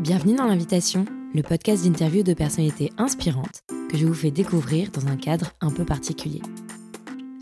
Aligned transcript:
Bienvenue 0.00 0.34
dans 0.34 0.46
l'invitation, 0.46 1.04
le 1.34 1.42
podcast 1.42 1.84
d'interview 1.84 2.22
de 2.22 2.32
personnalités 2.32 2.90
inspirantes 2.96 3.64
que 3.90 3.98
je 3.98 4.06
vous 4.06 4.14
fais 4.14 4.30
découvrir 4.30 4.90
dans 4.92 5.06
un 5.08 5.16
cadre 5.16 5.52
un 5.60 5.70
peu 5.70 5.84
particulier. 5.84 6.40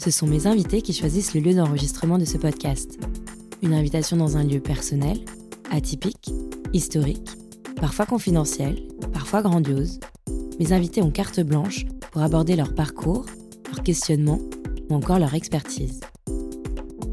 Ce 0.01 0.11
sont 0.11 0.27
mes 0.27 0.49
invités 0.49 0.83
qui 0.83 0.93
choisissent 0.93 1.35
le 1.35 1.41
lieu 1.41 1.55
d'enregistrement 1.55 2.19
de 2.19 2.25
ce 2.25 2.37
podcast. 2.37 2.99
Une 3.63 3.75
invitation 3.75 4.17
dans 4.17 4.37
un 4.37 4.43
lieu 4.43 4.59
personnel, 4.59 5.21
atypique, 5.71 6.33
historique, 6.73 7.31
parfois 7.77 8.07
confidentiel, 8.07 8.83
parfois 9.13 9.43
grandiose. 9.43 10.01
Mes 10.59 10.73
invités 10.73 11.01
ont 11.01 11.13
carte 11.13 11.39
blanche 11.39 11.85
pour 12.11 12.23
aborder 12.23 12.57
leur 12.57 12.75
parcours, 12.75 13.27
leur 13.69 13.85
questionnement 13.85 14.41
ou 14.91 14.97
encore 14.97 15.21
leur 15.21 15.35
expertise. 15.35 16.01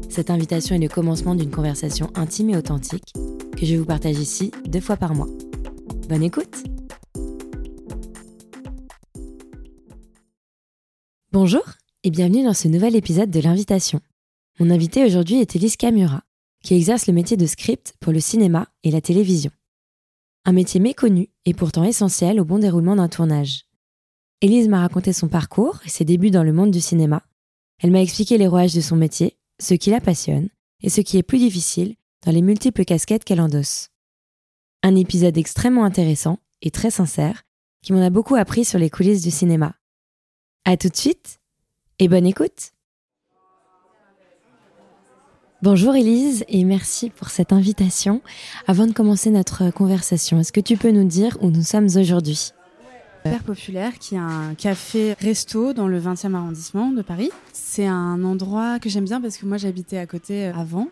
Cette 0.08 0.30
invitation 0.30 0.74
est 0.74 0.80
le 0.80 0.88
commencement 0.88 1.36
d'une 1.36 1.52
conversation 1.52 2.10
intime 2.16 2.50
et 2.50 2.56
authentique 2.56 3.12
que 3.56 3.64
je 3.64 3.76
vous 3.76 3.86
partage 3.86 4.18
ici 4.18 4.50
deux 4.68 4.80
fois 4.80 4.96
par 4.96 5.14
mois. 5.14 5.28
Bonne 6.08 6.22
écoute 6.22 6.62
Bonjour 11.32 11.64
et 12.04 12.10
bienvenue 12.10 12.44
dans 12.44 12.52
ce 12.52 12.68
nouvel 12.68 12.94
épisode 12.96 13.30
de 13.30 13.40
l'invitation. 13.40 14.00
Mon 14.60 14.70
invité 14.70 15.04
aujourd'hui 15.04 15.36
est 15.36 15.56
Elise 15.56 15.76
Camura, 15.76 16.22
qui 16.62 16.74
exerce 16.74 17.06
le 17.06 17.14
métier 17.14 17.36
de 17.36 17.46
script 17.46 17.94
pour 18.00 18.12
le 18.12 18.20
cinéma 18.20 18.68
et 18.84 18.90
la 18.90 19.00
télévision. 19.00 19.50
Un 20.44 20.52
métier 20.52 20.78
méconnu 20.78 21.30
et 21.46 21.54
pourtant 21.54 21.84
essentiel 21.84 22.40
au 22.40 22.44
bon 22.44 22.58
déroulement 22.58 22.96
d'un 22.96 23.08
tournage. 23.08 23.64
Elise 24.42 24.68
m'a 24.68 24.80
raconté 24.80 25.14
son 25.14 25.28
parcours 25.28 25.80
et 25.86 25.88
ses 25.88 26.04
débuts 26.04 26.30
dans 26.30 26.44
le 26.44 26.52
monde 26.52 26.70
du 26.70 26.80
cinéma. 26.80 27.22
Elle 27.82 27.90
m'a 27.90 28.02
expliqué 28.02 28.36
les 28.36 28.46
rouages 28.46 28.74
de 28.74 28.82
son 28.82 28.96
métier, 28.96 29.38
ce 29.60 29.74
qui 29.74 29.90
la 29.90 30.00
passionne 30.00 30.48
et 30.82 30.90
ce 30.90 31.00
qui 31.00 31.16
est 31.16 31.22
plus 31.22 31.38
difficile 31.38 31.96
dans 32.24 32.32
les 32.32 32.42
multiples 32.42 32.84
casquettes 32.84 33.24
qu'elle 33.24 33.40
endosse. 33.40 33.90
Un 34.82 34.94
épisode 34.96 35.36
extrêmement 35.36 35.84
intéressant 35.84 36.38
et 36.62 36.70
très 36.70 36.90
sincère 36.90 37.42
qui 37.82 37.92
m'en 37.92 38.02
a 38.02 38.10
beaucoup 38.10 38.34
appris 38.34 38.64
sur 38.64 38.78
les 38.78 38.90
coulisses 38.90 39.22
du 39.22 39.30
cinéma. 39.30 39.74
À 40.64 40.76
tout 40.76 40.88
de 40.88 40.96
suite 40.96 41.38
et 41.98 42.08
bonne 42.08 42.26
écoute. 42.26 42.72
Bonjour 45.62 45.94
Elise 45.94 46.44
et 46.48 46.64
merci 46.64 47.10
pour 47.10 47.30
cette 47.30 47.52
invitation. 47.52 48.20
Avant 48.66 48.86
de 48.86 48.92
commencer 48.92 49.30
notre 49.30 49.70
conversation, 49.70 50.38
est-ce 50.38 50.52
que 50.52 50.60
tu 50.60 50.76
peux 50.76 50.90
nous 50.90 51.06
dire 51.06 51.38
où 51.40 51.50
nous 51.50 51.62
sommes 51.62 51.88
aujourd'hui? 51.96 52.52
Père 53.22 53.42
Populaire, 53.42 53.98
qui 53.98 54.14
est 54.14 54.18
un 54.18 54.54
café-resto 54.54 55.72
dans 55.72 55.88
le 55.88 56.00
20e 56.00 56.34
arrondissement 56.34 56.92
de 56.92 57.02
Paris. 57.02 57.30
C'est 57.52 57.86
un 57.86 58.22
endroit 58.22 58.78
que 58.78 58.88
j'aime 58.88 59.04
bien 59.04 59.20
parce 59.20 59.36
que 59.36 59.46
moi 59.46 59.56
j'habitais 59.56 59.98
à 59.98 60.06
côté 60.06 60.46
avant 60.46 60.88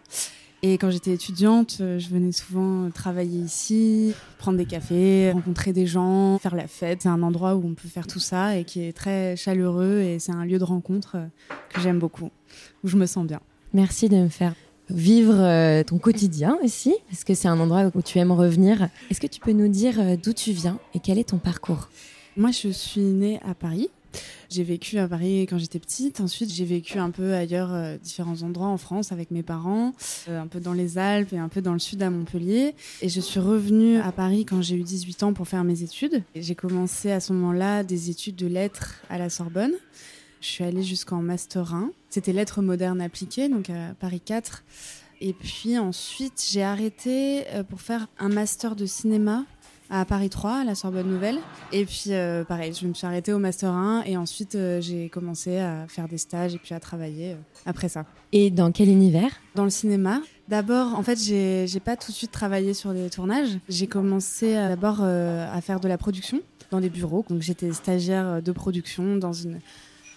et 0.67 0.79
quand 0.79 0.91
j'étais 0.91 1.12
étudiante, 1.12 1.77
euh, 1.83 1.98
je 1.98 2.09
venais 2.09 2.33
souvent 2.33 2.91
travailler 2.91 3.39
ici, 3.39 4.15
prendre 4.39 4.57
des 4.57 4.65
cafés, 4.65 5.31
rencontrer 5.31 5.75
des 5.75 5.87
gens, 5.87 6.39
faire 6.39 6.55
la 6.55 6.67
fête. 6.67 7.03
C'est 7.03 7.11
un 7.11 7.23
endroit 7.23 7.55
où 7.55 7.67
on 7.67 7.75
peut 7.75 7.87
faire 7.87 8.07
tout 8.07 8.19
ça 8.19 8.57
et 8.57 8.65
qui 8.65 8.81
est 8.81 8.95
très 8.95 9.37
chaleureux 9.37 10.01
et 10.01 10.19
c'est 10.19 10.33
un 10.33 10.47
lieu 10.47 10.59
de 10.59 10.65
rencontre 10.65 11.17
euh, 11.17 11.27
que 11.69 11.83
j'aime 11.83 11.98
beaucoup, 11.98 12.31
où 12.83 12.89
je 12.89 12.97
me 12.97 13.05
sens 13.05 13.27
bien. 13.27 13.41
Merci 13.75 14.09
de 14.09 14.17
me 14.17 14.31
faire 14.31 14.55
vivre 14.89 15.35
euh, 15.39 15.83
ton 15.83 15.98
quotidien 15.98 16.57
aussi, 16.65 16.95
parce 17.11 17.25
que 17.25 17.35
c'est 17.35 17.48
un 17.48 17.61
endroit 17.61 17.91
où 17.95 18.01
tu 18.01 18.19
aimes 18.19 18.33
revenir. 18.33 18.89
Est-ce 19.11 19.20
que 19.20 19.27
tu 19.27 19.41
peux 19.41 19.53
nous 19.53 19.69
dire 19.69 20.17
d'où 20.17 20.33
tu 20.33 20.53
viens 20.53 20.79
et 20.95 20.98
quel 20.98 21.19
est 21.19 21.29
ton 21.29 21.39
parcours? 21.39 21.91
Moi, 22.39 22.53
je 22.53 22.70
suis 22.70 23.03
née 23.03 23.39
à 23.47 23.53
Paris. 23.53 23.91
J'ai 24.51 24.62
vécu 24.62 24.98
à 24.98 25.09
Paris 25.09 25.43
quand 25.43 25.59
j'étais 25.59 25.79
petite. 25.79 26.20
Ensuite, 26.20 26.53
j'ai 26.53 26.65
vécu 26.65 26.98
un 26.98 27.11
peu 27.11 27.34
ailleurs, 27.34 27.73
euh, 27.73 27.97
différents 27.97 28.43
endroits 28.43 28.69
en 28.69 28.77
France 28.77 29.12
avec 29.12 29.31
mes 29.31 29.43
parents, 29.43 29.95
euh, 30.29 30.41
un 30.41 30.47
peu 30.47 30.61
dans 30.61 30.73
les 30.73 30.98
Alpes 30.98 31.33
et 31.33 31.39
un 31.39 31.48
peu 31.48 31.61
dans 31.61 31.73
le 31.73 31.79
sud 31.79 32.03
à 32.03 32.11
Montpellier. 32.11 32.75
Et 33.03 33.09
je 33.09 33.20
suis 33.20 33.41
revenue 33.41 33.98
à 33.98 34.12
Paris 34.12 34.45
quand 34.45 34.62
j'ai 34.62 34.77
eu 34.77 34.83
18 34.83 35.23
ans 35.25 35.33
pour 35.33 35.48
faire 35.48 35.65
mes 35.65 35.83
études. 35.83 36.23
J'ai 36.35 36.55
commencé 36.55 37.11
à 37.11 37.20
ce 37.20 37.33
moment-là 37.33 37.83
des 37.83 38.11
études 38.11 38.37
de 38.37 38.47
lettres 38.47 39.01
à 39.09 39.19
la 39.19 39.31
Sorbonne. 39.31 39.73
Je 40.41 40.47
suis 40.47 40.65
allée 40.65 40.83
jusqu'en 40.83 41.23
Master 41.23 41.74
1. 41.74 41.91
C'était 42.11 42.33
lettres 42.33 42.61
modernes 42.61 43.01
appliquées, 43.01 43.48
donc 43.48 43.70
à 43.70 43.95
Paris 43.98 44.20
4. 44.20 44.63
Et 45.20 45.33
puis 45.33 45.79
ensuite, 45.79 46.45
j'ai 46.51 46.63
arrêté 46.63 47.45
euh, 47.48 47.63
pour 47.63 47.80
faire 47.80 48.08
un 48.19 48.29
master 48.29 48.77
de 48.77 48.85
cinéma 48.85 49.47
à 49.90 50.05
Paris 50.05 50.30
3, 50.30 50.61
à 50.61 50.64
la 50.64 50.74
Sorbonne 50.74 51.08
Nouvelle. 51.08 51.39
Et 51.72 51.84
puis, 51.84 52.06
euh, 52.08 52.45
pareil, 52.45 52.72
je 52.72 52.86
me 52.86 52.95
suis 52.95 53.06
arrêtée 53.06 53.33
au 53.33 53.39
Master 53.39 53.70
1 53.70 54.05
et 54.06 54.17
ensuite 54.17 54.55
euh, 54.55 54.80
j'ai 54.80 55.08
commencé 55.08 55.58
à 55.58 55.86
faire 55.89 56.08
des 56.08 56.18
stages 56.18 56.55
et 56.55 56.58
puis 56.58 56.74
à 56.74 56.80
travailler 56.80 57.33
euh, 57.33 57.36
après 57.67 57.89
ça. 57.89 58.05
Et 58.33 58.50
dans 58.50 58.73
quel 58.73 58.89
univers? 58.89 59.30
Dans 59.55 59.64
le 59.64 59.70
cinéma. 59.70 60.20
D'abord, 60.48 60.94
en 60.94 61.02
fait, 61.02 61.18
j'ai 61.18 61.80
pas 61.80 61.96
tout 61.96 62.11
de 62.11 62.17
suite 62.17 62.33
travaillé 62.33 62.74
sur 62.74 62.92
des 62.92 63.08
tournages. 63.08 63.58
J'ai 63.68 63.86
commencé 63.86 64.52
d'abord 64.55 65.02
à 65.02 65.61
faire 65.62 65.80
de 65.80 65.89
la 65.89 65.96
production 65.96 66.42
dans 66.70 66.80
des 66.80 66.90
bureaux. 66.90 67.24
Donc, 67.30 67.40
j'étais 67.40 67.73
stagiaire 67.73 68.42
de 68.42 68.52
production 68.52 69.17
dans 69.17 69.33
une 69.33 69.61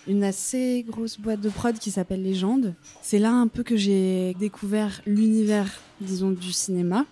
une 0.07 0.23
assez 0.23 0.85
grosse 0.87 1.19
boîte 1.19 1.41
de 1.41 1.49
prod 1.49 1.77
qui 1.77 1.91
s'appelle 1.91 2.23
Légende. 2.23 2.73
C'est 3.01 3.19
là 3.19 3.33
un 3.33 3.47
peu 3.47 3.63
que 3.63 3.75
j'ai 3.75 4.33
découvert 4.39 5.01
l'univers, 5.05 5.69
disons, 5.99 6.31
du 6.31 6.53
cinéma 6.53 7.05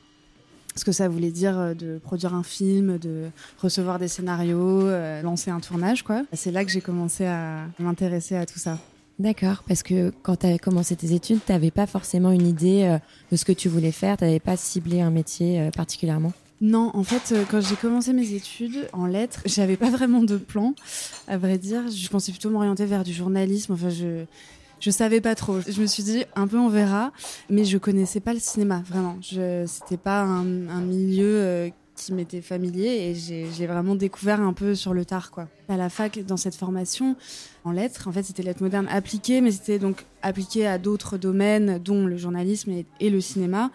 ce 0.76 0.84
que 0.84 0.92
ça 0.92 1.08
voulait 1.08 1.32
dire 1.32 1.58
euh, 1.58 1.74
de 1.74 1.98
produire 1.98 2.34
un 2.34 2.44
film, 2.44 2.98
de 2.98 3.30
recevoir 3.60 3.98
des 3.98 4.08
scénarios, 4.08 4.88
euh, 4.88 5.22
lancer 5.22 5.50
un 5.52 5.60
tournage, 5.60 6.04
quoi. 6.04 6.24
C'est 6.34 6.52
là 6.52 6.66
que 6.66 6.72
j'ai 6.72 6.82
commencé 6.82 7.26
à 7.26 7.68
m'intéresser 7.80 8.36
à 8.36 8.46
tout 8.46 8.60
ça. 8.60 8.78
D'accord, 9.18 9.64
parce 9.66 9.82
que 9.82 10.12
quand 10.24 10.36
tu 10.38 10.46
avais 10.46 10.60
commencé 10.60 10.96
tes 10.98 11.14
études, 11.14 11.40
tu 11.46 11.52
n'avais 11.54 11.72
pas 11.72 11.88
forcément 11.88 12.32
une 12.32 12.46
idée 12.46 12.84
euh, 12.84 12.98
de 13.32 13.38
ce 13.38 13.46
que 13.46 13.54
tu 13.54 13.70
voulais 13.70 13.94
faire, 13.94 14.18
tu 14.18 14.26
n'avais 14.26 14.42
pas 14.42 14.58
ciblé 14.58 15.02
un 15.02 15.12
métier 15.12 15.70
particulièrement 15.76 16.34
non, 16.62 16.92
en 16.94 17.04
fait, 17.04 17.36
quand 17.52 17.60
j'ai 17.60 17.76
commencé 17.76 18.14
mes 18.14 18.34
études 18.34 18.88
en 18.94 19.08
lettres, 19.08 19.42
j'avais 19.46 19.76
pas 19.76 19.90
vraiment 19.90 20.24
de 20.24 20.38
plan, 20.38 20.74
à 21.28 21.38
vrai 21.38 21.58
dire. 21.58 21.84
Je 21.90 22.08
pensais 22.08 22.32
plutôt 22.32 22.50
m'orienter 22.50 22.86
vers 22.86 23.04
du 23.04 23.12
journalisme. 23.12 23.74
Enfin, 23.74 23.90
je, 23.90 24.24
je 24.80 24.92
savais 24.92 25.22
pas 25.22 25.36
trop. 25.36 25.60
Je 25.62 25.82
me 25.82 25.86
suis 25.86 26.04
dit 26.04 26.24
un 26.36 26.48
peu 26.48 26.58
on 26.58 26.70
verra, 26.70 27.12
mais 27.50 27.66
je 27.66 27.78
connaissais 27.78 28.20
pas 28.20 28.34
le 28.34 28.40
cinéma 28.40 28.84
vraiment. 28.86 29.18
Je 29.22 29.66
c'était 29.68 29.98
pas 29.98 30.22
un, 30.22 30.44
milieu 30.82 31.26
euh, 31.26 31.70
qui 31.96 32.14
m'était 32.14 32.42
familier 32.42 32.88
et 32.88 33.16
j'ai 33.16 33.68
vraiment 33.68 33.96
découvert 33.96 34.42
un 34.42 34.54
peu 34.54 34.76
sur 34.76 34.94
le 34.94 35.06
tard 35.06 35.32
quoi. 35.32 35.48
À 35.70 35.78
la 35.78 35.90
fac 35.90 36.20
dans 36.26 36.38
cette 36.38 36.56
formation 36.56 37.16
en 37.64 37.72
lettres, 37.72 38.08
en 38.08 38.12
fait 38.12 38.24
c'était 38.24 38.44
lettres 38.44 38.62
modernes 38.62 38.88
appliquées, 38.90 39.42
mais 39.42 39.52
c'était 39.52 39.80
donc 39.80 40.06
appliqué 40.22 40.68
à 40.68 40.78
d'autres 40.78 41.18
domaines 41.18 41.80
dont 41.80 42.06
le 42.06 42.18
journalisme 42.18 42.72
et, 43.00 43.10
le 43.10 43.22
cinéma. 43.22 43.72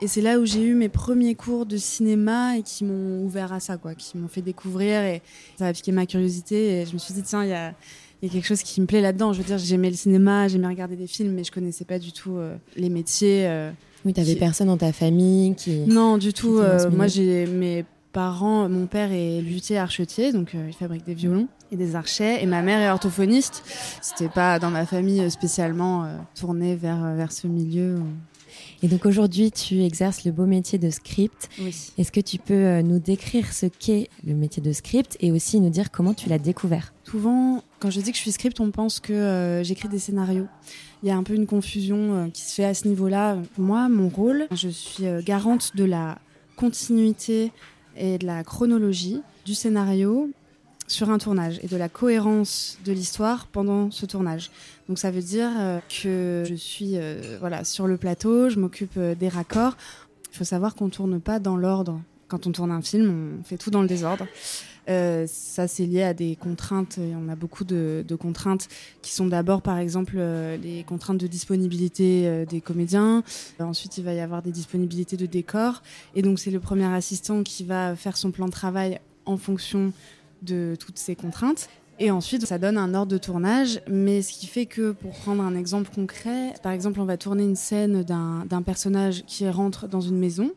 Et 0.00 0.06
c'est 0.06 0.20
là 0.20 0.38
où 0.38 0.46
j'ai 0.46 0.62
eu 0.62 0.74
mes 0.74 0.88
premiers 0.88 1.34
cours 1.34 1.66
de 1.66 1.76
cinéma 1.76 2.56
et 2.56 2.62
qui 2.62 2.84
m'ont 2.84 3.24
ouvert 3.24 3.52
à 3.52 3.58
ça, 3.58 3.76
quoi, 3.78 3.96
qui 3.96 4.16
m'ont 4.16 4.28
fait 4.28 4.42
découvrir 4.42 5.02
et 5.02 5.22
ça 5.58 5.66
a 5.66 5.72
piqué 5.72 5.90
ma 5.90 6.06
curiosité. 6.06 6.80
Et 6.82 6.86
je 6.86 6.92
me 6.92 6.98
suis 6.98 7.14
dit, 7.14 7.22
tiens, 7.22 7.42
il 7.42 7.50
y 7.50 7.52
a, 7.52 7.74
il 8.20 8.28
y 8.28 8.30
a 8.30 8.32
quelque 8.32 8.46
chose 8.46 8.62
qui 8.62 8.80
me 8.80 8.86
plaît 8.86 9.00
là-dedans. 9.00 9.32
Je 9.32 9.38
veux 9.38 9.44
dire, 9.44 9.58
j'aimais 9.58 9.90
le 9.90 9.96
cinéma, 9.96 10.48
j'aimais 10.48 10.66
regarder 10.66 10.96
des 10.96 11.06
films, 11.06 11.32
mais 11.32 11.44
je 11.44 11.52
connaissais 11.52 11.84
pas 11.84 11.98
du 11.98 12.12
tout 12.12 12.36
euh, 12.36 12.56
les 12.76 12.88
métiers. 12.88 13.46
Euh, 13.46 13.70
oui, 14.04 14.12
tu 14.12 14.36
personne 14.36 14.68
dans 14.68 14.76
ta 14.76 14.92
famille 14.92 15.54
qui. 15.54 15.80
Non, 15.86 16.18
du 16.18 16.32
tout. 16.32 16.58
Euh, 16.58 16.90
moi, 16.90 17.06
j'ai 17.06 17.46
mes 17.46 17.84
parents. 18.12 18.68
Mon 18.68 18.86
père 18.86 19.12
est 19.12 19.40
luthier 19.40 19.78
archetier, 19.78 20.32
donc 20.32 20.54
il 20.54 20.72
fabrique 20.72 21.04
des 21.04 21.14
violons 21.14 21.48
et 21.70 21.76
des 21.76 21.94
archets, 21.94 22.42
et 22.42 22.46
ma 22.46 22.62
mère 22.62 22.80
est 22.80 22.90
orthophoniste. 22.90 23.62
C'était 24.00 24.30
pas 24.30 24.58
dans 24.58 24.70
ma 24.70 24.86
famille 24.86 25.30
spécialement 25.30 26.08
tournée 26.34 26.74
vers 26.74 27.14
vers 27.14 27.32
ce 27.32 27.46
milieu. 27.46 27.96
Et 28.82 28.88
donc 28.88 29.06
aujourd'hui, 29.06 29.50
tu 29.50 29.82
exerces 29.82 30.24
le 30.24 30.32
beau 30.32 30.46
métier 30.46 30.78
de 30.78 30.90
script. 30.90 31.48
Oui. 31.60 31.74
Est-ce 31.98 32.12
que 32.12 32.20
tu 32.20 32.38
peux 32.38 32.80
nous 32.82 32.98
décrire 32.98 33.52
ce 33.52 33.66
qu'est 33.66 34.08
le 34.24 34.34
métier 34.34 34.62
de 34.62 34.72
script 34.72 35.16
et 35.20 35.32
aussi 35.32 35.60
nous 35.60 35.70
dire 35.70 35.90
comment 35.90 36.14
tu 36.14 36.28
l'as 36.28 36.38
découvert? 36.38 36.92
Souvent, 37.04 37.62
quand 37.80 37.90
je 37.90 38.00
dis 38.00 38.10
que 38.10 38.16
je 38.16 38.22
suis 38.22 38.32
script, 38.32 38.60
on 38.60 38.70
pense 38.70 39.00
que 39.00 39.12
euh, 39.12 39.62
j'écris 39.62 39.88
des 39.88 39.98
scénarios. 39.98 40.46
Il 41.02 41.08
y 41.08 41.12
a 41.12 41.16
un 41.16 41.22
peu 41.22 41.34
une 41.34 41.46
confusion 41.46 42.14
euh, 42.14 42.28
qui 42.28 42.42
se 42.42 42.54
fait 42.54 42.64
à 42.64 42.74
ce 42.74 42.86
niveau-là. 42.88 43.38
Moi, 43.56 43.88
mon 43.88 44.08
rôle, 44.08 44.46
je 44.52 44.68
suis 44.68 45.06
euh, 45.06 45.22
garante 45.22 45.76
de 45.76 45.84
la 45.84 46.18
continuité 46.56 47.52
et 47.96 48.18
de 48.18 48.26
la 48.26 48.44
chronologie 48.44 49.22
du 49.46 49.54
scénario 49.54 50.30
sur 50.88 51.10
un 51.10 51.18
tournage 51.18 51.60
et 51.62 51.68
de 51.68 51.76
la 51.76 51.88
cohérence 51.88 52.78
de 52.84 52.92
l'histoire 52.92 53.46
pendant 53.46 53.90
ce 53.90 54.06
tournage. 54.06 54.50
Donc 54.88 54.98
ça 54.98 55.10
veut 55.10 55.22
dire 55.22 55.50
que 56.02 56.44
je 56.48 56.54
suis 56.54 56.96
voilà 57.38 57.62
sur 57.64 57.86
le 57.86 57.96
plateau, 57.96 58.48
je 58.48 58.58
m'occupe 58.58 58.98
des 58.98 59.28
raccords. 59.28 59.76
Il 60.32 60.36
faut 60.36 60.44
savoir 60.44 60.74
qu'on 60.74 60.88
tourne 60.88 61.20
pas 61.20 61.38
dans 61.38 61.56
l'ordre. 61.56 62.00
Quand 62.28 62.46
on 62.46 62.52
tourne 62.52 62.70
un 62.70 62.82
film, 62.82 63.38
on 63.40 63.44
fait 63.44 63.56
tout 63.56 63.70
dans 63.70 63.82
le 63.82 63.88
désordre. 63.88 64.26
Euh, 64.88 65.26
ça, 65.26 65.68
c'est 65.68 65.84
lié 65.84 66.02
à 66.02 66.14
des 66.14 66.36
contraintes. 66.36 66.98
Et 66.98 67.14
on 67.14 67.28
a 67.28 67.36
beaucoup 67.36 67.64
de, 67.64 68.04
contraintes 68.18 68.68
qui 69.02 69.12
sont 69.12 69.26
d'abord, 69.26 69.62
par 69.62 69.78
exemple, 69.78 70.14
euh, 70.16 70.56
les 70.56 70.82
contraintes 70.84 71.18
de 71.18 71.26
disponibilité 71.26 72.26
euh, 72.26 72.44
des 72.46 72.60
comédiens. 72.60 73.22
ensuite, 73.58 73.98
il 73.98 74.04
va 74.04 74.14
y 74.14 74.20
avoir 74.20 74.42
des 74.42 74.52
disponibilités 74.52 75.16
de 75.16 75.26
décors. 75.26 75.82
Et 76.14 76.22
donc, 76.22 76.38
c'est 76.38 76.50
le 76.50 76.60
premier 76.60 76.86
assistant 76.86 77.42
qui 77.42 77.64
va 77.64 77.96
faire 77.96 78.16
son 78.16 78.30
plan 78.30 78.46
de 78.46 78.52
travail 78.52 79.00
en 79.26 79.36
fonction 79.36 79.92
de 80.42 80.76
toutes 80.78 80.98
ces 80.98 81.16
contraintes. 81.16 81.68
Et 82.00 82.12
ensuite, 82.12 82.46
ça 82.46 82.58
donne 82.58 82.78
un 82.78 82.94
ordre 82.94 83.10
de 83.10 83.18
tournage, 83.18 83.80
mais 83.88 84.22
ce 84.22 84.32
qui 84.32 84.46
fait 84.46 84.66
que, 84.66 84.92
pour 84.92 85.10
prendre 85.10 85.42
un 85.42 85.56
exemple 85.56 85.90
concret, 85.92 86.54
par 86.62 86.70
exemple, 86.70 87.00
on 87.00 87.04
va 87.04 87.16
tourner 87.16 87.42
une 87.42 87.56
scène 87.56 88.04
d'un 88.04 88.62
personnage 88.62 89.24
qui 89.26 89.48
rentre 89.48 89.88
dans 89.88 90.00
une 90.00 90.16
maison. 90.16 90.52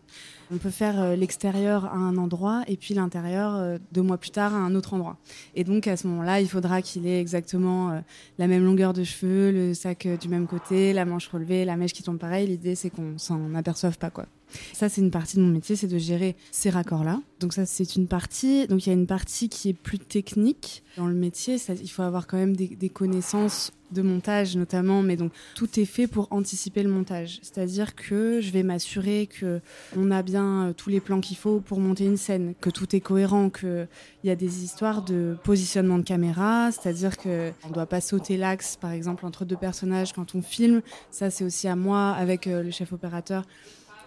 On 0.54 0.58
peut 0.58 0.70
faire 0.70 1.16
l'extérieur 1.16 1.86
à 1.86 1.96
un 1.96 2.18
endroit 2.18 2.62
et 2.68 2.78
puis 2.78 2.94
l'intérieur 2.94 3.80
deux 3.92 4.02
mois 4.02 4.18
plus 4.18 4.32
tard 4.32 4.54
à 4.54 4.58
un 4.58 4.76
autre 4.76 4.94
endroit. 4.94 5.18
Et 5.56 5.64
donc 5.64 5.88
à 5.88 5.96
ce 5.98 6.06
moment-là, 6.08 6.42
il 6.42 6.48
faudra 6.50 6.82
qu'il 6.82 7.08
ait 7.08 7.22
exactement 7.22 8.02
la 8.38 8.48
même 8.48 8.64
longueur 8.66 8.94
de 8.94 9.04
cheveux, 9.04 9.52
le 9.52 9.74
sac 9.74 10.08
du 10.20 10.28
même 10.28 10.46
côté, 10.46 10.92
la 10.94 11.06
manche 11.06 11.28
relevée, 11.30 11.64
la 11.64 11.78
mèche 11.78 11.94
qui 11.94 12.04
tombe 12.04 12.20
pareil. 12.20 12.48
L'idée 12.48 12.76
c'est 12.76 12.90
qu'on 12.90 13.18
s'en 13.18 13.56
aperçoive 13.56 13.98
pas 13.98 14.10
quoi. 14.10 14.26
Ça, 14.74 14.90
c'est 14.90 15.02
une 15.02 15.12
partie 15.12 15.38
de 15.38 15.42
mon 15.42 15.50
métier, 15.50 15.76
c'est 15.76 15.88
de 15.88 15.98
gérer 15.98 16.36
ces 16.52 16.70
raccords-là. 16.70 17.22
Donc 17.40 17.54
ça, 17.54 17.66
c'est 17.66 17.96
une 17.96 18.08
partie. 18.08 18.68
Donc 18.68 18.86
il 18.86 18.90
y 18.90 18.92
a 18.92 18.96
une 18.96 19.08
partie 19.08 19.50
qui 19.50 19.70
est 19.70 19.74
plus 19.74 20.00
technique 20.00 20.84
dans 20.98 21.08
le 21.08 21.16
métier. 21.16 21.58
Il 21.82 21.90
faut 21.90 22.04
avoir 22.04 22.28
quand 22.28 22.38
même 22.38 22.56
des, 22.56 22.68
des, 22.68 22.90
connaissances 22.90 23.72
de 23.92 24.02
montage 24.02 24.56
notamment, 24.56 25.02
mais 25.02 25.16
donc 25.16 25.32
tout 25.56 25.80
est 25.80 25.86
fait 25.86 26.08
pour 26.08 26.28
anticiper 26.32 26.84
le 26.84 26.90
montage. 26.90 27.40
C'est-à-dire 27.42 27.96
que 27.96 28.40
je 28.42 28.52
vais 28.52 28.64
m'assurer 28.64 29.28
que 29.28 29.60
on 29.98 30.12
a 30.12 30.22
bien 30.22 30.68
euh, 30.68 30.74
tous 30.74 30.90
les 30.90 31.00
plans 31.00 31.20
qu'il 31.20 31.38
faut 31.38 31.60
pour 31.60 31.80
monter 31.80 32.06
une 32.06 32.18
scène, 32.18 32.54
que 32.60 32.70
tout 32.70 32.96
est 32.96 33.02
cohérent, 33.02 33.50
que 33.50 33.88
il 34.24 34.28
y 34.28 34.30
a 34.30 34.36
des 34.36 34.64
histoires 34.64 35.02
de 35.02 35.36
positionnement 35.44 35.98
de 35.98 36.04
caméra, 36.04 36.72
c'est-à-dire 36.72 37.18
que 37.18 37.52
on 37.66 37.72
doit 37.72 37.86
pas 37.86 38.02
sauter 38.02 38.38
l'axe, 38.38 38.78
par 38.80 38.92
exemple, 38.92 39.26
entre 39.26 39.46
deux 39.46 39.58
personnages 39.58 40.14
quand 40.14 40.36
on 40.36 40.42
filme. 40.42 40.82
Ça, 41.10 41.30
c'est 41.30 41.44
aussi 41.44 41.68
à 41.68 41.76
moi 41.76 42.12
avec 42.12 42.48
euh, 42.48 42.64
le 42.64 42.72
chef 42.72 42.94
opérateur 42.94 43.46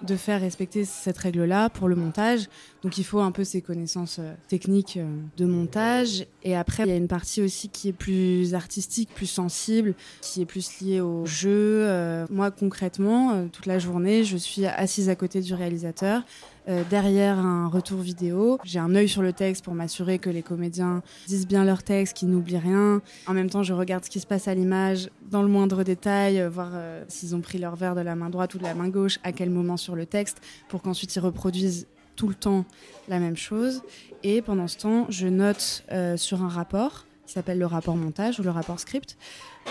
de 0.03 0.17
faire 0.17 0.41
respecter 0.41 0.85
cette 0.85 1.19
règle-là 1.19 1.71
pour 1.71 1.89
le 1.89 1.97
montage. 1.97 2.49
Donc 2.83 2.99
il 2.99 3.05
faut 3.05 3.21
un 3.21 3.33
peu 3.33 3.45
ces 3.45 3.63
connaissances 3.63 4.19
euh, 4.19 4.35
techniques 4.49 4.97
euh, 4.97 5.09
de 5.37 5.47
montage. 5.47 6.27
Et 6.43 6.57
après, 6.57 6.85
il 6.85 6.89
y 6.91 6.93
a 6.93 6.97
une 6.97 7.09
partie 7.09 7.43
aussi 7.43 7.69
qui 7.69 7.89
est 7.89 7.93
plus 7.93 8.55
artistique, 8.55 9.11
plus 9.15 9.27
sensible, 9.27 9.95
qui 10.21 10.43
est 10.43 10.47
plus 10.47 10.81
liée 10.81 11.01
au 11.01 11.25
jeu. 11.25 11.85
Euh, 11.87 12.27
moi, 12.31 12.51
concrètement, 12.51 13.49
toute 13.49 13.67
la 13.67 13.79
journée, 13.79 14.25
je 14.25 14.37
suis 14.37 14.67
assise 14.67 15.09
à 15.09 15.17
côté 15.17 15.41
du 15.41 15.55
réalisateur 15.55 16.23
euh, 16.67 16.83
derrière 16.89 17.39
un 17.39 17.69
retour 17.69 18.01
vidéo. 18.01 18.59
J'ai 18.65 18.79
un 18.79 18.95
œil 18.95 19.07
sur 19.07 19.21
le 19.21 19.35
texte 19.35 19.63
pour 19.63 19.75
m'assurer 19.75 20.19
que 20.19 20.31
les 20.31 20.43
comédiens 20.43 21.03
disent 21.27 21.47
bien 21.47 21.63
leur 21.63 21.83
texte, 21.83 22.17
qu'ils 22.17 22.31
n'oublient 22.31 22.57
rien. 22.57 23.03
En 23.27 23.35
même 23.35 23.51
temps, 23.51 23.63
je 23.63 23.75
regarde 23.75 24.03
ce 24.03 24.09
qui 24.09 24.19
se 24.19 24.27
passe 24.27 24.49
à 24.49 24.55
l'image 24.55 25.11
dans 25.31 25.43
le 25.43 25.49
moindre 25.49 25.83
détail, 25.83 26.41
euh, 26.41 26.49
voir 26.49 26.71
euh, 26.73 27.05
s'ils 27.07 27.37
ont 27.37 27.43
pris 27.43 27.59
leur 27.59 27.77
verre 27.77 27.95
de 27.95 28.01
la 28.01 28.17
main 28.17 28.31
droite 28.31 28.55
ou 28.55 28.59
de 28.59 28.63
la 28.63 28.73
main 28.73 28.89
gauche, 28.89 29.19
à 29.25 29.33
quel 29.33 29.51
moment 29.51 29.77
sur 29.77 29.95
le 29.95 30.07
texte, 30.07 30.41
pour 30.69 30.81
qu'ensuite 30.81 31.15
ils 31.15 31.21
reproduisent 31.21 31.87
tout 32.17 32.29
le 32.29 32.35
temps 32.35 32.65
la 33.09 33.19
même 33.19 33.37
chose. 33.37 33.83
Et 34.23 34.41
pendant 34.41 34.67
ce 34.67 34.79
temps, 34.79 35.07
je 35.11 35.27
note 35.27 35.85
sur 36.17 36.43
un 36.43 36.49
rapport 36.49 37.05
qui 37.27 37.33
s'appelle 37.33 37.59
le 37.59 37.67
rapport 37.67 37.97
montage 37.97 38.39
ou 38.39 38.43
le 38.43 38.51
rapport 38.51 38.79
script. 38.79 39.17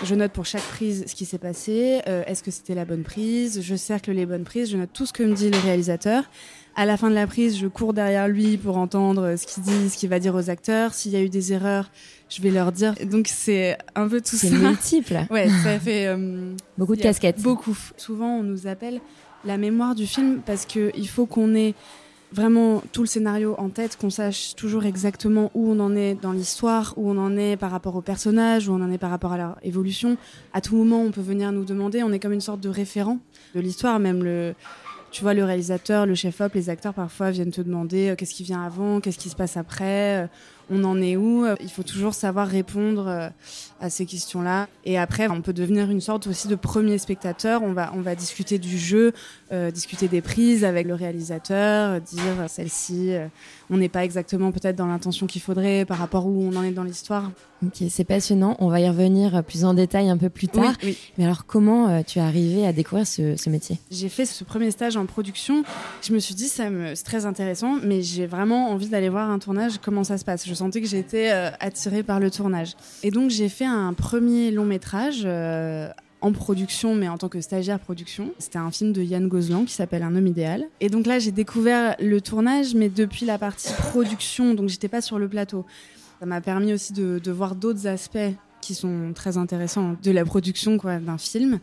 Je 0.04 0.14
note 0.14 0.32
pour 0.32 0.44
chaque 0.44 0.62
prise 0.62 1.04
ce 1.06 1.14
qui 1.14 1.24
s'est 1.24 1.38
passé, 1.38 2.02
est-ce 2.06 2.42
que 2.42 2.50
c'était 2.50 2.74
la 2.74 2.84
bonne 2.84 3.02
prise, 3.02 3.62
je 3.62 3.74
cercle 3.74 4.12
les 4.12 4.26
bonnes 4.26 4.44
prises, 4.44 4.70
je 4.70 4.76
note 4.76 4.90
tout 4.92 5.06
ce 5.06 5.12
que 5.12 5.22
me 5.22 5.34
dit 5.34 5.50
le 5.50 5.58
réalisateur. 5.58 6.24
À 6.76 6.86
la 6.86 6.96
fin 6.96 7.08
de 7.08 7.14
la 7.14 7.26
prise, 7.26 7.56
je 7.56 7.68
cours 7.68 7.92
derrière 7.92 8.26
lui 8.26 8.56
pour 8.56 8.76
entendre 8.78 9.36
ce 9.36 9.46
qu'il 9.46 9.62
dit, 9.62 9.90
ce 9.90 9.96
qu'il 9.96 10.08
va 10.08 10.18
dire 10.18 10.34
aux 10.34 10.50
acteurs. 10.50 10.92
S'il 10.92 11.12
y 11.12 11.16
a 11.16 11.22
eu 11.22 11.28
des 11.28 11.52
erreurs, 11.52 11.90
je 12.28 12.42
vais 12.42 12.50
leur 12.50 12.72
dire. 12.72 12.94
Donc 13.04 13.28
c'est 13.28 13.78
un 13.94 14.08
peu 14.08 14.20
tout 14.20 14.36
ça. 14.36 14.48
C'est 14.48 14.50
multiple. 14.50 15.26
Ouais, 15.30 15.48
ça 15.62 15.78
fait 15.78 16.06
euh, 16.06 16.52
beaucoup 16.76 16.96
de 16.96 17.02
casquettes. 17.02 17.40
Beaucoup. 17.40 17.76
Souvent, 17.96 18.38
on 18.38 18.42
nous 18.42 18.66
appelle 18.66 19.00
la 19.44 19.56
mémoire 19.56 19.94
du 19.94 20.06
film 20.06 20.40
parce 20.44 20.66
que 20.66 20.90
il 20.96 21.08
faut 21.08 21.26
qu'on 21.26 21.54
ait 21.54 21.74
vraiment 22.32 22.82
tout 22.92 23.02
le 23.02 23.06
scénario 23.06 23.54
en 23.58 23.68
tête, 23.68 23.96
qu'on 23.96 24.10
sache 24.10 24.56
toujours 24.56 24.84
exactement 24.84 25.52
où 25.54 25.70
on 25.70 25.78
en 25.78 25.94
est 25.94 26.14
dans 26.20 26.32
l'histoire, 26.32 26.94
où 26.96 27.08
on 27.08 27.16
en 27.16 27.36
est 27.36 27.56
par 27.56 27.70
rapport 27.70 27.94
aux 27.94 28.00
personnages, 28.00 28.68
où 28.68 28.72
on 28.72 28.82
en 28.82 28.90
est 28.90 28.98
par 28.98 29.10
rapport 29.10 29.32
à 29.32 29.38
leur 29.38 29.58
évolution. 29.62 30.16
À 30.52 30.60
tout 30.60 30.74
moment, 30.74 31.00
on 31.00 31.12
peut 31.12 31.20
venir 31.20 31.52
nous 31.52 31.64
demander. 31.64 32.02
On 32.02 32.12
est 32.12 32.18
comme 32.18 32.32
une 32.32 32.40
sorte 32.40 32.60
de 32.60 32.68
référent 32.68 33.18
de 33.54 33.60
l'histoire, 33.60 34.00
même 34.00 34.24
le 34.24 34.54
tu 35.14 35.22
vois, 35.22 35.32
le 35.32 35.44
réalisateur, 35.44 36.06
le 36.06 36.16
chef-op, 36.16 36.54
les 36.54 36.70
acteurs 36.70 36.92
parfois 36.92 37.30
viennent 37.30 37.52
te 37.52 37.60
demander 37.60 38.08
euh, 38.08 38.16
qu'est-ce 38.16 38.34
qui 38.34 38.42
vient 38.42 38.64
avant, 38.64 39.00
qu'est-ce 39.00 39.18
qui 39.18 39.28
se 39.28 39.36
passe 39.36 39.56
après, 39.56 40.24
euh, 40.24 40.26
on 40.70 40.82
en 40.82 41.00
est 41.00 41.16
où. 41.16 41.46
Il 41.60 41.70
faut 41.70 41.84
toujours 41.84 42.14
savoir 42.14 42.48
répondre 42.48 43.06
euh, 43.06 43.28
à 43.84 43.90
ces 43.90 44.06
questions-là. 44.06 44.66
Et 44.84 44.98
après, 44.98 45.28
on 45.28 45.42
peut 45.42 45.52
devenir 45.52 45.90
une 45.90 46.00
sorte 46.00 46.26
aussi 46.26 46.48
de 46.48 46.54
premier 46.54 46.98
spectateur. 46.98 47.62
On 47.62 47.72
va, 47.72 47.92
on 47.94 48.00
va 48.00 48.14
discuter 48.14 48.58
du 48.58 48.78
jeu, 48.78 49.12
discuter 49.72 50.08
des 50.08 50.20
prises 50.20 50.64
avec 50.64 50.86
le 50.86 50.94
réalisateur, 50.94 52.00
dire 52.00 52.48
celle-ci, 52.48 53.12
on 53.70 53.76
n'est 53.76 53.88
pas 53.88 54.04
exactement 54.04 54.52
peut-être 54.52 54.76
dans 54.76 54.86
l'intention 54.86 55.26
qu'il 55.26 55.42
faudrait 55.42 55.84
par 55.84 55.98
rapport 55.98 56.26
où 56.26 56.42
on 56.42 56.56
en 56.56 56.62
est 56.62 56.72
dans 56.72 56.82
l'histoire. 56.82 57.30
Ok, 57.64 57.84
c'est 57.88 58.04
passionnant. 58.04 58.56
On 58.58 58.68
va 58.68 58.80
y 58.80 58.88
revenir 58.88 59.42
plus 59.44 59.64
en 59.64 59.72
détail 59.72 60.10
un 60.10 60.18
peu 60.18 60.28
plus 60.28 60.48
tard. 60.48 60.74
Mais 61.16 61.24
alors, 61.24 61.46
comment 61.46 62.02
tu 62.02 62.18
es 62.18 62.22
arrivé 62.22 62.66
à 62.66 62.72
découvrir 62.72 63.06
ce, 63.06 63.36
ce 63.36 63.48
métier? 63.48 63.78
J'ai 63.90 64.08
fait 64.08 64.26
ce 64.26 64.44
premier 64.44 64.70
stage 64.70 64.96
en 64.96 65.06
production. 65.06 65.62
Je 66.02 66.12
me 66.12 66.18
suis 66.18 66.34
dit, 66.34 66.48
ça 66.48 66.68
me, 66.68 66.94
c'est 66.94 67.04
très 67.04 67.26
intéressant, 67.26 67.78
mais 67.82 68.02
j'ai 68.02 68.26
vraiment 68.26 68.70
envie 68.70 68.88
d'aller 68.88 69.08
voir 69.08 69.30
un 69.30 69.38
tournage, 69.38 69.78
comment 69.82 70.04
ça 70.04 70.18
se 70.18 70.24
passe? 70.24 70.46
Je 70.46 70.54
sentais 70.54 70.80
que 70.80 70.88
j'étais 70.88 71.30
euh, 71.32 71.50
attirée 71.60 72.02
par 72.02 72.20
le 72.20 72.30
tournage. 72.30 72.74
Et 73.02 73.10
donc, 73.10 73.30
j'ai 73.30 73.48
fait 73.48 73.64
un 73.66 73.73
premier 73.96 74.50
long 74.50 74.64
métrage. 74.64 75.22
Euh, 75.24 75.88
en 76.24 76.32
production, 76.32 76.94
mais 76.94 77.06
en 77.06 77.18
tant 77.18 77.28
que 77.28 77.42
stagiaire 77.42 77.78
production. 77.78 78.32
C'était 78.38 78.58
un 78.58 78.70
film 78.70 78.94
de 78.94 79.02
Yann 79.02 79.28
Gozlan 79.28 79.66
qui 79.66 79.74
s'appelle 79.74 80.02
Un 80.02 80.16
homme 80.16 80.26
idéal. 80.26 80.64
Et 80.80 80.88
donc 80.88 81.06
là, 81.06 81.18
j'ai 81.18 81.32
découvert 81.32 81.96
le 82.00 82.18
tournage, 82.22 82.74
mais 82.74 82.88
depuis 82.88 83.26
la 83.26 83.36
partie 83.36 83.74
production, 83.74 84.54
donc 84.54 84.70
j'étais 84.70 84.88
pas 84.88 85.02
sur 85.02 85.18
le 85.18 85.28
plateau. 85.28 85.66
Ça 86.20 86.24
m'a 86.24 86.40
permis 86.40 86.72
aussi 86.72 86.94
de, 86.94 87.30
voir 87.30 87.54
d'autres 87.54 87.86
aspects 87.86 88.32
qui 88.62 88.74
sont 88.74 89.12
très 89.14 89.36
intéressants 89.36 89.96
de 90.02 90.10
la 90.10 90.24
production 90.24 90.76
d'un 90.76 91.18
film. 91.18 91.60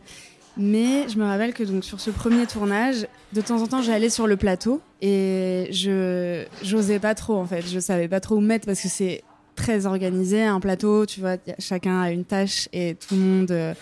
Mais 0.56 1.08
je 1.08 1.18
me 1.18 1.24
rappelle 1.24 1.54
que 1.54 1.64
donc 1.64 1.82
sur 1.82 1.98
ce 1.98 2.10
premier 2.10 2.46
tournage, 2.46 3.08
de 3.32 3.40
temps 3.40 3.60
en 3.62 3.66
temps, 3.66 3.82
j'allais 3.82 4.10
sur 4.10 4.28
le 4.28 4.36
plateau 4.36 4.80
et 5.00 5.66
je 5.72 6.44
j'osais 6.62 7.00
pas 7.00 7.16
trop 7.16 7.36
en 7.36 7.46
fait. 7.46 7.62
Je 7.62 7.80
savais 7.80 8.06
pas 8.06 8.20
trop 8.20 8.36
où 8.36 8.40
mettre 8.40 8.66
parce 8.66 8.80
que 8.80 8.88
c'est 8.88 9.24
très 9.54 9.86
organisé 9.86 10.42
un 10.42 10.60
plateau. 10.60 11.06
Tu 11.06 11.20
vois, 11.20 11.36
chacun 11.58 12.00
a 12.00 12.10
une 12.10 12.24
tâche 12.24 12.68
et 12.72 12.94
tout 12.94 13.14
le 13.14 13.20
monde 13.20 13.50
euh, 13.50 13.74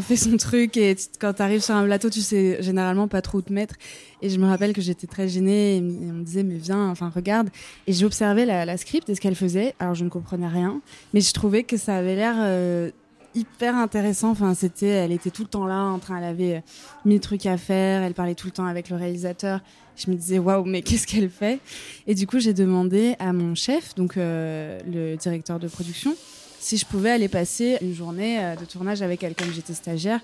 fait 0.00 0.16
son 0.16 0.36
truc. 0.36 0.76
Et 0.76 0.96
quand 1.20 1.34
tu 1.34 1.42
arrives 1.42 1.62
sur 1.62 1.74
un 1.74 1.84
plateau, 1.84 2.10
tu 2.10 2.20
sais 2.20 2.62
généralement 2.62 3.08
pas 3.08 3.22
trop 3.22 3.38
où 3.38 3.42
te 3.42 3.52
mettre. 3.52 3.74
Et 4.22 4.30
je 4.30 4.38
me 4.38 4.46
rappelle 4.46 4.72
que 4.72 4.80
j'étais 4.80 5.06
très 5.06 5.28
gênée 5.28 5.76
et, 5.76 5.80
on 5.80 6.14
me 6.14 6.24
disait 6.24 6.42
mais 6.42 6.56
viens, 6.56 6.88
enfin 6.88 7.12
regarde. 7.14 7.48
Et 7.86 7.92
j'observais 7.92 8.46
la, 8.46 8.64
la, 8.64 8.76
script 8.76 9.08
et 9.08 9.14
ce 9.14 9.20
qu'elle 9.20 9.36
faisait. 9.36 9.74
Alors 9.78 9.94
je 9.94 10.04
ne 10.04 10.08
comprenais 10.08 10.48
rien, 10.48 10.80
mais 11.14 11.20
je 11.20 11.32
trouvais 11.32 11.62
que 11.62 11.76
ça 11.76 11.96
avait 11.96 12.16
l'air 12.16 12.34
euh, 12.38 12.90
hyper 13.36 13.76
intéressant. 13.76 14.30
Enfin, 14.30 14.54
c'était, 14.54 14.86
elle 14.86 15.12
était 15.12 15.30
tout 15.30 15.42
le 15.42 15.48
temps 15.48 15.66
là, 15.66 15.82
en 15.82 15.98
train, 15.98 16.18
elle 16.18 16.24
avait 16.24 16.56
euh, 16.56 16.60
mille 17.04 17.20
trucs 17.20 17.46
à 17.46 17.56
faire. 17.56 18.02
Elle 18.02 18.14
parlait 18.14 18.34
tout 18.34 18.46
le 18.46 18.52
temps 18.52 18.66
avec 18.66 18.88
le 18.88 18.96
réalisateur. 18.96 19.60
Je 19.96 20.10
me 20.10 20.16
disais 20.16 20.38
waouh, 20.38 20.64
mais 20.64 20.82
qu'est-ce 20.86 21.06
qu'elle 21.06 21.30
fait? 21.30 21.60
Et 22.06 22.14
du 22.14 22.26
coup, 22.26 22.40
j'ai 22.40 22.54
demandé 22.54 23.14
à 23.18 23.32
mon 23.32 23.54
chef, 23.54 23.94
donc 23.94 24.16
euh, 24.16 24.80
le 24.90 25.16
directeur 25.16 25.58
de 25.58 25.68
production, 25.68 26.14
si 26.58 26.76
je 26.76 26.86
pouvais 26.86 27.10
aller 27.10 27.28
passer 27.28 27.78
une 27.82 27.94
journée 27.94 28.42
euh, 28.42 28.56
de 28.56 28.64
tournage 28.64 29.02
avec 29.02 29.22
elle, 29.22 29.34
comme 29.34 29.52
j'étais 29.52 29.74
stagiaire. 29.74 30.20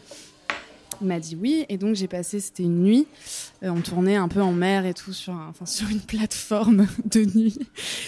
M'a 1.03 1.19
dit 1.19 1.37
oui, 1.41 1.67
et 1.69 1.79
donc 1.79 1.97
j'ai 1.97 2.07
passé, 2.07 2.39
c'était 2.39 2.63
une 2.63 2.81
nuit, 2.85 3.09
euh, 3.65 3.71
on 3.71 3.81
tournait 3.81 4.15
un 4.15 4.29
peu 4.29 4.41
en 4.41 4.53
mer 4.53 4.87
et 4.87 4.95
tout 4.95 5.13
sur, 5.13 5.33
un, 5.33 5.53
sur 5.65 5.89
une 5.89 6.01
plateforme 6.01 6.87
de 7.05 7.25
nuit. 7.37 7.59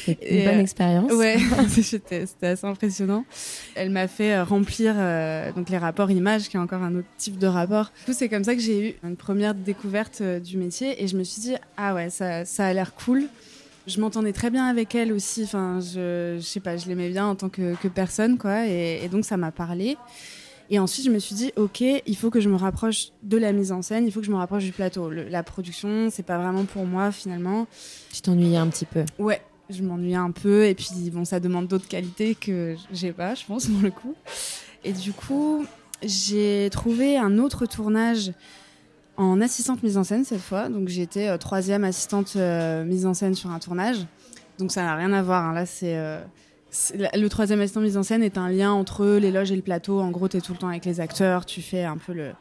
Une 0.06 0.44
bonne 0.44 0.58
euh, 0.58 0.60
expérience. 0.60 1.12
Ouais, 1.12 1.36
c'était 1.68 2.26
assez 2.42 2.66
impressionnant. 2.66 3.24
Elle 3.74 3.90
m'a 3.90 4.06
fait 4.06 4.34
euh, 4.34 4.44
remplir 4.44 4.94
donc 5.56 5.70
les 5.70 5.78
rapports 5.78 6.12
images, 6.12 6.48
qui 6.48 6.56
est 6.56 6.60
encore 6.60 6.82
un 6.82 6.94
autre 6.94 7.08
type 7.18 7.36
de 7.38 7.48
rapport. 7.48 7.90
Du 8.00 8.12
coup, 8.12 8.12
c'est 8.16 8.28
comme 8.28 8.44
ça 8.44 8.54
que 8.54 8.60
j'ai 8.60 8.90
eu 8.90 8.94
une 9.02 9.16
première 9.16 9.54
découverte 9.54 10.22
du 10.22 10.56
métier, 10.56 11.02
et 11.02 11.08
je 11.08 11.16
me 11.16 11.24
suis 11.24 11.42
dit 11.42 11.54
ah 11.76 11.94
ouais, 11.94 12.10
ça, 12.10 12.44
ça 12.44 12.66
a 12.66 12.72
l'air 12.72 12.94
cool. 12.94 13.24
Je 13.86 14.00
m'entendais 14.00 14.32
très 14.32 14.50
bien 14.50 14.66
avec 14.66 14.94
elle 14.94 15.12
aussi. 15.12 15.42
Enfin, 15.42 15.80
je, 15.80 16.36
je 16.38 16.44
sais 16.44 16.60
pas, 16.60 16.76
je 16.76 16.86
l'aimais 16.86 17.10
bien 17.10 17.26
en 17.26 17.34
tant 17.34 17.48
que, 17.48 17.74
que 17.74 17.88
personne, 17.88 18.38
quoi. 18.38 18.66
Et, 18.66 19.00
et 19.02 19.08
donc 19.08 19.24
ça 19.24 19.36
m'a 19.36 19.50
parlé. 19.50 19.96
Et 20.70 20.78
ensuite, 20.78 21.04
je 21.04 21.10
me 21.10 21.18
suis 21.18 21.34
dit, 21.34 21.52
ok, 21.56 21.80
il 21.80 22.16
faut 22.16 22.30
que 22.30 22.40
je 22.40 22.48
me 22.48 22.56
rapproche 22.56 23.08
de 23.22 23.36
la 23.36 23.52
mise 23.52 23.70
en 23.72 23.82
scène, 23.82 24.06
il 24.06 24.12
faut 24.12 24.20
que 24.20 24.26
je 24.26 24.30
me 24.30 24.36
rapproche 24.36 24.64
du 24.64 24.72
plateau. 24.72 25.10
la 25.10 25.42
production, 25.42 26.08
c'est 26.10 26.22
pas 26.22 26.38
vraiment 26.38 26.64
pour 26.64 26.86
moi 26.86 27.12
finalement. 27.12 27.66
Tu 28.12 28.22
t'ennuyais 28.22 28.56
un 28.56 28.68
petit 28.68 28.86
peu. 28.86 29.04
Ouais, 29.18 29.42
je 29.70 29.82
m'ennuyais 29.82 30.16
un 30.16 30.30
peu. 30.30 30.66
Et 30.66 30.74
puis, 30.74 30.88
bon, 31.12 31.24
ça 31.24 31.40
demande 31.40 31.68
d'autres 31.68 31.88
qualités 31.88 32.34
que 32.34 32.76
j'ai 32.92 33.12
pas, 33.12 33.34
je 33.34 33.44
pense, 33.44 33.66
pour 33.66 33.82
le 33.82 33.90
coup. 33.90 34.14
Et 34.84 34.92
du 34.92 35.12
coup, 35.12 35.64
j'ai 36.02 36.68
trouvé 36.70 37.16
un 37.16 37.38
autre 37.38 37.66
tournage 37.66 38.32
en 39.16 39.40
assistante 39.40 39.82
mise 39.82 39.96
en 39.96 40.04
scène 40.04 40.24
cette 40.24 40.40
fois. 40.40 40.68
Donc, 40.68 40.88
j'étais 40.88 41.28
euh, 41.28 41.38
troisième 41.38 41.84
assistante 41.84 42.34
euh, 42.36 42.84
mise 42.84 43.06
en 43.06 43.14
scène 43.14 43.34
sur 43.34 43.50
un 43.50 43.58
tournage. 43.58 44.06
Donc, 44.58 44.72
ça 44.72 44.82
n'a 44.82 44.96
rien 44.96 45.12
à 45.12 45.22
voir. 45.22 45.44
Hein. 45.44 45.52
Là, 45.52 45.66
c'est. 45.66 45.96
Euh, 45.96 46.22
le 47.14 47.28
troisième 47.28 47.60
assistant 47.60 47.80
mise 47.80 47.96
en 47.96 48.02
scène 48.02 48.22
est 48.22 48.38
un 48.38 48.48
lien 48.48 48.72
entre 48.72 49.06
l'éloge 49.06 49.52
et 49.52 49.56
le 49.56 49.62
plateau. 49.62 50.00
En 50.00 50.10
gros, 50.10 50.28
tu 50.28 50.36
es 50.36 50.40
tout 50.40 50.52
le 50.52 50.58
temps 50.58 50.68
avec 50.68 50.84
les 50.84 51.00
acteurs, 51.00 51.46
tu 51.46 51.62
fais 51.62 51.84
un 51.84 51.96
peu 51.96 52.12
le, 52.12 52.32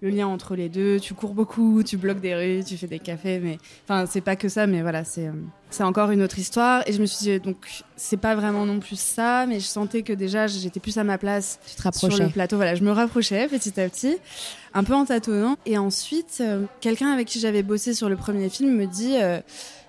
le 0.00 0.10
lien 0.10 0.26
entre 0.26 0.54
les 0.54 0.68
deux. 0.68 1.00
Tu 1.00 1.14
cours 1.14 1.34
beaucoup, 1.34 1.82
tu 1.82 1.96
bloques 1.96 2.20
des 2.20 2.34
rues, 2.34 2.64
tu 2.64 2.76
fais 2.76 2.86
des 2.86 2.98
cafés, 2.98 3.40
mais 3.40 3.58
enfin 3.84 4.06
c'est 4.06 4.20
pas 4.20 4.36
que 4.36 4.48
ça, 4.48 4.66
mais 4.66 4.82
voilà, 4.82 5.04
c'est 5.04 5.28
euh, 5.28 5.32
c'est 5.70 5.82
encore 5.82 6.10
une 6.10 6.22
autre 6.22 6.38
histoire. 6.38 6.82
Et 6.86 6.92
je 6.92 7.00
me 7.00 7.06
suis 7.06 7.24
dit 7.24 7.40
donc 7.40 7.56
c'est 7.96 8.16
pas 8.16 8.34
vraiment 8.34 8.64
non 8.66 8.78
plus 8.78 8.98
ça, 8.98 9.46
mais 9.46 9.60
je 9.60 9.66
sentais 9.66 10.02
que 10.02 10.12
déjà 10.12 10.46
j'étais 10.46 10.80
plus 10.80 10.98
à 10.98 11.04
ma 11.04 11.18
place 11.18 11.58
tu 11.66 11.74
te 11.82 11.96
sur 11.96 12.08
le 12.08 12.28
plateau. 12.28 12.56
Voilà, 12.56 12.74
je 12.74 12.84
me 12.84 12.92
rapprochais 12.92 13.48
petit 13.48 13.80
à 13.80 13.88
petit, 13.88 14.16
un 14.74 14.84
peu 14.84 14.94
en 14.94 15.04
tâtonnant. 15.04 15.56
Et 15.66 15.78
ensuite, 15.78 16.38
euh, 16.40 16.64
quelqu'un 16.80 17.10
avec 17.10 17.26
qui 17.26 17.40
j'avais 17.40 17.62
bossé 17.62 17.94
sur 17.94 18.08
le 18.08 18.16
premier 18.16 18.48
film 18.48 18.76
me 18.76 18.86
dit 18.86 19.16
euh, 19.16 19.40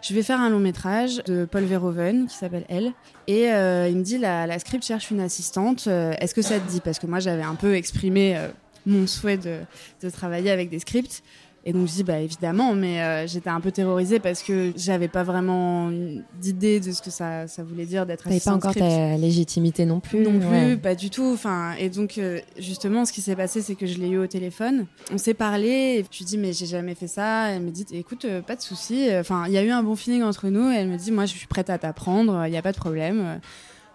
je 0.02 0.14
vais 0.14 0.24
faire 0.24 0.40
un 0.40 0.50
long 0.50 0.60
métrage 0.60 1.24
de 1.26 1.46
Paul 1.46 1.64
Verhoeven 1.64 2.28
qui 2.28 2.36
s'appelle 2.36 2.66
Elle. 2.70 2.94
Et 3.28 3.46
il 3.46 3.98
me 3.98 4.02
dit 4.02 4.18
la, 4.18 4.60
script 4.60 4.84
cherche 4.84 5.12
une 5.12 5.20
assistante. 5.20 5.88
Est-ce 5.88 6.34
que 6.34 6.42
ça 6.42 6.60
te 6.60 6.70
dit? 6.70 6.80
Parce 6.80 7.00
que 7.00 7.08
moi 7.08 7.20
j'avais 7.20 7.44
un 7.44 7.56
peu 7.56 7.76
exprimé 7.76 8.38
mon 8.86 9.08
souhait 9.08 9.38
de, 9.38 10.10
travailler 10.10 10.52
avec 10.52 10.70
des 10.70 10.80
scripts. 10.80 11.24
Et 11.66 11.74
donc 11.74 11.88
je 11.88 11.94
dis 11.94 12.04
bah 12.04 12.20
évidemment, 12.20 12.74
mais 12.74 13.02
euh, 13.02 13.28
j'étais 13.28 13.50
un 13.50 13.60
peu 13.60 13.72
terrorisée 13.72 14.20
parce 14.20 14.44
que 14.44 14.72
j'avais 14.78 15.10
pas 15.10 15.24
vraiment 15.24 15.92
d'idée 16.40 16.80
de 16.80 16.92
ce 16.92 17.02
que 17.02 17.12
ça, 17.12 17.48
ça 17.48 17.64
voulait 17.64 17.86
dire 17.86 18.06
d'être 18.06 18.28
assistante. 18.28 18.62
pas 18.62 18.70
encore 18.70 18.76
ta 18.76 19.18
légitimité 19.18 19.86
non 19.86 20.00
plus. 20.00 20.22
Non 20.22 20.40
plus, 20.40 20.78
pas 20.78 20.96
du 20.96 21.10
tout. 21.10 21.32
Enfin 21.34 21.74
et 21.78 21.90
donc 21.90 22.18
euh, 22.18 22.40
justement 22.58 23.04
ce 23.04 23.12
qui 23.12 23.22
s'est 23.22 23.36
passé 23.36 23.62
c'est 23.62 23.76
que 23.76 23.86
je 23.86 23.98
l'ai 23.98 24.08
eu 24.08 24.18
au 24.18 24.28
téléphone. 24.28 24.86
On 25.12 25.18
s'est 25.18 25.34
parlé. 25.34 25.98
Et 26.00 26.06
je 26.10 26.18
lui 26.18 26.26
dis 26.26 26.38
mais 26.38 26.54
j'ai 26.54 26.66
jamais 26.66 26.96
fait 26.96 27.08
ça. 27.08 27.50
Elle 27.50 27.64
me 27.64 27.72
dit 27.72 27.86
écoute 27.92 28.24
euh, 28.24 28.42
pas 28.42 28.56
de 28.56 28.62
souci. 28.62 29.10
Enfin 29.20 29.44
il 29.48 29.52
y 29.52 29.58
a 29.58 29.64
eu 29.64 29.72
un 29.72 29.84
bon 29.84 29.98
feeling 29.98 30.24
entre 30.24 30.48
nous. 30.48 30.72
Et 30.72 30.76
elle 30.76 30.88
me 30.88 30.98
dit 30.98 31.12
moi 31.12 31.26
je 31.26 31.34
suis 31.34 31.48
prête 31.48 31.70
à 31.70 31.78
t'apprendre. 31.78 32.46
Il 32.46 32.52
n'y 32.52 32.58
a 32.58 32.62
pas 32.62 32.72
de 32.72 32.78
problème. 32.78 33.42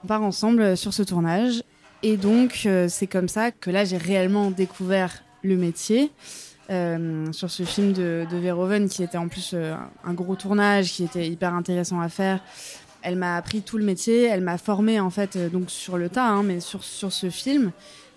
On 0.04 0.06
part 0.06 0.22
ensemble 0.22 0.76
sur 0.76 0.92
ce 0.92 1.02
tournage. 1.02 1.62
Et 2.02 2.18
donc, 2.18 2.68
c'est 2.88 3.06
comme 3.06 3.28
ça 3.28 3.50
que 3.50 3.70
là, 3.70 3.86
j'ai 3.86 3.96
réellement 3.96 4.50
découvert 4.50 5.22
le 5.42 5.56
métier. 5.56 6.10
Euh, 6.70 7.30
sur 7.32 7.50
ce 7.50 7.62
film 7.62 7.92
de, 7.92 8.26
Verhoeven, 8.32 8.88
qui 8.88 9.02
était 9.02 9.18
en 9.18 9.28
plus 9.28 9.50
euh, 9.52 9.74
un 10.02 10.14
gros 10.14 10.34
tournage, 10.34 10.92
qui 10.92 11.04
était 11.04 11.26
hyper 11.26 11.52
intéressant 11.52 12.00
à 12.00 12.08
faire. 12.08 12.40
Elle 13.02 13.16
m'a 13.16 13.36
appris 13.36 13.60
tout 13.60 13.76
le 13.76 13.84
métier, 13.84 14.24
elle 14.24 14.40
m'a 14.40 14.56
formé 14.56 14.98
en 14.98 15.10
fait 15.10 15.36
donc 15.52 15.70
sur 15.70 15.98
le 15.98 16.08
tas, 16.08 16.26
hein, 16.26 16.42
mais 16.42 16.60
sur, 16.60 16.82
sur 16.82 17.12
ce 17.12 17.28
film. 17.28 17.70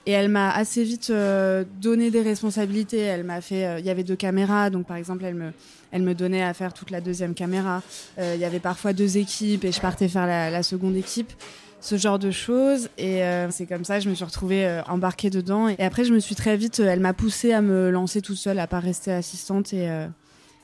Et 0.05 0.11
elle 0.11 0.29
m'a 0.29 0.49
assez 0.51 0.85
vite 0.85 1.11
donné 1.81 2.09
des 2.09 2.21
responsabilités. 2.21 2.99
Elle 2.99 3.25
m'a 3.25 3.41
fait, 3.41 3.79
il 3.79 3.85
y 3.85 3.89
avait 3.89 4.05
deux 4.05 4.15
caméras, 4.15 4.69
donc 4.69 4.87
par 4.87 4.95
exemple, 4.95 5.25
elle 5.25 5.35
me, 5.35 5.51
elle 5.91 6.03
me 6.03 6.15
donnait 6.15 6.43
à 6.43 6.53
faire 6.53 6.73
toute 6.73 6.91
la 6.91 7.01
deuxième 7.01 7.33
caméra. 7.33 7.81
Il 8.17 8.39
y 8.39 8.45
avait 8.45 8.61
parfois 8.61 8.93
deux 8.93 9.17
équipes 9.17 9.65
et 9.65 9.73
je 9.73 9.81
partais 9.81 10.07
faire 10.07 10.25
la 10.25 10.63
seconde 10.63 10.95
équipe 10.95 11.33
ce 11.79 11.97
genre 11.97 12.19
de 12.19 12.31
choses. 12.31 12.89
Et 12.97 13.23
euh, 13.23 13.49
c'est 13.51 13.65
comme 13.65 13.85
ça 13.85 13.97
que 13.97 14.03
je 14.03 14.09
me 14.09 14.15
suis 14.15 14.25
retrouvée 14.25 14.65
euh, 14.65 14.81
embarquée 14.83 15.29
dedans. 15.29 15.67
Et 15.67 15.79
après, 15.79 16.03
je 16.03 16.13
me 16.13 16.19
suis 16.19 16.35
très 16.35 16.57
vite, 16.57 16.79
euh, 16.79 16.89
elle 16.89 16.99
m'a 16.99 17.13
poussée 17.13 17.53
à 17.53 17.61
me 17.61 17.89
lancer 17.89 18.21
toute 18.21 18.37
seule, 18.37 18.59
à 18.59 18.67
pas 18.67 18.79
rester 18.79 19.11
assistante 19.11 19.73
et, 19.73 19.89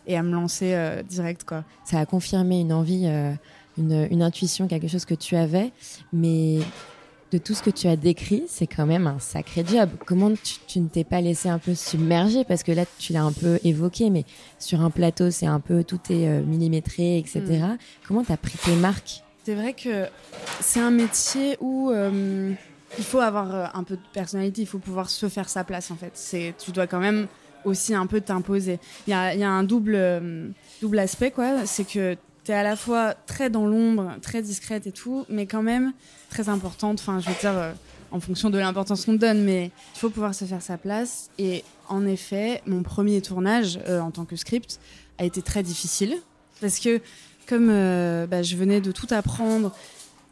et 0.07 0.17
à 0.17 0.23
me 0.23 0.31
lancer 0.31 0.75
direct. 1.07 1.43
Quoi. 1.43 1.63
Ça 1.85 1.99
a 1.99 2.05
confirmé 2.05 2.59
une 2.59 2.73
envie, 2.73 3.05
une, 3.77 4.07
une, 4.11 4.21
intuition, 4.21 4.67
quelque 4.67 4.87
chose 4.87 5.05
que 5.05 5.15
tu 5.15 5.35
avais. 5.35 5.71
Mais 6.11 6.59
de 7.31 7.37
tout 7.37 7.53
ce 7.53 7.63
que 7.63 7.69
tu 7.69 7.87
as 7.87 7.95
décrit, 7.95 8.43
c'est 8.47 8.67
quand 8.67 8.85
même 8.85 9.07
un 9.07 9.19
sacré 9.19 9.63
job. 9.65 9.89
Comment 10.05 10.31
tu, 10.67 10.79
ne 10.79 10.87
t'es 10.87 11.03
pas 11.03 11.21
laissé 11.21 11.49
un 11.49 11.59
peu 11.59 11.73
submerger? 11.73 12.43
Parce 12.43 12.63
que 12.63 12.71
là, 12.71 12.85
tu 12.99 13.13
l'as 13.13 13.23
un 13.23 13.31
peu 13.31 13.59
évoqué, 13.63 14.09
mais 14.09 14.25
sur 14.59 14.81
un 14.81 14.89
plateau, 14.89 15.31
c'est 15.31 15.47
un 15.47 15.59
peu 15.59 15.83
tout 15.83 15.99
est 16.09 16.41
millimétré, 16.41 17.17
etc. 17.17 17.41
Mm. 17.41 17.77
Comment 18.07 18.23
tu 18.23 18.31
as 18.31 18.37
pris 18.37 18.57
tes 18.57 18.75
marques? 18.75 19.22
C'est 19.43 19.55
vrai 19.55 19.73
que 19.73 20.07
c'est 20.61 20.79
un 20.79 20.91
métier 20.91 21.57
où 21.59 21.91
euh, 21.91 22.53
il 22.97 23.03
faut 23.03 23.19
avoir 23.19 23.53
euh, 23.53 23.65
un 23.73 23.83
peu 23.83 23.95
de 23.95 24.01
personnalité, 24.13 24.61
il 24.61 24.67
faut 24.67 24.79
pouvoir 24.79 25.09
se 25.09 25.27
faire 25.27 25.49
sa 25.49 25.63
place 25.63 25.91
en 25.91 25.95
fait. 25.95 26.53
Tu 26.63 26.71
dois 26.71 26.87
quand 26.87 26.99
même 26.99 27.27
aussi 27.65 27.93
un 27.93 28.07
peu 28.07 28.21
t'imposer. 28.21 28.79
Il 29.07 29.11
y 29.11 29.13
a, 29.13 29.35
y 29.35 29.43
a, 29.43 29.49
un 29.49 29.63
double, 29.63 29.95
euh, 29.95 30.47
double 30.81 30.99
aspect 30.99 31.31
quoi, 31.31 31.65
c'est 31.65 31.85
que 31.85 32.15
tu 32.45 32.51
es 32.51 32.55
à 32.55 32.63
la 32.63 32.75
fois 32.75 33.15
très 33.25 33.49
dans 33.49 33.65
l'ombre, 33.65 34.13
très 34.21 34.41
discrète 34.41 34.87
et 34.87 34.91
tout, 34.91 35.25
mais 35.29 35.45
quand 35.45 35.63
même 35.63 35.93
très 36.29 36.47
importante. 36.49 36.99
Enfin, 36.99 37.19
je 37.19 37.29
veux 37.29 37.35
dire, 37.39 37.73
en 38.11 38.19
fonction 38.19 38.49
de 38.49 38.57
l'importance 38.57 39.05
qu'on 39.05 39.13
te 39.13 39.21
donne, 39.21 39.43
mais 39.43 39.71
il 39.95 39.99
faut 39.99 40.09
pouvoir 40.09 40.35
se 40.35 40.45
faire 40.45 40.61
sa 40.61 40.77
place. 40.77 41.29
Et 41.37 41.63
en 41.87 42.05
effet, 42.05 42.61
mon 42.65 42.83
premier 42.83 43.21
tournage 43.21 43.79
en 43.87 44.11
tant 44.11 44.25
que 44.25 44.35
script 44.35 44.79
a 45.19 45.23
été 45.23 45.41
très 45.41 45.63
difficile 45.63 46.17
parce 46.59 46.79
que 46.79 47.01
comme 47.47 47.69
euh, 47.69 48.27
bah, 48.27 48.43
je 48.43 48.55
venais 48.55 48.81
de 48.81 48.91
tout 48.91 49.07
apprendre, 49.11 49.71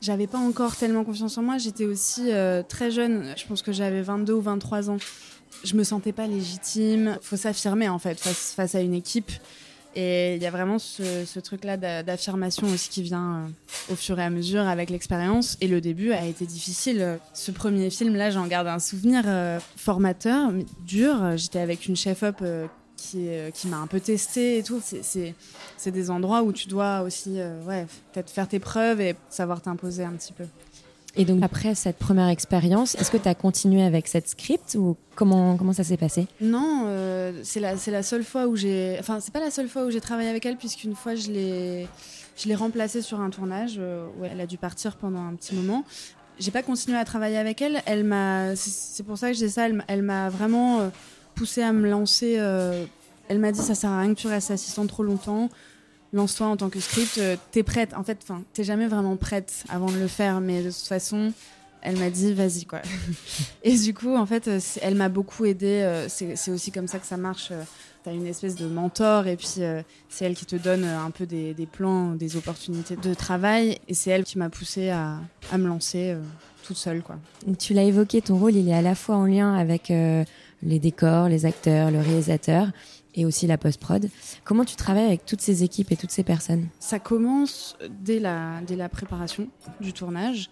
j'avais 0.01 0.27
pas 0.27 0.37
encore 0.37 0.75
tellement 0.75 1.03
confiance 1.03 1.37
en 1.37 1.43
moi. 1.43 1.57
J'étais 1.57 1.85
aussi 1.85 2.31
euh, 2.31 2.63
très 2.63 2.91
jeune. 2.91 3.33
Je 3.37 3.45
pense 3.45 3.61
que 3.61 3.71
j'avais 3.71 4.01
22 4.01 4.33
ou 4.33 4.41
23 4.41 4.89
ans. 4.89 4.97
Je 5.63 5.75
me 5.75 5.83
sentais 5.83 6.11
pas 6.11 6.27
légitime. 6.27 7.17
Faut 7.21 7.37
s'affirmer 7.37 7.89
en 7.89 7.99
fait 7.99 8.19
face, 8.19 8.75
à 8.75 8.81
une 8.81 8.93
équipe. 8.93 9.31
Et 9.93 10.35
il 10.35 10.41
y 10.41 10.45
a 10.45 10.51
vraiment 10.51 10.79
ce, 10.79 11.39
truc-là 11.39 11.75
d'affirmation 12.01 12.65
aussi 12.67 12.87
qui 12.87 13.01
vient 13.01 13.35
euh, 13.35 13.93
au 13.93 13.95
fur 13.95 14.17
et 14.19 14.23
à 14.23 14.29
mesure 14.29 14.61
avec 14.61 14.89
l'expérience. 14.89 15.57
Et 15.59 15.67
le 15.67 15.81
début 15.81 16.13
a 16.13 16.25
été 16.25 16.45
difficile. 16.45 17.19
Ce 17.33 17.51
premier 17.51 17.89
film-là, 17.89 18.31
j'en 18.31 18.47
garde 18.47 18.67
un 18.67 18.79
souvenir 18.79 19.25
formateur, 19.75 20.51
dur. 20.85 21.35
J'étais 21.35 21.59
avec 21.59 21.87
une 21.87 21.97
chef-op 21.97 22.41
qui, 23.01 23.27
euh, 23.27 23.49
qui 23.51 23.67
m'a 23.67 23.77
un 23.77 23.87
peu 23.87 23.99
testé 23.99 24.59
et 24.59 24.63
tout. 24.63 24.81
C'est 24.81 25.91
des 25.91 26.09
endroits 26.09 26.43
où 26.43 26.53
tu 26.53 26.67
dois 26.67 27.01
aussi 27.01 27.39
euh, 27.39 27.63
ouais, 27.65 27.87
peut-être 28.13 28.29
faire 28.29 28.47
tes 28.47 28.59
preuves 28.59 29.01
et 29.01 29.15
savoir 29.29 29.61
t'imposer 29.61 30.03
un 30.03 30.11
petit 30.11 30.33
peu. 30.33 30.45
Et 31.17 31.25
donc 31.25 31.43
après 31.43 31.75
cette 31.75 31.97
première 31.97 32.29
expérience, 32.29 32.95
est-ce 32.95 33.11
que 33.11 33.17
tu 33.17 33.27
as 33.27 33.35
continué 33.35 33.83
avec 33.83 34.07
cette 34.07 34.29
script 34.29 34.75
ou 34.79 34.95
comment, 35.15 35.57
comment 35.57 35.73
ça 35.73 35.83
s'est 35.83 35.97
passé? 35.97 36.27
Non, 36.39 36.83
euh, 36.85 37.41
c'est 37.43 37.59
la, 37.59 37.73
la 37.87 38.03
seule 38.03 38.23
fois 38.23 38.47
où 38.47 38.55
j'ai... 38.55 38.95
Enfin, 38.99 39.19
c'est 39.19 39.33
pas 39.33 39.41
la 39.41 39.51
seule 39.51 39.67
fois 39.67 39.85
où 39.85 39.91
j'ai 39.91 39.99
travaillé 39.99 40.29
avec 40.29 40.45
elle 40.45 40.55
puisqu'une 40.55 40.95
fois 40.95 41.15
je 41.15 41.31
l'ai... 41.31 41.87
Je 42.37 42.47
l'ai 42.47 42.55
remplacée 42.55 43.01
sur 43.01 43.19
un 43.19 43.29
tournage 43.29 43.77
où 43.77 44.23
elle 44.23 44.39
a 44.39 44.47
dû 44.47 44.57
partir 44.57 44.95
pendant 44.95 45.19
un 45.19 45.35
petit 45.35 45.53
moment 45.53 45.83
j'ai 46.39 46.49
pas 46.49 46.63
continué 46.63 46.97
à 46.97 47.05
travailler 47.05 47.37
avec 47.37 47.61
elle. 47.61 47.83
Elle 47.85 48.03
m'a, 48.03 48.55
c'est 48.55 49.03
pour 49.03 49.17
ça 49.17 49.27
que 49.27 49.33
je 49.37 49.45
dis 49.45 49.51
ça. 49.51 49.67
Elle, 49.87 50.01
m'a 50.01 50.29
vraiment 50.29 50.89
poussée 51.35 51.61
à 51.61 51.73
me 51.73 51.89
lancer. 51.89 52.35
Euh, 52.37 52.85
elle 53.27 53.39
m'a 53.39 53.51
dit 53.51 53.61
ça 53.61 53.75
sert 53.75 53.89
à 53.89 54.01
rien 54.01 54.13
que 54.13 54.19
tu 54.19 54.27
restes 54.27 54.51
assistante 54.51 54.89
trop 54.89 55.03
longtemps. 55.03 55.49
Lance-toi 56.13 56.47
en 56.47 56.57
tant 56.57 56.69
que 56.69 56.79
script. 56.79 57.17
Euh, 57.17 57.37
t'es 57.51 57.63
prête. 57.63 57.93
En 57.93 58.03
fait, 58.03 58.19
enfin, 58.23 58.43
t'es 58.53 58.63
jamais 58.63 58.87
vraiment 58.87 59.15
prête 59.15 59.63
avant 59.69 59.89
de 59.89 59.97
le 59.97 60.07
faire, 60.07 60.41
mais 60.41 60.61
de 60.61 60.69
toute 60.69 60.87
façon, 60.87 61.31
elle 61.81 61.97
m'a 61.97 62.09
dit 62.09 62.33
vas-y 62.33 62.65
quoi. 62.65 62.81
et 63.63 63.77
du 63.77 63.93
coup, 63.93 64.15
en 64.15 64.25
fait, 64.25 64.47
euh, 64.47 64.59
elle 64.81 64.95
m'a 64.95 65.09
beaucoup 65.09 65.45
aidée. 65.45 66.05
C'est 66.09 66.51
aussi 66.51 66.71
comme 66.71 66.87
ça 66.87 66.99
que 66.99 67.07
ça 67.07 67.17
marche. 67.17 67.51
T'as 68.03 68.13
une 68.13 68.25
espèce 68.25 68.55
de 68.55 68.65
mentor 68.65 69.27
et 69.27 69.37
puis 69.37 69.45
c'est 69.45 69.85
elle 70.21 70.33
qui 70.33 70.47
te 70.47 70.55
donne 70.55 70.85
un 70.85 71.11
peu 71.11 71.27
des, 71.27 71.53
plans, 71.71 72.15
des 72.15 72.35
opportunités 72.35 72.95
de 72.95 73.13
travail 73.13 73.77
et 73.87 73.93
c'est 73.93 74.09
elle 74.09 74.23
qui 74.23 74.39
m'a 74.39 74.49
poussée 74.49 74.89
à, 74.89 75.19
à, 75.51 75.59
me 75.59 75.67
lancer 75.67 76.15
toute 76.63 76.77
seule 76.77 77.03
quoi. 77.03 77.19
tu 77.59 77.75
l'as 77.75 77.83
évoqué, 77.83 78.23
ton 78.23 78.39
rôle 78.39 78.55
il 78.55 78.67
est 78.69 78.73
à 78.73 78.81
la 78.81 78.95
fois 78.95 79.17
en 79.17 79.27
lien 79.27 79.53
avec 79.53 79.91
les 80.63 80.79
décors, 80.79 81.29
les 81.29 81.45
acteurs, 81.45 81.91
le 81.91 81.99
réalisateur 81.99 82.67
et 83.15 83.25
aussi 83.25 83.47
la 83.47 83.57
post-prod. 83.57 84.09
Comment 84.43 84.65
tu 84.65 84.75
travailles 84.75 85.05
avec 85.05 85.25
toutes 85.25 85.41
ces 85.41 85.63
équipes 85.63 85.91
et 85.91 85.97
toutes 85.97 86.11
ces 86.11 86.23
personnes? 86.23 86.67
Ça 86.79 86.99
commence 86.99 87.77
dès 87.89 88.19
la, 88.19 88.61
dès 88.65 88.75
la 88.75 88.89
préparation 88.89 89.49
du 89.79 89.93
tournage, 89.93 90.49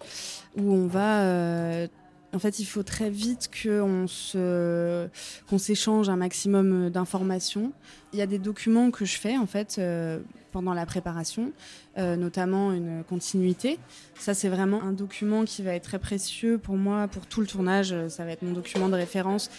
où 0.56 0.72
on 0.72 0.86
va... 0.86 1.22
Euh, 1.22 1.86
en 2.32 2.38
fait, 2.38 2.60
il 2.60 2.64
faut 2.64 2.84
très 2.84 3.10
vite 3.10 3.50
qu'on 3.50 4.06
qu'on 5.48 5.58
s'échange 5.58 6.08
un 6.08 6.16
maximum 6.16 6.88
d'informations. 6.88 7.72
Il 8.12 8.20
y 8.20 8.22
a 8.22 8.26
des 8.26 8.38
documents 8.38 8.92
que 8.92 9.04
je 9.04 9.16
fais 9.18 9.36
en 9.36 9.46
fait 9.46 9.76
euh, 9.78 10.20
pendant 10.52 10.72
la 10.72 10.86
préparation, 10.86 11.50
euh, 11.98 12.14
notamment 12.14 12.72
une 12.72 13.02
continuité. 13.02 13.80
Ça, 14.16 14.32
c'est 14.32 14.48
vraiment 14.48 14.80
un 14.80 14.92
document 14.92 15.44
qui 15.44 15.62
va 15.62 15.74
être 15.74 15.82
très 15.82 15.98
précieux 15.98 16.56
pour 16.56 16.76
moi 16.76 17.08
pour 17.08 17.26
tout 17.26 17.40
le 17.40 17.48
tournage. 17.48 17.94
Ça 18.08 18.24
va 18.24 18.30
être 18.30 18.42
mon 18.42 18.52
document 18.52 18.88
de 18.88 18.94
référence 18.94 19.50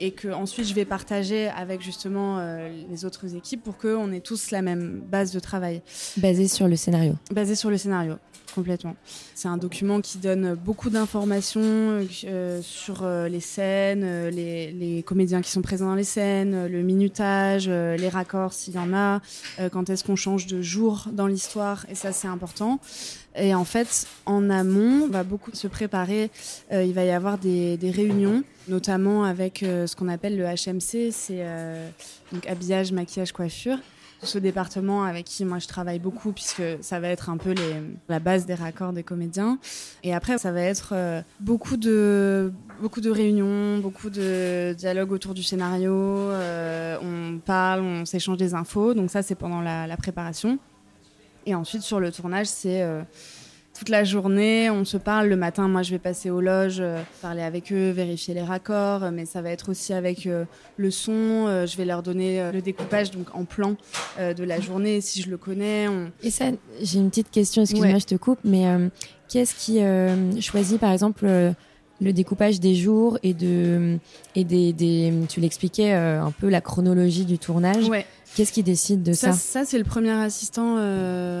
et 0.00 0.12
que 0.12 0.28
ensuite 0.28 0.66
je 0.66 0.74
vais 0.74 0.84
partager 0.84 1.48
avec 1.48 1.82
justement 1.82 2.38
euh, 2.38 2.68
les 2.88 3.04
autres 3.04 3.36
équipes 3.36 3.62
pour 3.62 3.76
qu'on 3.76 4.10
ait 4.12 4.20
tous 4.20 4.50
la 4.50 4.62
même 4.62 5.00
base 5.00 5.32
de 5.32 5.38
travail. 5.40 5.82
Basé 6.16 6.48
sur 6.48 6.66
le 6.66 6.76
scénario. 6.76 7.14
Basé 7.30 7.54
sur 7.54 7.70
le 7.70 7.76
scénario, 7.76 8.14
complètement. 8.54 8.96
C'est 9.34 9.48
un 9.48 9.56
document 9.56 10.00
qui 10.00 10.18
donne 10.18 10.54
beaucoup 10.54 10.90
d'informations 10.90 11.60
euh, 12.24 12.60
sur 12.62 13.02
euh, 13.02 13.28
les 13.28 13.40
scènes, 13.40 14.28
les, 14.28 14.72
les, 14.72 15.02
comédiens 15.02 15.40
qui 15.40 15.50
sont 15.50 15.62
présents 15.62 15.86
dans 15.86 15.94
les 15.94 16.04
scènes, 16.04 16.66
le 16.66 16.82
minutage, 16.82 17.68
les 17.68 18.08
raccords 18.08 18.52
s'il 18.52 18.74
y 18.74 18.78
en 18.78 18.92
a, 18.92 19.20
quand 19.72 19.90
est-ce 19.90 20.04
qu'on 20.04 20.16
change 20.16 20.46
de 20.46 20.62
jour 20.62 21.06
dans 21.12 21.26
l'histoire, 21.26 21.86
et 21.88 21.94
ça 21.94 22.12
c'est 22.12 22.28
important. 22.28 22.80
Et 23.36 23.54
en 23.54 23.64
fait, 23.64 24.06
en 24.26 24.50
amont, 24.50 25.04
on 25.04 25.08
va 25.08 25.22
beaucoup 25.22 25.50
se 25.52 25.68
préparer. 25.68 26.30
Euh, 26.72 26.82
il 26.82 26.92
va 26.92 27.04
y 27.04 27.10
avoir 27.10 27.38
des, 27.38 27.76
des 27.76 27.90
réunions, 27.90 28.42
notamment 28.68 29.24
avec 29.24 29.62
euh, 29.62 29.86
ce 29.86 29.94
qu'on 29.94 30.08
appelle 30.08 30.36
le 30.36 30.44
HMC, 30.44 31.12
c'est 31.12 31.42
euh, 31.42 31.88
donc 32.32 32.46
habillage, 32.46 32.92
maquillage, 32.92 33.32
coiffure. 33.32 33.78
Ce 34.22 34.38
département 34.38 35.04
avec 35.04 35.24
qui 35.24 35.44
moi 35.44 35.58
je 35.58 35.66
travaille 35.66 35.98
beaucoup 35.98 36.32
puisque 36.32 36.62
ça 36.80 37.00
va 37.00 37.08
être 37.08 37.30
un 37.30 37.36
peu 37.36 37.54
la 38.08 38.20
base 38.20 38.46
des 38.46 38.54
raccords 38.54 38.92
des 38.92 39.02
comédiens. 39.02 39.58
Et 40.02 40.14
après, 40.14 40.38
ça 40.38 40.52
va 40.52 40.62
être 40.62 40.90
euh, 40.92 41.22
beaucoup 41.40 41.76
de 41.76 42.52
beaucoup 42.80 43.00
de 43.00 43.10
réunions, 43.10 43.78
beaucoup 43.78 44.10
de 44.10 44.74
dialogues 44.76 45.12
autour 45.12 45.34
du 45.34 45.42
scénario. 45.42 45.92
Euh, 45.92 46.96
on 47.02 47.38
parle, 47.38 47.80
on 47.80 48.04
s'échange 48.04 48.38
des 48.38 48.54
infos. 48.54 48.94
Donc 48.94 49.10
ça, 49.10 49.22
c'est 49.22 49.34
pendant 49.34 49.60
la, 49.60 49.86
la, 49.86 49.96
préparation. 49.96 50.58
Et 51.46 51.54
ensuite, 51.54 51.82
sur 51.82 52.00
le 52.00 52.12
tournage, 52.12 52.46
c'est 52.46 52.82
euh, 52.82 53.02
toute 53.80 53.88
la 53.88 54.04
journée, 54.04 54.68
on 54.68 54.84
se 54.84 54.98
parle. 54.98 55.28
Le 55.28 55.36
matin, 55.36 55.66
moi, 55.66 55.82
je 55.82 55.92
vais 55.92 55.98
passer 55.98 56.28
aux 56.28 56.42
loges, 56.42 56.80
euh, 56.80 57.00
parler 57.22 57.40
avec 57.40 57.72
eux, 57.72 57.88
vérifier 57.88 58.34
les 58.34 58.42
raccords, 58.42 59.10
mais 59.10 59.24
ça 59.24 59.40
va 59.40 59.48
être 59.48 59.70
aussi 59.70 59.94
avec 59.94 60.26
euh, 60.26 60.44
le 60.76 60.90
son. 60.90 61.46
Euh, 61.48 61.64
je 61.64 61.78
vais 61.78 61.86
leur 61.86 62.02
donner 62.02 62.50
le 62.52 62.60
découpage 62.60 63.10
donc 63.10 63.34
en 63.34 63.46
plan 63.46 63.76
de 64.18 64.44
la 64.44 64.60
journée, 64.60 65.00
si 65.00 65.22
je 65.22 65.30
le 65.30 65.38
connais. 65.38 65.86
Et 66.22 66.30
ça, 66.30 66.50
j'ai 66.82 66.98
une 66.98 67.08
petite 67.08 67.30
question, 67.30 67.62
excuse-moi, 67.62 67.98
je 67.98 68.04
te 68.04 68.16
coupe, 68.16 68.40
mais 68.44 68.66
qu'est-ce 69.28 69.54
qui 69.54 69.80
choisit, 70.42 70.78
par 70.78 70.92
exemple, 70.92 71.24
le 72.02 72.12
découpage 72.12 72.60
des 72.60 72.74
jours 72.74 73.18
et 73.22 73.32
de 73.32 73.98
et 74.34 74.44
des, 74.44 74.74
des 74.74 75.12
tu 75.28 75.40
l'expliquais 75.40 75.92
un 75.92 76.32
peu 76.32 76.50
la 76.50 76.60
chronologie 76.60 77.24
du 77.24 77.38
tournage. 77.38 77.88
Ouais. 77.88 78.04
Qu'est-ce 78.34 78.52
qui 78.52 78.62
décide 78.62 79.02
de 79.02 79.12
ça 79.12 79.32
Ça, 79.32 79.38
ça 79.38 79.64
c'est 79.64 79.78
le 79.78 79.84
premier 79.84 80.10
assistant 80.10 80.74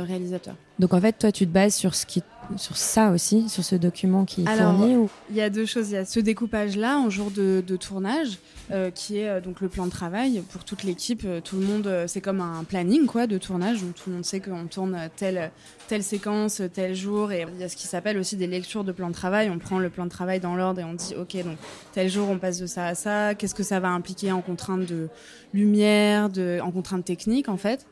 réalisateur. 0.06 0.54
Donc 0.78 0.94
en 0.94 1.00
fait, 1.00 1.12
toi, 1.18 1.30
tu 1.30 1.46
te 1.46 1.52
bases 1.52 1.74
sur 1.74 1.94
ce 1.94 2.06
qui 2.06 2.22
sur 2.56 2.76
ça 2.76 3.10
aussi, 3.10 3.48
sur 3.48 3.64
ce 3.64 3.76
document 3.76 4.24
qui 4.24 4.42
est 4.42 4.46
fourni 4.46 4.96
ou... 4.96 5.08
Il 5.30 5.36
y 5.36 5.40
a 5.40 5.50
deux 5.50 5.66
choses. 5.66 5.90
Il 5.90 5.94
y 5.94 5.96
a 5.96 6.04
ce 6.04 6.20
découpage-là 6.20 6.98
en 6.98 7.10
jour 7.10 7.30
de, 7.30 7.62
tournage, 7.76 8.38
euh, 8.70 8.90
qui 8.90 9.18
est 9.18 9.28
euh, 9.28 9.40
donc 9.40 9.60
le 9.60 9.68
plan 9.68 9.86
de 9.86 9.90
travail 9.90 10.42
pour 10.52 10.64
toute 10.64 10.82
l'équipe. 10.82 11.22
Euh, 11.24 11.40
tout 11.40 11.56
le 11.56 11.66
monde, 11.66 11.90
c'est 12.06 12.20
comme 12.20 12.40
un 12.40 12.64
planning 12.64 13.06
quoi 13.06 13.26
de 13.26 13.38
tournage 13.38 13.82
où 13.82 13.92
tout 13.92 14.10
le 14.10 14.16
monde 14.16 14.24
sait 14.24 14.40
qu'on 14.40 14.66
tourne 14.66 14.98
telle 15.16 15.50
telle 15.88 16.02
séquence, 16.04 16.62
tel 16.72 16.94
jour. 16.94 17.32
Et 17.32 17.46
il 17.52 17.60
y 17.60 17.64
a 17.64 17.68
ce 17.68 17.76
qui 17.76 17.86
s'appelle 17.86 18.18
aussi 18.18 18.36
des 18.36 18.46
lectures 18.46 18.84
de 18.84 18.92
plan 18.92 19.08
de 19.08 19.14
travail. 19.14 19.50
On 19.50 19.58
prend 19.58 19.78
le 19.78 19.90
plan 19.90 20.04
de 20.04 20.10
travail 20.10 20.38
dans 20.38 20.54
l'ordre 20.54 20.80
et 20.80 20.84
on 20.84 20.94
dit 20.94 21.14
ok 21.16 21.42
donc 21.44 21.56
tel 21.92 22.08
jour 22.08 22.28
on 22.28 22.38
passe 22.38 22.60
de 22.60 22.66
ça 22.66 22.86
à 22.86 22.94
ça. 22.94 23.34
Qu'est-ce 23.34 23.54
que 23.54 23.62
ça 23.64 23.80
va 23.80 23.88
impliquer 23.88 24.32
en 24.32 24.40
contrainte 24.40 24.86
de 24.86 25.08
lumière, 25.52 26.28
de 26.28 26.60
en 26.62 26.70
contrainte 26.70 27.04
technique 27.04 27.48
en 27.48 27.56
fait. 27.56 27.86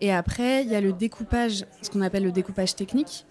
Et 0.00 0.12
après, 0.12 0.64
il 0.64 0.70
y 0.70 0.74
a 0.74 0.80
le 0.80 0.92
découpage, 0.92 1.64
ce 1.80 1.88
qu'on 1.88 2.00
appelle 2.00 2.24
le 2.24 2.32
découpage 2.32 2.74
technique. 2.74 3.24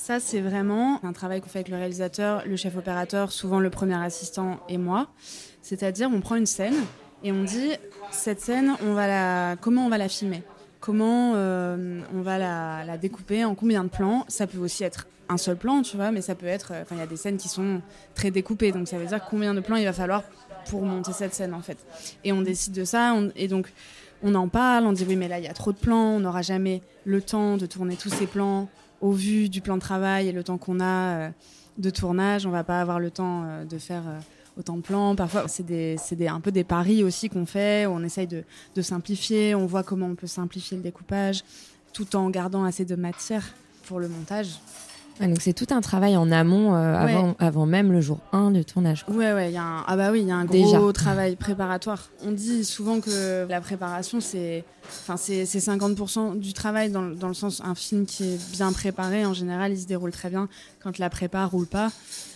Ça, 0.00 0.20
c'est 0.20 0.40
vraiment 0.40 1.04
un 1.04 1.12
travail 1.12 1.40
qu'on 1.40 1.48
fait 1.48 1.58
avec 1.58 1.68
le 1.68 1.76
réalisateur, 1.76 2.44
le 2.46 2.54
chef 2.54 2.76
opérateur, 2.76 3.32
souvent 3.32 3.58
le 3.58 3.68
premier 3.68 3.96
assistant 3.96 4.60
et 4.68 4.78
moi. 4.78 5.08
C'est-à-dire, 5.60 6.08
on 6.14 6.20
prend 6.20 6.36
une 6.36 6.46
scène 6.46 6.76
et 7.24 7.32
on 7.32 7.42
dit 7.42 7.72
cette 8.12 8.40
scène, 8.40 8.76
comment 9.60 9.84
on 9.84 9.88
va 9.88 9.98
la 9.98 10.08
filmer? 10.08 10.44
Comment 10.78 11.32
euh, 11.34 12.00
on 12.14 12.22
va 12.22 12.38
la, 12.38 12.84
la, 12.86 12.96
découper? 12.96 13.44
En 13.44 13.56
combien 13.56 13.82
de 13.82 13.88
plans? 13.88 14.24
Ça 14.28 14.46
peut 14.46 14.58
aussi 14.58 14.84
être 14.84 15.08
un 15.28 15.36
seul 15.36 15.56
plan, 15.56 15.82
tu 15.82 15.96
vois, 15.96 16.12
mais 16.12 16.22
ça 16.22 16.36
peut 16.36 16.46
être. 16.46 16.72
Enfin, 16.80 16.94
il 16.94 16.98
y 16.98 17.02
a 17.02 17.06
des 17.06 17.16
scènes 17.16 17.36
qui 17.36 17.48
sont 17.48 17.82
très 18.14 18.30
découpées, 18.30 18.70
donc 18.70 18.86
ça 18.86 18.98
veut 18.98 19.06
dire 19.06 19.22
combien 19.28 19.52
de 19.52 19.60
plans 19.60 19.76
il 19.76 19.84
va 19.84 19.92
falloir 19.92 20.22
pour 20.70 20.82
monter 20.82 21.12
cette 21.12 21.34
scène 21.34 21.52
en 21.52 21.60
fait. 21.60 21.78
Et 22.22 22.32
on 22.32 22.42
décide 22.42 22.72
de 22.72 22.84
ça, 22.84 23.16
et 23.34 23.48
donc 23.48 23.72
on 24.22 24.36
en 24.36 24.46
parle, 24.46 24.86
on 24.86 24.92
dit 24.92 25.04
oui 25.08 25.16
mais 25.16 25.28
là 25.28 25.38
il 25.38 25.44
y 25.44 25.48
a 25.48 25.54
trop 25.54 25.72
de 25.72 25.78
plans, 25.78 26.14
on 26.16 26.20
n'aura 26.20 26.42
jamais 26.42 26.82
le 27.04 27.20
temps 27.20 27.56
de 27.56 27.66
tourner 27.66 27.96
tous 27.96 28.10
ces 28.10 28.26
plans 28.26 28.68
au 29.00 29.12
vu 29.12 29.48
du 29.48 29.60
plan 29.60 29.76
de 29.76 29.80
travail 29.80 30.28
et 30.28 30.32
le 30.32 30.42
temps 30.42 30.58
qu'on 30.58 30.80
a 30.80 30.84
euh, 30.84 31.30
de 31.78 31.90
tournage, 31.90 32.46
on 32.46 32.50
va 32.50 32.64
pas 32.64 32.80
avoir 32.80 33.00
le 33.00 33.10
temps 33.10 33.44
euh, 33.44 33.64
de 33.64 33.78
faire 33.78 34.02
euh, 34.06 34.18
autant 34.58 34.76
de 34.76 34.82
plans. 34.82 35.14
Parfois 35.14 35.46
c'est 35.48 36.28
un 36.28 36.40
peu 36.40 36.50
des 36.50 36.64
paris 36.64 37.04
aussi 37.04 37.28
qu'on 37.28 37.46
fait, 37.46 37.86
on 37.86 38.02
essaye 38.02 38.26
de 38.26 38.82
simplifier, 38.82 39.54
on 39.54 39.66
voit 39.66 39.82
comment 39.82 40.06
on 40.06 40.14
peut 40.14 40.26
simplifier 40.26 40.76
le 40.76 40.82
découpage 40.82 41.44
tout 41.92 42.16
en 42.16 42.30
gardant 42.30 42.64
assez 42.64 42.84
de 42.84 42.96
matière 42.96 43.44
pour 43.86 43.98
le 43.98 44.08
montage 44.08 44.58
donc 45.26 45.40
c'est 45.40 45.52
tout 45.52 45.66
un 45.70 45.80
travail 45.80 46.16
en 46.16 46.30
amont 46.30 46.74
euh, 46.74 46.94
avant, 46.94 47.34
avant 47.38 47.66
même 47.66 47.90
le 47.92 48.00
jour 48.00 48.20
1 48.32 48.52
de 48.52 48.62
tournage. 48.62 49.04
Ouais, 49.08 49.32
ouais, 49.32 49.52
y 49.52 49.56
a 49.56 49.62
un... 49.62 49.84
ah 49.86 49.96
bah 49.96 50.10
oui, 50.12 50.20
il 50.20 50.28
y 50.28 50.30
a 50.30 50.36
un 50.36 50.44
gros 50.44 50.92
travail 50.92 51.36
préparatoire. 51.36 52.10
On 52.24 52.32
dit 52.32 52.64
souvent 52.64 53.00
que 53.00 53.46
la 53.48 53.60
préparation, 53.60 54.20
c'est 54.20 54.64
enfin, 55.08 55.16
50% 55.16 56.38
du 56.38 56.52
travail 56.52 56.90
dans, 56.90 57.02
dans, 57.02 57.28
le 57.28 57.34
sens 57.34 57.60
un 57.64 57.74
film 57.74 58.06
qui 58.06 58.24
est 58.24 58.52
bien 58.52 58.72
préparé, 58.72 59.26
en 59.26 59.34
général, 59.34 59.72
il 59.72 59.80
se 59.80 59.86
déroule 59.86 60.12
très 60.12 60.30
bien. 60.30 60.48
Quand 60.80 60.98
la 60.98 61.10
prépa 61.10 61.44
roule 61.46 61.66
pas, 61.66 61.90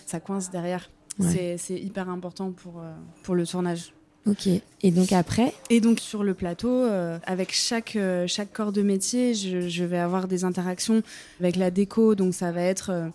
ça 0.06 0.20
coince 0.20 0.50
derrière. 0.50 0.90
C'est 1.18 1.58
hyper 1.70 2.08
important 2.08 2.52
pour, 2.52 2.80
euh, 2.80 2.92
pour 3.22 3.34
le 3.34 3.46
tournage. 3.46 3.92
Ok. 4.26 4.48
Et 4.82 4.90
donc 4.92 5.12
après 5.12 5.52
Et 5.68 5.80
donc 5.80 5.98
sur 5.98 6.22
le 6.22 6.34
plateau, 6.34 6.70
euh, 6.70 7.18
avec 7.24 7.52
chaque, 7.52 7.96
euh, 7.96 8.26
chaque 8.28 8.52
corps 8.52 8.72
de 8.72 8.82
métier, 8.82 9.34
je, 9.34 9.84
vais 9.84 9.98
avoir 9.98 10.28
des 10.28 10.44
interactions 10.44 11.02
avec 11.40 11.56
la 11.56 11.72
déco. 11.72 12.14
Donc 12.14 12.32
ça 12.32 12.52
va 12.52 12.62
être 12.62 12.90
euh, 12.90 13.08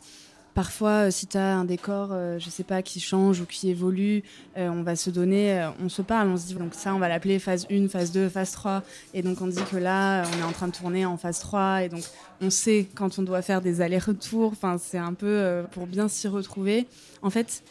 parfois, 0.54 1.10
si 1.10 1.26
tu 1.26 1.38
as 1.38 1.56
un 1.56 1.64
décor, 1.64 2.10
je 2.40 2.50
sais 2.50 2.64
pas, 2.64 2.82
qui 2.82 3.00
change 3.00 3.40
ou 3.40 3.46
qui 3.46 3.70
évolue, 3.70 4.24
on 4.58 4.82
va 4.82 4.96
se 4.96 5.12
donner, 5.12 5.70
on 5.80 5.88
se 5.88 6.02
parle, 6.02 6.30
on 6.30 6.38
se 6.38 6.48
dit, 6.48 6.56
donc 6.56 6.74
ça, 6.74 6.96
on 6.96 7.00
va 7.00 7.08
l'appeler 7.08 7.38
phase 7.38 7.68
1, 7.72 7.88
phase 7.88 8.12
2, 8.12 8.28
phase 8.28 8.52
3. 8.52 8.82
Et 9.14 9.22
donc 9.22 9.40
on 9.40 9.48
dit 9.48 9.62
que 9.72 9.78
là, 9.78 10.24
on 10.24 10.40
est 10.40 10.44
en 10.44 10.52
train 10.52 10.68
de 10.68 10.74
tourner 10.74 11.06
en 11.06 11.16
phase 11.16 11.40
3. 11.40 11.84
Et 11.84 11.90
donc 11.90 12.04
on 12.42 12.50
sait 12.50 12.88
quand 12.96 13.20
on 13.20 13.22
doit 13.22 13.44
faire 13.44 13.62
des 13.62 13.82
allers-retours. 13.82 14.52
Enfin, 14.52 14.78
c'est 14.80 14.98
un 14.98 15.14
peu 15.14 15.64
pour 15.72 15.86
bien 15.86 16.08
s'y 16.08 16.28
retrouver. 16.28 16.88
En 17.22 17.30
fait, 17.30 17.62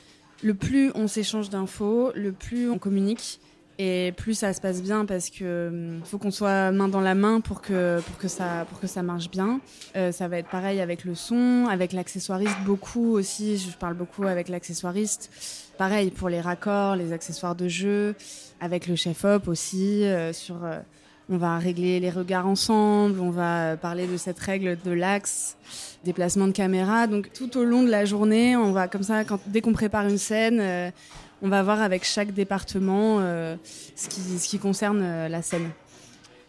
le 0.42 0.54
plus 0.54 0.90
on 0.94 1.08
s'échange 1.08 1.50
d'infos, 1.50 2.12
le 2.14 2.32
plus 2.32 2.70
on 2.70 2.78
communique 2.78 3.40
et 3.78 4.12
plus 4.16 4.34
ça 4.34 4.52
se 4.54 4.60
passe 4.60 4.82
bien 4.82 5.04
parce 5.04 5.28
que 5.28 5.68
hum, 5.68 6.00
faut 6.04 6.18
qu'on 6.18 6.30
soit 6.30 6.70
main 6.70 6.88
dans 6.88 7.00
la 7.00 7.14
main 7.14 7.40
pour 7.40 7.60
que 7.60 8.00
pour 8.00 8.16
que 8.16 8.28
ça 8.28 8.66
pour 8.68 8.80
que 8.80 8.86
ça 8.86 9.02
marche 9.02 9.30
bien. 9.30 9.60
Euh, 9.96 10.12
ça 10.12 10.28
va 10.28 10.38
être 10.38 10.48
pareil 10.48 10.80
avec 10.80 11.04
le 11.04 11.14
son, 11.14 11.66
avec 11.70 11.92
l'accessoiriste 11.92 12.56
beaucoup 12.64 13.12
aussi. 13.12 13.58
Je 13.58 13.76
parle 13.76 13.94
beaucoup 13.94 14.24
avec 14.24 14.48
l'accessoiriste. 14.48 15.30
Pareil 15.76 16.10
pour 16.10 16.28
les 16.30 16.40
raccords, 16.40 16.96
les 16.96 17.12
accessoires 17.12 17.54
de 17.54 17.68
jeu, 17.68 18.14
avec 18.60 18.86
le 18.86 18.96
chef 18.96 19.24
op 19.24 19.48
aussi 19.48 20.04
euh, 20.04 20.32
sur. 20.32 20.64
Euh, 20.64 20.78
on 21.28 21.38
va 21.38 21.58
régler 21.58 21.98
les 22.00 22.10
regards 22.10 22.46
ensemble, 22.46 23.20
on 23.20 23.30
va 23.30 23.76
parler 23.76 24.06
de 24.06 24.16
cette 24.16 24.38
règle 24.38 24.78
de 24.84 24.92
l'axe, 24.92 25.56
déplacement 26.04 26.46
de 26.46 26.52
caméra. 26.52 27.06
Donc 27.06 27.32
tout 27.32 27.56
au 27.56 27.64
long 27.64 27.82
de 27.82 27.90
la 27.90 28.04
journée, 28.04 28.56
on 28.56 28.72
va 28.72 28.88
comme 28.88 29.02
ça, 29.02 29.22
dès 29.46 29.60
qu'on 29.60 29.72
prépare 29.72 30.06
une 30.06 30.18
scène, 30.18 30.58
euh, 30.60 30.90
on 31.42 31.48
va 31.48 31.62
voir 31.62 31.82
avec 31.82 32.04
chaque 32.04 32.32
département 32.32 33.18
euh, 33.20 33.56
ce, 33.96 34.08
qui, 34.08 34.20
ce 34.20 34.48
qui 34.48 34.58
concerne 34.58 35.00
euh, 35.02 35.28
la 35.28 35.42
scène. 35.42 35.70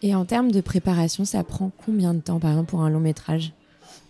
Et 0.02 0.14
en 0.14 0.24
termes 0.24 0.52
de 0.52 0.60
préparation, 0.60 1.24
ça 1.24 1.42
prend 1.42 1.72
combien 1.84 2.14
de 2.14 2.20
temps, 2.20 2.38
par 2.38 2.50
exemple, 2.50 2.70
pour 2.70 2.82
un 2.82 2.90
long 2.90 3.00
métrage? 3.00 3.52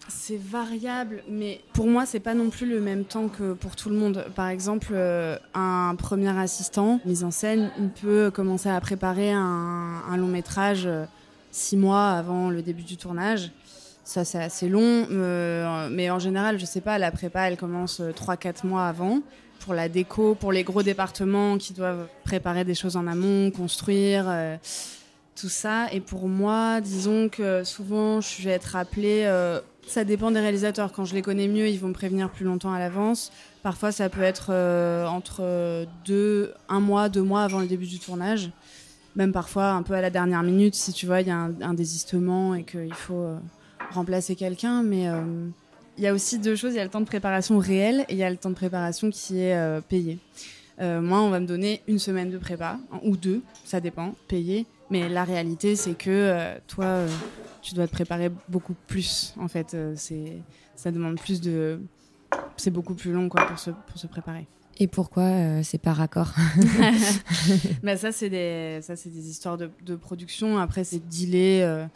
C'est 0.08 0.38
variable, 0.38 1.22
mais 1.28 1.60
pour 1.74 1.86
moi, 1.86 2.06
c'est 2.06 2.20
pas 2.20 2.34
non 2.34 2.48
plus 2.48 2.66
le 2.66 2.80
même 2.80 3.04
temps 3.04 3.28
que 3.28 3.52
pour 3.52 3.76
tout 3.76 3.90
le 3.90 3.96
monde. 3.96 4.24
Par 4.34 4.48
exemple, 4.48 4.88
euh, 4.92 5.36
un 5.54 5.94
premier 5.96 6.36
assistant 6.38 7.00
mise 7.04 7.24
en 7.24 7.30
scène, 7.30 7.70
il 7.78 7.90
peut 7.90 8.30
commencer 8.30 8.70
à 8.70 8.80
préparer 8.80 9.32
un, 9.32 10.16
long 10.16 10.26
métrage 10.26 10.86
euh, 10.86 11.04
six 11.50 11.76
mois 11.76 12.10
avant 12.10 12.50
le 12.50 12.62
début 12.62 12.82
du 12.82 12.96
tournage. 12.96 13.52
Ça, 14.02 14.24
c'est 14.24 14.42
assez 14.42 14.70
long, 14.70 15.06
euh, 15.10 15.88
mais 15.90 16.10
en 16.10 16.18
général, 16.18 16.58
je 16.58 16.64
sais 16.64 16.80
pas, 16.80 16.98
la 16.98 17.10
prépa, 17.10 17.42
elle 17.42 17.58
commence 17.58 18.00
trois, 18.16 18.38
quatre 18.38 18.64
mois 18.64 18.86
avant 18.86 19.20
pour 19.60 19.74
la 19.74 19.90
déco, 19.90 20.34
pour 20.34 20.52
les 20.52 20.64
gros 20.64 20.82
départements 20.82 21.58
qui 21.58 21.74
doivent 21.74 22.06
préparer 22.24 22.64
des 22.64 22.74
choses 22.74 22.96
en 22.96 23.06
amont, 23.06 23.50
construire 23.50 24.26
tout 25.38 25.48
ça. 25.48 25.92
Et 25.92 26.00
pour 26.00 26.28
moi, 26.28 26.80
disons 26.80 27.28
que 27.28 27.64
souvent, 27.64 28.22
je 28.22 28.42
vais 28.42 28.52
être 28.52 28.76
appelée 28.76 29.26
ça 29.88 30.04
dépend 30.04 30.30
des 30.30 30.40
réalisateurs. 30.40 30.92
Quand 30.92 31.04
je 31.04 31.14
les 31.14 31.22
connais 31.22 31.48
mieux, 31.48 31.68
ils 31.68 31.78
vont 31.78 31.88
me 31.88 31.92
prévenir 31.92 32.30
plus 32.30 32.44
longtemps 32.44 32.72
à 32.72 32.78
l'avance. 32.78 33.32
Parfois, 33.62 33.92
ça 33.92 34.08
peut 34.08 34.22
être 34.22 34.48
euh, 34.50 35.06
entre 35.06 35.86
deux, 36.04 36.52
un 36.68 36.80
mois, 36.80 37.08
deux 37.08 37.22
mois 37.22 37.42
avant 37.42 37.60
le 37.60 37.66
début 37.66 37.86
du 37.86 37.98
tournage. 37.98 38.50
Même 39.16 39.32
parfois 39.32 39.70
un 39.70 39.82
peu 39.82 39.94
à 39.94 40.00
la 40.00 40.10
dernière 40.10 40.42
minute, 40.42 40.74
si 40.74 40.92
tu 40.92 41.06
vois, 41.06 41.20
il 41.20 41.28
y 41.28 41.30
a 41.30 41.36
un, 41.60 41.74
désistement 41.74 42.54
et 42.54 42.62
qu'il 42.62 42.94
faut 42.94 43.14
euh, 43.14 43.38
remplacer 43.90 44.36
quelqu'un. 44.36 44.82
Mais 44.82 45.08
euh, 45.08 45.48
il 45.96 46.04
y 46.04 46.06
a 46.06 46.14
aussi 46.14 46.38
deux 46.38 46.56
choses. 46.56 46.74
Il 46.74 46.76
y 46.76 46.80
a 46.80 46.84
le 46.84 46.90
temps 46.90 47.00
de 47.00 47.06
préparation 47.06 47.58
réel 47.58 48.04
et 48.08 48.12
il 48.12 48.18
y 48.18 48.24
a 48.24 48.30
le 48.30 48.36
temps 48.36 48.50
de 48.50 48.54
préparation 48.54 49.10
qui 49.10 49.40
est 49.40 49.80
payé. 49.88 50.18
moi, 50.80 51.20
on 51.20 51.30
va 51.30 51.40
me 51.40 51.46
donner 51.46 51.82
une 51.88 51.98
semaine 51.98 52.30
de 52.30 52.38
prépa, 52.38 52.78
ou 53.02 53.16
deux, 53.16 53.42
ça 53.64 53.80
dépend, 53.80 54.14
payé. 54.28 54.66
Mais 54.90 55.08
la 55.08 55.24
réalité, 55.24 55.76
c'est 55.76 55.94
que 55.94 56.58
toi 56.66 57.04
tu 57.68 57.74
dois 57.74 57.86
te 57.86 57.92
préparer 57.92 58.30
beaucoup 58.48 58.74
plus. 58.86 59.34
En 59.38 59.48
fait, 59.48 59.74
euh, 59.74 59.92
c'est 59.96 60.42
ça 60.74 60.90
demande 60.90 61.20
plus 61.20 61.40
de, 61.40 61.80
c'est 62.56 62.70
beaucoup 62.70 62.94
plus 62.94 63.12
long 63.12 63.28
quoi 63.28 63.46
pour 63.46 63.58
se 63.58 63.70
pour 63.70 63.98
se 63.98 64.06
préparer. 64.06 64.46
Et 64.80 64.86
pourquoi 64.86 65.24
euh, 65.24 65.60
c'est 65.64 65.78
par 65.78 66.00
accord 66.00 66.32
bah 67.82 67.96
ça 67.96 68.12
c'est 68.12 68.30
des 68.30 68.78
ça 68.80 68.94
c'est 68.94 69.08
des 69.08 69.28
histoires 69.28 69.56
de, 69.56 69.70
de 69.84 69.96
production. 69.96 70.58
Après 70.58 70.84
c'est. 70.84 71.02
Euh, 71.24 71.86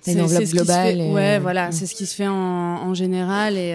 c'est 0.00 0.12
une 0.12 0.20
enveloppe 0.20 0.44
globale. 0.44 1.00
Ouais, 1.12 1.38
voilà, 1.38 1.72
c'est 1.72 1.86
ce 1.86 1.94
qui 1.94 2.04
se 2.04 2.14
fait 2.14 2.28
en, 2.28 2.34
en 2.34 2.92
général 2.92 3.56
et 3.56 3.74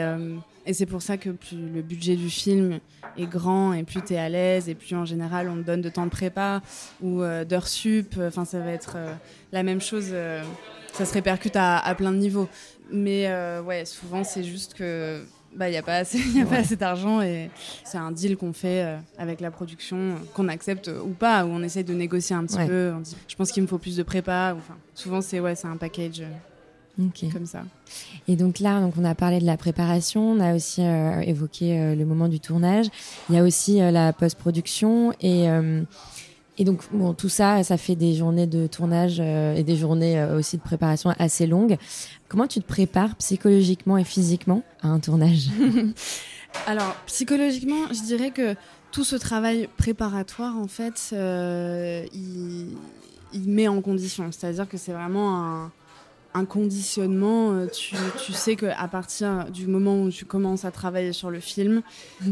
Et 0.66 0.74
c'est 0.74 0.86
pour 0.86 1.02
ça 1.02 1.18
que 1.18 1.30
plus 1.32 1.58
le 1.74 1.82
budget 1.82 2.16
du 2.16 2.30
film 2.30 2.80
est 3.18 3.26
grand 3.26 3.74
et 3.74 3.84
plus 3.84 4.02
tu 4.04 4.14
es 4.14 4.18
à 4.18 4.30
l'aise 4.30 4.70
et 4.70 4.76
plus 4.76 4.96
en 4.96 5.04
général 5.06 5.50
on 5.50 5.56
te 5.56 5.62
donne 5.62 5.82
de 5.82 5.90
temps 5.90 6.06
de 6.06 6.12
prépa 6.12 6.62
ou 7.02 7.22
euh, 7.22 7.44
d'heures 7.46 7.68
sup. 7.68 8.16
Enfin, 8.22 8.46
ça 8.46 8.60
va 8.60 8.72
être 8.72 8.94
euh, 8.98 9.14
la 9.52 9.64
même 9.64 9.82
chose. 9.82 10.10
euh, 10.12 10.44
ça 10.94 11.06
se 11.06 11.14
répercute 11.14 11.56
à, 11.56 11.78
à 11.80 11.96
plein 11.96 12.12
de 12.12 12.18
niveaux. 12.18 12.48
Mais 12.92 13.28
euh, 13.28 13.62
ouais, 13.62 13.86
souvent 13.86 14.24
c'est 14.24 14.44
juste 14.44 14.74
que 14.74 15.24
bah 15.56 15.68
il 15.70 15.74
y 15.74 15.78
a 15.78 15.82
pas 15.82 15.96
assez, 15.98 16.20
y 16.20 16.42
a 16.42 16.46
pas 16.46 16.58
assez 16.58 16.76
d'argent 16.76 17.22
et 17.22 17.50
c'est 17.84 17.98
un 17.98 18.12
deal 18.12 18.38
qu'on 18.38 18.54
fait 18.54 18.84
euh, 18.84 18.98
avec 19.18 19.42
la 19.42 19.50
production, 19.50 19.98
euh, 19.98 20.14
qu'on 20.36 20.48
accepte 20.48 20.88
ou 21.04 21.10
pas, 21.14 21.46
où 21.46 21.50
on 21.50 21.64
essaie 21.64 21.84
de 21.84 21.94
négocier 21.94 22.36
un 22.36 22.46
petit 22.46 22.58
Ouais. 22.58 22.68
peu. 22.68 22.94
On 22.96 23.00
dit, 23.00 23.16
je 23.28 23.36
pense 23.36 23.52
qu'il 23.52 23.64
me 23.64 23.68
faut 23.68 23.80
plus 23.80 23.96
de 23.98 24.04
prépa. 24.04 24.54
ou 24.56 24.58
Enfin, 24.60 24.78
souvent 24.94 25.22
c'est 25.22 25.40
ouais, 25.40 25.56
c'est 25.56 25.68
un 25.68 25.78
package 25.78 26.22
comme 27.32 27.46
ça. 27.46 27.64
Et 28.28 28.36
donc 28.36 28.60
là, 28.60 28.82
donc 28.82 28.94
on 28.98 29.06
a 29.06 29.16
parlé 29.16 29.40
de 29.40 29.46
la 29.46 29.58
préparation, 29.58 30.32
on 30.32 30.40
a 30.40 30.56
aussi 30.56 30.82
euh, 30.82 31.22
évoqué 31.22 31.80
euh, 31.80 31.96
le 31.96 32.06
moment 32.06 32.28
du 32.28 32.40
tournage. 32.40 32.88
Il 33.30 33.36
y 33.36 33.38
a 33.38 33.44
aussi 33.44 33.82
euh, 33.82 33.92
la 33.92 34.14
post-production 34.14 35.14
et 35.22 35.48
et 36.62 36.66
donc 36.66 36.82
bon, 36.92 37.14
tout 37.14 37.30
ça, 37.30 37.64
ça 37.64 37.78
fait 37.78 37.96
des 37.96 38.16
journées 38.16 38.46
de 38.46 38.68
tournage 38.68 39.22
et 39.22 39.64
des 39.64 39.78
journées 39.78 40.22
aussi 40.26 40.58
de 40.58 40.62
préparation 40.62 41.14
assez 41.18 41.48
longues. 41.48 41.78
Comment 42.28 42.48
tu 42.48 42.60
te 42.60 42.68
prépares 42.68 43.16
psychologiquement 43.16 43.98
et 43.98 44.04
physiquement 44.04 44.64
à 44.82 44.90
un 44.90 45.00
tournage? 45.00 45.48
Alors, 46.68 46.98
psychologiquement, 47.06 47.88
je 47.94 48.04
dirais 48.04 48.32
que 48.32 48.56
tout 48.92 49.06
ce 49.06 49.16
travail 49.16 49.70
préparatoire, 49.78 50.58
en 50.58 50.68
fait, 50.68 51.14
il, 52.14 52.76
il 53.32 53.50
met 53.50 53.70
en 53.70 53.82
condition. 53.82 54.30
C'est-à-dire 54.34 54.68
que 54.68 54.78
c'est 54.78 54.92
vraiment 54.92 55.46
un, 55.46 55.72
un 56.34 56.46
conditionnement. 56.46 57.54
Euh, 57.54 57.68
Tu, 57.68 58.34
sais 58.34 58.56
qu'à 58.56 58.88
partir 58.88 59.46
du 59.52 59.68
moment 59.68 60.02
où 60.02 60.10
tu 60.10 60.26
commences 60.26 60.66
à 60.66 60.72
travailler 60.72 61.14
sur 61.14 61.30
le 61.32 61.40
film, 61.40 61.82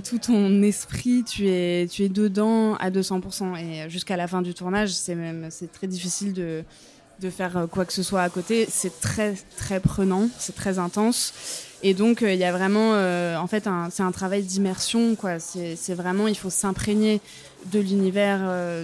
tout 0.03 0.19
ton 0.19 0.61
esprit, 0.61 1.23
tu 1.23 1.47
es, 1.47 1.87
tu 1.87 2.03
es 2.03 2.09
dedans 2.09 2.75
à 2.75 2.91
200%. 2.91 3.57
Et 3.57 3.89
jusqu'à 3.89 4.17
la 4.17 4.27
fin 4.27 4.41
du 4.41 4.53
tournage, 4.53 4.91
c'est 4.91 5.15
même 5.15 5.47
c'est 5.49 5.71
très 5.71 5.87
difficile 5.87 6.33
de, 6.33 6.63
de 7.19 7.29
faire 7.29 7.57
euh, 7.57 7.67
quoi 7.67 7.85
que 7.85 7.93
ce 7.93 8.03
soit 8.03 8.21
à 8.21 8.29
côté. 8.29 8.67
C'est 8.69 8.99
très, 9.01 9.35
très 9.57 9.79
prenant, 9.79 10.29
c'est 10.37 10.55
très 10.55 10.79
intense. 10.79 11.33
Et 11.83 11.93
donc, 11.93 12.23
euh, 12.23 12.33
il 12.33 12.39
y 12.39 12.43
a 12.43 12.51
vraiment, 12.51 12.93
euh, 12.93 13.37
en 13.37 13.47
fait, 13.47 13.69
c'est 13.91 14.03
un 14.03 14.11
travail 14.11 14.43
d'immersion, 14.43 15.15
quoi. 15.15 15.39
C'est 15.39 15.93
vraiment, 15.93 16.27
il 16.27 16.35
faut 16.35 16.49
s'imprégner 16.49 17.21
de 17.71 17.79
l'univers 17.79 18.39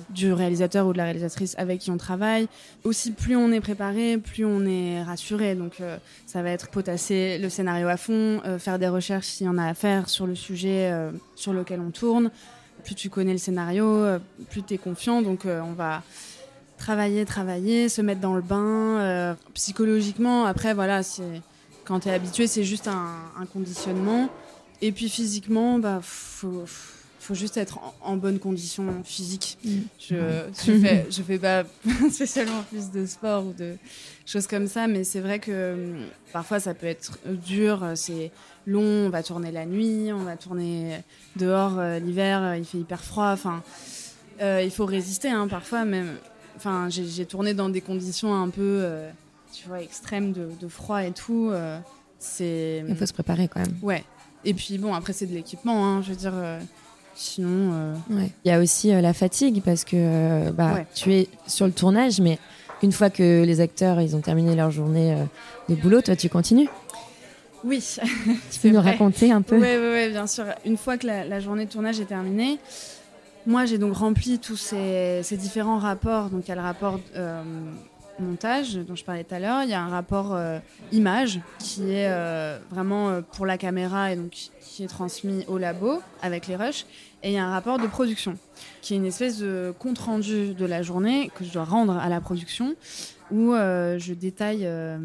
du 0.09 0.33
réalisateur 0.33 0.85
ou 0.87 0.93
de 0.93 0.97
la 0.97 1.05
réalisatrice 1.05 1.55
avec 1.57 1.79
qui 1.79 1.89
on 1.89 1.97
travaille. 1.97 2.47
Aussi, 2.83 3.11
plus 3.11 3.35
on 3.35 3.51
est 3.51 3.61
préparé, 3.61 4.17
plus 4.17 4.45
on 4.45 4.65
est 4.65 5.01
rassuré. 5.03 5.55
Donc, 5.55 5.77
ça 6.25 6.41
va 6.41 6.49
être 6.49 6.67
potasser 6.69 7.37
le 7.37 7.49
scénario 7.49 7.87
à 7.87 7.97
fond, 7.97 8.41
faire 8.59 8.79
des 8.79 8.89
recherches 8.89 9.27
s'il 9.27 9.45
y 9.45 9.49
en 9.49 9.57
a 9.57 9.67
à 9.67 9.73
faire 9.73 10.09
sur 10.09 10.27
le 10.27 10.35
sujet 10.35 10.91
sur 11.35 11.53
lequel 11.53 11.79
on 11.79 11.91
tourne. 11.91 12.29
Plus 12.83 12.95
tu 12.95 13.09
connais 13.09 13.31
le 13.31 13.37
scénario, 13.37 14.05
plus 14.49 14.63
tu 14.63 14.73
es 14.73 14.77
confiant. 14.77 15.21
Donc, 15.21 15.45
on 15.45 15.73
va 15.73 16.03
travailler, 16.83 17.23
travailler, 17.25 17.87
se 17.87 18.01
mettre 18.01 18.19
dans 18.19 18.35
le 18.35 18.41
bain. 18.41 18.99
euh, 18.99 19.33
psychologiquement, 19.53 20.45
après, 20.45 20.73
voilà, 20.73 21.01
c'est 21.01 21.41
quand 21.85 22.01
tu 22.01 22.09
es 22.09 22.11
habitué, 22.13 22.45
c'est 22.47 22.63
juste 22.65 22.87
un, 22.87 23.07
un 23.39 23.45
conditionnement. 23.45 24.29
Et 24.81 24.91
puis 24.91 25.07
physiquement, 25.07 25.79
bah, 25.79 25.99
faut, 26.01 26.65
faut 27.19 27.35
juste 27.35 27.55
être 27.55 27.77
en, 27.79 27.93
en 28.01 28.17
bonne 28.17 28.37
condition 28.37 29.01
physique. 29.05 29.57
Mm. 29.63 29.69
Je, 29.97 30.15
je, 30.65 30.71
fais, 30.77 31.07
je 31.09 31.21
fais 31.23 31.39
pas 31.39 31.63
spécialement 32.11 32.63
plus 32.63 32.91
de 32.91 33.05
sport 33.05 33.45
ou 33.45 33.53
de 33.53 33.75
choses 34.25 34.47
comme 34.47 34.67
ça, 34.67 34.87
mais 34.87 35.05
c'est 35.05 35.21
vrai 35.21 35.39
que 35.39 35.73
hum, 35.73 36.05
parfois 36.33 36.59
ça 36.59 36.73
peut 36.73 36.87
être 36.87 37.17
dur, 37.25 37.93
c'est 37.95 38.31
long, 38.65 39.07
on 39.07 39.09
va 39.09 39.23
tourner 39.23 39.51
la 39.51 39.65
nuit, 39.65 40.11
on 40.11 40.23
va 40.23 40.35
tourner 40.35 40.99
dehors 41.37 41.79
euh, 41.79 41.99
l'hiver, 41.99 42.41
euh, 42.43 42.57
il 42.57 42.65
fait 42.65 42.79
hyper 42.79 43.03
froid, 43.03 43.31
enfin, 43.31 43.63
euh, 44.41 44.61
il 44.63 44.71
faut 44.71 44.85
résister 44.85 45.29
hein, 45.29 45.47
parfois 45.47 45.85
même. 45.85 46.17
Enfin, 46.55 46.87
j'ai 46.89 47.25
tourné 47.25 47.53
dans 47.53 47.69
des 47.69 47.81
conditions 47.81 48.33
un 48.35 48.49
peu, 48.49 48.61
euh, 48.81 49.09
tu 49.53 49.67
vois, 49.67 49.81
extrêmes 49.81 50.31
de, 50.33 50.49
de 50.59 50.67
froid 50.67 51.03
et 51.03 51.11
tout. 51.11 51.49
euh, 51.51 51.79
c'est 52.19 52.83
Il 52.87 52.95
faut 52.95 53.05
se 53.05 53.13
préparer 53.13 53.47
quand 53.47 53.59
même. 53.59 53.75
ouais. 53.81 54.03
Et 54.45 54.53
puis 54.53 54.77
bon, 54.77 54.93
après 54.93 55.13
c'est 55.13 55.25
de 55.25 55.33
l'équipement, 55.33 55.85
hein, 55.85 56.01
je 56.01 56.09
veux 56.09 56.15
dire. 56.15 56.33
euh, 56.35 56.59
sinon, 57.15 57.71
euh, 57.73 57.95
Ouais. 58.09 58.29
Il 58.43 58.49
y 58.49 58.51
a 58.51 58.59
aussi 58.59 58.89
la 58.89 59.13
fatigue 59.13 59.61
parce 59.63 59.83
que 59.85 60.49
bah, 60.51 60.73
Ouais. 60.73 60.87
tu 60.95 61.13
es 61.13 61.27
sur 61.47 61.65
le 61.65 61.71
tournage, 61.71 62.19
mais 62.19 62.37
une 62.81 62.91
fois 62.91 63.09
que 63.09 63.43
les 63.43 63.59
acteurs 63.61 64.01
ils 64.01 64.15
ont 64.15 64.21
terminé 64.21 64.55
leur 64.55 64.71
journée 64.71 65.15
de 65.69 65.75
boulot, 65.75 66.01
toi 66.01 66.15
tu 66.15 66.27
continues? 66.29 66.67
oui. 67.63 67.81
Tu 68.51 68.59
peux 68.59 68.69
nous 68.75 68.81
raconter 68.81 69.31
un 69.31 69.41
peu? 69.41 69.55
Oui, 69.55 69.61
ouais, 69.61 69.77
ouais, 69.77 70.09
bien 70.09 70.27
sûr. 70.27 70.45
Une 70.65 70.75
fois 70.77 70.97
que 70.97 71.07
la, 71.07 71.23
la 71.25 71.39
journée 71.39 71.65
de 71.65 71.71
tournage 71.71 71.99
est 72.01 72.05
terminée, 72.05 72.57
moi 73.45 73.65
j'ai 73.65 73.77
donc 73.77 73.95
rempli 73.95 74.39
tous 74.39 74.57
ces, 74.57 75.23
différents 75.37 75.79
rapports. 75.79 76.29
Donc 76.29 76.45
il 76.45 76.49
y 76.49 76.51
a 76.51 76.55
le 76.55 76.61
rapport 76.61 76.99
euh, 77.15 77.43
montage 78.19 78.75
dont 78.75 78.95
je 78.95 79.03
parlais 79.03 79.23
tout 79.23 79.35
à 79.35 79.39
l'heure, 79.39 79.63
il 79.63 79.69
y 79.69 79.73
a 79.73 79.81
un 79.81 79.89
rapport 79.89 80.33
euh, 80.33 80.59
image 80.91 81.39
qui 81.59 81.91
est 81.91 82.07
euh, 82.07 82.59
vraiment 82.69 83.21
pour 83.33 83.45
la 83.45 83.57
caméra 83.57 84.11
et 84.11 84.15
donc 84.15 84.31
qui 84.31 84.83
est 84.83 84.87
transmis 84.87 85.45
au 85.47 85.57
labo 85.57 86.01
avec 86.21 86.47
les 86.47 86.55
rushs. 86.55 86.85
Et 87.23 87.29
il 87.29 87.33
y 87.33 87.37
a 87.37 87.45
un 87.45 87.51
rapport 87.51 87.79
de 87.79 87.87
production 87.87 88.37
qui 88.81 88.93
est 88.93 88.97
une 88.97 89.05
espèce 89.05 89.39
de 89.39 89.73
compte 89.79 89.99
rendu 89.99 90.53
de 90.53 90.65
la 90.65 90.81
journée 90.81 91.31
que 91.35 91.43
je 91.45 91.51
dois 91.51 91.63
rendre 91.65 91.97
à 91.97 92.09
la 92.09 92.21
production 92.21 92.75
où 93.31 93.53
euh, 93.53 93.97
je 93.97 94.13
détaille 94.13 94.63
euh, 94.65 94.97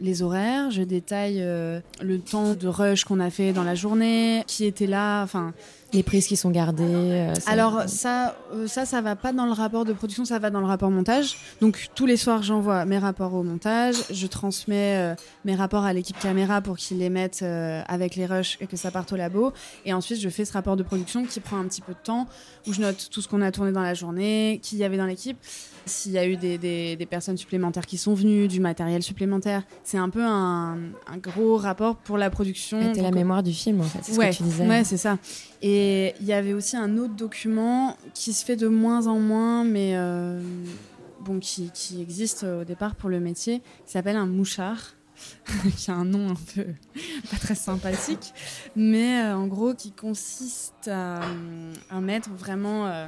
les 0.00 0.22
horaires, 0.22 0.70
je 0.70 0.82
détaille 0.82 1.38
euh, 1.40 1.80
le 2.02 2.20
temps 2.20 2.54
de 2.54 2.68
rush 2.68 3.04
qu'on 3.04 3.18
a 3.20 3.30
fait 3.30 3.52
dans 3.52 3.64
la 3.64 3.74
journée, 3.74 4.44
qui 4.46 4.64
était 4.64 4.86
là, 4.86 5.22
enfin. 5.24 5.52
les 5.92 6.02
prises 6.04 6.26
qui 6.28 6.36
sont 6.36 6.50
gardées. 6.50 7.32
ça- 7.40 7.50
Alors 7.50 7.82
ça, 7.88 8.36
ça, 8.66 8.84
ça 8.84 9.00
va 9.00 9.16
pas 9.16 9.32
dans 9.32 9.46
le 9.46 9.52
rapport 9.52 9.84
de 9.84 9.92
production, 9.92 10.24
ça 10.24 10.38
va 10.38 10.50
dans 10.50 10.60
le 10.60 10.66
rapport 10.66 10.90
montage. 10.90 11.36
Donc 11.60 11.88
tous 11.96 12.06
les 12.06 12.16
soirs, 12.16 12.42
j'envoie 12.44 12.84
mes 12.84 12.98
rapports 12.98 13.34
au 13.34 13.42
montage, 13.42 13.96
je 14.10 14.26
transmets 14.28 15.14
mes 15.44 15.54
rapports 15.56 15.84
à 15.84 15.92
l'équipe 15.92 16.18
caméra 16.18 16.60
pour 16.60 16.76
qu'ils 16.76 16.98
les 16.98 17.10
mettent 17.10 17.44
avec 17.88 18.14
les 18.14 18.26
rushs 18.26 18.56
et 18.60 18.66
que 18.66 18.76
ça 18.76 18.90
parte 18.90 19.12
au 19.12 19.16
labo. 19.16 19.52
Et 19.84 19.92
ensuite, 19.92 20.20
je 20.20 20.28
fais 20.28 20.44
ce 20.44 20.52
rapport 20.52 20.76
de 20.76 20.82
production 20.84 21.24
qui 21.24 21.40
prend 21.40 21.58
un 21.58 21.64
petit 21.64 21.80
peu 21.80 21.92
de 21.92 21.98
temps, 22.04 22.26
où 22.68 22.72
je 22.72 22.80
note 22.84 23.08
tout 23.10 23.20
ce 23.22 23.28
qu'on 23.28 23.42
a 23.42 23.50
tourné 23.50 23.72
dans 23.72 23.82
la 23.82 23.94
journée, 23.94 24.60
qui 24.62 24.76
y 24.76 24.84
avait 24.84 24.96
dans 24.96 25.06
l'équipe, 25.06 25.36
s'il 25.86 26.12
y 26.12 26.18
a 26.18 26.26
eu 26.26 26.36
des, 26.36 26.56
des- 26.58 26.96
des 26.96 27.06
personnes 27.06 27.36
supplémentaires 27.36 27.86
qui 27.86 27.98
sont 27.98 28.14
venues, 28.14 28.48
du 28.48 28.60
matériel 28.60 29.02
supplémentaire. 29.02 29.62
C'est 29.82 29.98
un 29.98 30.08
peu 30.10 30.22
un, 30.24 30.74
un 31.06 31.18
gros 31.20 31.56
rapport 31.56 31.96
pour 31.96 32.16
la 32.18 32.30
production. 32.30 32.80
C'était 32.80 33.02
la 33.02 33.10
mémoire 33.10 33.42
du 33.42 33.52
film 33.52 33.80
en 33.80 33.84
fait, 33.84 33.98
c'est 34.02 34.16
ouais, 34.18 34.32
ce 34.32 34.38
que 34.38 34.44
tu 34.44 34.48
disais. 34.50 34.68
Ouais, 34.68 34.84
c'est 34.84 34.96
ça. 34.96 35.18
Et 35.62 36.14
il 36.20 36.26
y 36.26 36.32
avait 36.32 36.52
aussi 36.52 36.76
un 36.76 36.96
autre 36.98 37.14
document 37.14 37.96
qui 38.14 38.32
se 38.32 38.44
fait 38.44 38.56
de 38.56 38.68
moins 38.68 39.06
en 39.06 39.18
moins, 39.18 39.64
mais 39.64 39.92
euh, 39.96 40.40
bon, 41.20 41.38
qui, 41.38 41.70
qui 41.74 42.00
existe 42.02 42.44
au 42.44 42.64
départ 42.64 42.94
pour 42.94 43.08
le 43.10 43.20
métier, 43.20 43.60
qui 43.86 43.92
s'appelle 43.92 44.16
un 44.16 44.26
mouchard. 44.26 44.94
qui 45.76 45.90
a 45.90 45.94
un 45.94 46.04
nom 46.04 46.30
un 46.30 46.36
peu 46.54 46.66
pas 47.30 47.36
très 47.38 47.54
sympathique, 47.54 48.32
mais 48.76 49.22
euh, 49.24 49.36
en 49.36 49.46
gros 49.46 49.74
qui 49.74 49.92
consiste 49.92 50.88
à, 50.88 51.20
à 51.90 52.00
mettre 52.00 52.30
vraiment 52.30 52.86
euh, 52.86 53.06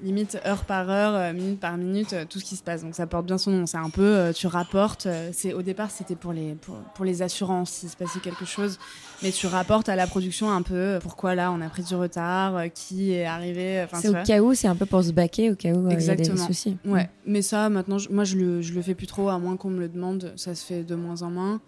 limite 0.00 0.38
heure 0.46 0.64
par 0.64 0.90
heure, 0.90 1.14
euh, 1.14 1.32
minute 1.32 1.58
par 1.60 1.76
minute, 1.76 2.12
euh, 2.12 2.24
tout 2.28 2.38
ce 2.38 2.44
qui 2.44 2.56
se 2.56 2.62
passe. 2.62 2.82
Donc 2.82 2.94
ça 2.94 3.06
porte 3.06 3.26
bien 3.26 3.38
son 3.38 3.50
nom. 3.50 3.66
C'est 3.66 3.78
un 3.78 3.90
peu, 3.90 4.02
euh, 4.02 4.32
tu 4.32 4.46
rapportes. 4.46 5.06
euh, 5.06 5.30
c'est 5.32 5.52
au 5.54 5.62
départ 5.62 5.90
c'était 5.90 6.16
pour 6.16 6.32
les 6.32 6.54
pour, 6.54 6.76
pour 6.94 7.04
les 7.04 7.22
assurances 7.22 7.70
s'il 7.70 7.88
se 7.88 7.96
passait 7.96 8.20
quelque 8.20 8.44
chose, 8.44 8.78
mais 9.22 9.30
tu 9.32 9.46
rapportes 9.46 9.88
à 9.88 9.96
la 9.96 10.06
production 10.06 10.50
un 10.50 10.62
peu 10.62 10.74
euh, 10.74 10.98
pourquoi 11.00 11.34
là 11.34 11.50
on 11.52 11.60
a 11.60 11.68
pris 11.68 11.82
du 11.82 11.94
retard, 11.94 12.56
euh, 12.56 12.68
qui 12.68 13.12
est 13.12 13.24
arrivé. 13.24 13.82
Enfin, 13.84 13.98
C'est 14.00 14.08
au 14.08 14.14
cas 14.24 14.40
où, 14.40 14.54
c'est 14.54 14.68
un 14.68 14.76
peu 14.76 14.86
pour 14.86 15.02
se 15.02 15.12
baquer, 15.12 15.50
au 15.50 15.54
cas 15.54 15.70
où 15.72 15.86
euh, 15.86 15.92
il 15.92 16.04
y 16.04 16.10
a 16.10 16.14
des 16.14 16.22
Exactement. 16.22 16.46
soucis. 16.46 16.76
Ouais, 16.84 17.08
mais 17.26 17.42
ça, 17.42 17.68
maintenant, 17.68 17.98
je- 17.98 18.10
moi, 18.10 18.24
je 18.24 18.36
le, 18.36 18.62
je 18.62 18.72
le 18.74 18.82
fais 18.82 18.94
plus 18.94 19.06
trop, 19.06 19.28
à 19.28 19.38
moins 19.38 19.56
qu'on 19.56 19.70
me 19.70 19.80
le 19.80 19.88
demande. 19.88 20.32
Ça 20.36 20.54
se 20.54 20.64
fait 20.64 20.82
de 20.82 20.94
moins 20.94 21.22
en 21.22 21.30
moins. 21.30 21.60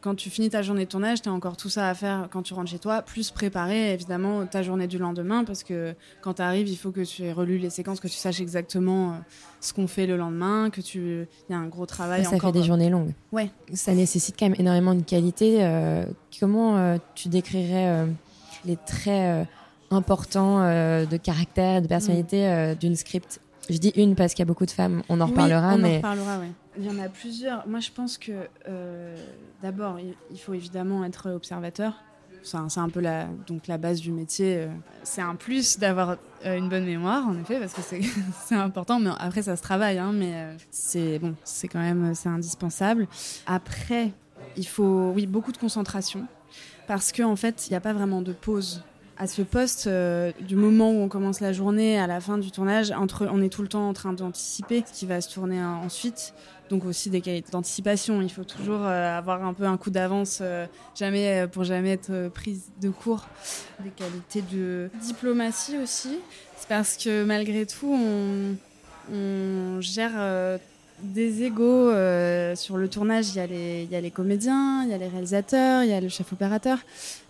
Quand 0.00 0.14
tu 0.14 0.30
finis 0.30 0.50
ta 0.50 0.62
journée 0.62 0.84
de 0.84 0.90
tournage, 0.90 1.22
tu 1.22 1.28
as 1.28 1.32
encore 1.32 1.56
tout 1.56 1.68
ça 1.70 1.88
à 1.88 1.94
faire 1.94 2.28
quand 2.30 2.42
tu 2.42 2.54
rentres 2.54 2.70
chez 2.70 2.78
toi, 2.78 3.02
plus 3.02 3.30
préparer, 3.30 3.92
évidemment, 3.92 4.44
ta 4.46 4.62
journée 4.62 4.86
du 4.86 4.98
lendemain, 4.98 5.44
parce 5.44 5.62
que 5.62 5.94
quand 6.22 6.34
tu 6.34 6.42
arrives, 6.42 6.68
il 6.68 6.76
faut 6.76 6.90
que 6.90 7.00
tu 7.02 7.22
aies 7.24 7.32
relu 7.32 7.58
les 7.58 7.70
séquences, 7.70 8.00
que 8.00 8.08
tu 8.08 8.14
saches 8.16 8.40
exactement 8.40 9.10
euh, 9.10 9.14
ce 9.60 9.72
qu'on 9.72 9.86
fait 9.86 10.06
le 10.06 10.16
lendemain, 10.16 10.68
que 10.70 10.80
tu... 10.80 11.26
Il 11.48 11.52
y 11.52 11.54
a 11.54 11.58
un 11.58 11.66
gros 11.68 11.86
travail 11.86 12.24
Ça 12.24 12.30
encore. 12.30 12.52
fait 12.52 12.58
des 12.60 12.64
journées 12.66 12.90
longues. 12.90 13.12
Ouais. 13.32 13.50
Ça 13.72 13.94
nécessite 13.94 14.36
quand 14.38 14.46
même 14.46 14.56
énormément 14.58 14.94
de 14.94 15.02
qualité. 15.02 15.58
euh, 15.64 16.04
comment 16.38 16.76
euh, 16.76 16.93
tu 17.14 17.28
décrirais 17.28 17.88
euh, 17.88 18.06
les 18.64 18.76
traits 18.76 19.08
euh, 19.08 19.44
importants 19.90 20.60
euh, 20.62 21.04
de 21.06 21.16
caractère, 21.16 21.82
de 21.82 21.86
personnalité 21.86 22.46
euh, 22.48 22.74
d'une 22.74 22.96
script 22.96 23.40
Je 23.70 23.78
dis 23.78 23.92
une 23.96 24.14
parce 24.14 24.32
qu'il 24.34 24.40
y 24.40 24.42
a 24.42 24.46
beaucoup 24.46 24.66
de 24.66 24.70
femmes, 24.70 25.02
on 25.08 25.20
en 25.20 25.26
Oui, 25.26 25.30
reparlera, 25.32 25.70
on 25.70 25.74
en 25.74 25.78
mais 25.78 25.96
reparlera, 25.96 26.38
ouais. 26.38 26.50
Il 26.76 26.84
y 26.84 26.90
en 26.90 26.98
a 26.98 27.08
plusieurs. 27.08 27.66
Moi, 27.68 27.78
je 27.80 27.90
pense 27.92 28.18
que 28.18 28.32
euh, 28.68 29.16
d'abord, 29.62 29.98
il, 30.30 30.38
faut 30.40 30.54
évidemment 30.54 31.04
être 31.04 31.30
observateur. 31.30 31.94
C'est 32.42 32.58
un, 32.78 32.88
peu 32.90 33.00
la, 33.00 33.26
donc 33.46 33.68
la 33.68 33.78
base 33.78 34.00
du 34.00 34.10
métier. 34.12 34.56
euh, 34.58 34.66
C'est 35.02 35.22
un 35.22 35.34
plus 35.34 35.78
d'avoir 35.78 36.16
euh, 36.44 36.58
une 36.58 36.68
bonne 36.68 36.84
mémoire, 36.84 37.26
en 37.26 37.38
effet, 37.40 37.58
parce 37.58 37.72
que 37.72 37.80
c'est 37.80 38.54
important. 38.54 39.00
Mais 39.00 39.10
après, 39.18 39.40
ça 39.42 39.56
se 39.56 39.62
travaille, 39.62 39.98
hein, 39.98 40.12
mais 40.12 40.32
euh, 40.34 40.54
c'est 40.70 41.18
bon, 41.20 41.34
c'est 41.44 41.68
quand 41.68 41.78
même 41.78 42.14
c'est 42.14 42.28
indispensable. 42.28 43.06
Après, 43.46 44.10
il 44.58 44.66
faut, 44.66 45.12
oui, 45.14 45.26
beaucoup 45.26 45.52
de 45.52 45.56
concentration. 45.56 46.26
Parce 46.86 47.12
qu'en 47.12 47.30
en 47.30 47.36
fait, 47.36 47.66
il 47.66 47.70
n'y 47.70 47.76
a 47.76 47.80
pas 47.80 47.92
vraiment 47.92 48.22
de 48.22 48.32
pause. 48.32 48.82
À 49.16 49.28
ce 49.28 49.42
poste, 49.42 49.86
euh, 49.86 50.32
du 50.40 50.56
moment 50.56 50.90
où 50.90 50.96
on 50.96 51.08
commence 51.08 51.40
la 51.40 51.52
journée 51.52 51.98
à 52.00 52.08
la 52.08 52.20
fin 52.20 52.36
du 52.36 52.50
tournage, 52.50 52.90
entre, 52.90 53.28
on 53.30 53.40
est 53.42 53.48
tout 53.48 53.62
le 53.62 53.68
temps 53.68 53.88
en 53.88 53.92
train 53.92 54.12
d'anticiper 54.12 54.82
ce 54.84 54.92
qui 54.92 55.06
va 55.06 55.20
se 55.20 55.32
tourner 55.32 55.62
ensuite. 55.62 56.34
Donc 56.70 56.84
aussi 56.84 57.10
des 57.10 57.20
qualités 57.20 57.52
d'anticipation. 57.52 58.22
Il 58.22 58.30
faut 58.30 58.42
toujours 58.42 58.80
euh, 58.82 59.16
avoir 59.16 59.44
un 59.44 59.52
peu 59.52 59.64
un 59.64 59.76
coup 59.76 59.90
d'avance, 59.90 60.38
euh, 60.40 60.66
jamais 60.96 61.46
pour 61.52 61.62
jamais 61.62 61.92
être 61.92 62.28
prise 62.34 62.72
de 62.80 62.88
court. 62.88 63.26
Des 63.80 63.90
qualités 63.90 64.42
de 64.42 64.90
diplomatie 65.00 65.78
aussi. 65.78 66.18
C'est 66.56 66.68
parce 66.68 66.96
que 66.96 67.22
malgré 67.24 67.66
tout, 67.66 67.94
on, 67.94 68.56
on 69.14 69.80
gère 69.80 70.58
des 71.04 71.42
égaux 71.42 71.90
euh, 71.90 72.56
sur 72.56 72.76
le 72.76 72.88
tournage. 72.88 73.30
Il 73.30 73.36
y, 73.36 73.40
a 73.40 73.46
les, 73.46 73.84
y 73.90 73.96
a 73.96 74.00
les 74.00 74.10
comédiens, 74.10 74.82
il 74.84 74.90
y 74.90 74.94
a 74.94 74.98
les 74.98 75.08
réalisateurs, 75.08 75.84
il 75.84 75.90
y 75.90 75.92
a 75.92 76.00
le 76.00 76.08
chef 76.08 76.32
opérateur. 76.32 76.78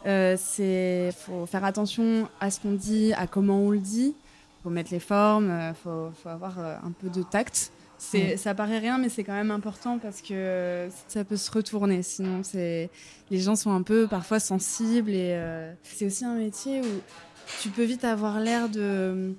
Euh, 0.06 0.36
c'est 0.38 1.10
faut 1.16 1.46
faire 1.46 1.64
attention 1.64 2.28
à 2.40 2.50
ce 2.50 2.60
qu'on 2.60 2.72
dit, 2.72 3.12
à 3.14 3.26
comment 3.26 3.60
on 3.60 3.70
le 3.70 3.78
dit. 3.78 4.14
Faut 4.62 4.70
mettre 4.70 4.92
les 4.92 5.00
formes. 5.00 5.46
Il 5.46 5.50
euh, 5.50 5.74
faut, 5.74 6.12
faut, 6.22 6.28
avoir 6.28 6.58
euh, 6.58 6.76
un 6.84 6.92
peu 6.92 7.08
de 7.08 7.22
tact. 7.22 7.72
C'est, 7.98 8.36
Ça 8.36 8.54
paraît 8.54 8.78
rien, 8.78 8.98
mais 8.98 9.08
c'est 9.08 9.24
quand 9.24 9.32
même 9.32 9.50
important 9.50 9.98
parce 9.98 10.20
que 10.20 10.88
ça 11.08 11.24
peut 11.24 11.36
se 11.36 11.50
retourner. 11.50 12.02
Sinon, 12.02 12.42
les 12.52 12.90
gens 13.30 13.56
sont 13.56 13.70
un 13.70 13.82
peu 13.82 14.06
parfois 14.06 14.40
sensibles 14.40 15.10
et 15.10 15.40
c'est 15.84 16.04
aussi 16.04 16.24
un 16.24 16.34
métier 16.34 16.80
où 16.80 17.00
tu 17.62 17.70
peux 17.70 17.84
vite 17.84 18.04
avoir 18.04 18.40
l'air 18.40 18.68
de 18.68 19.34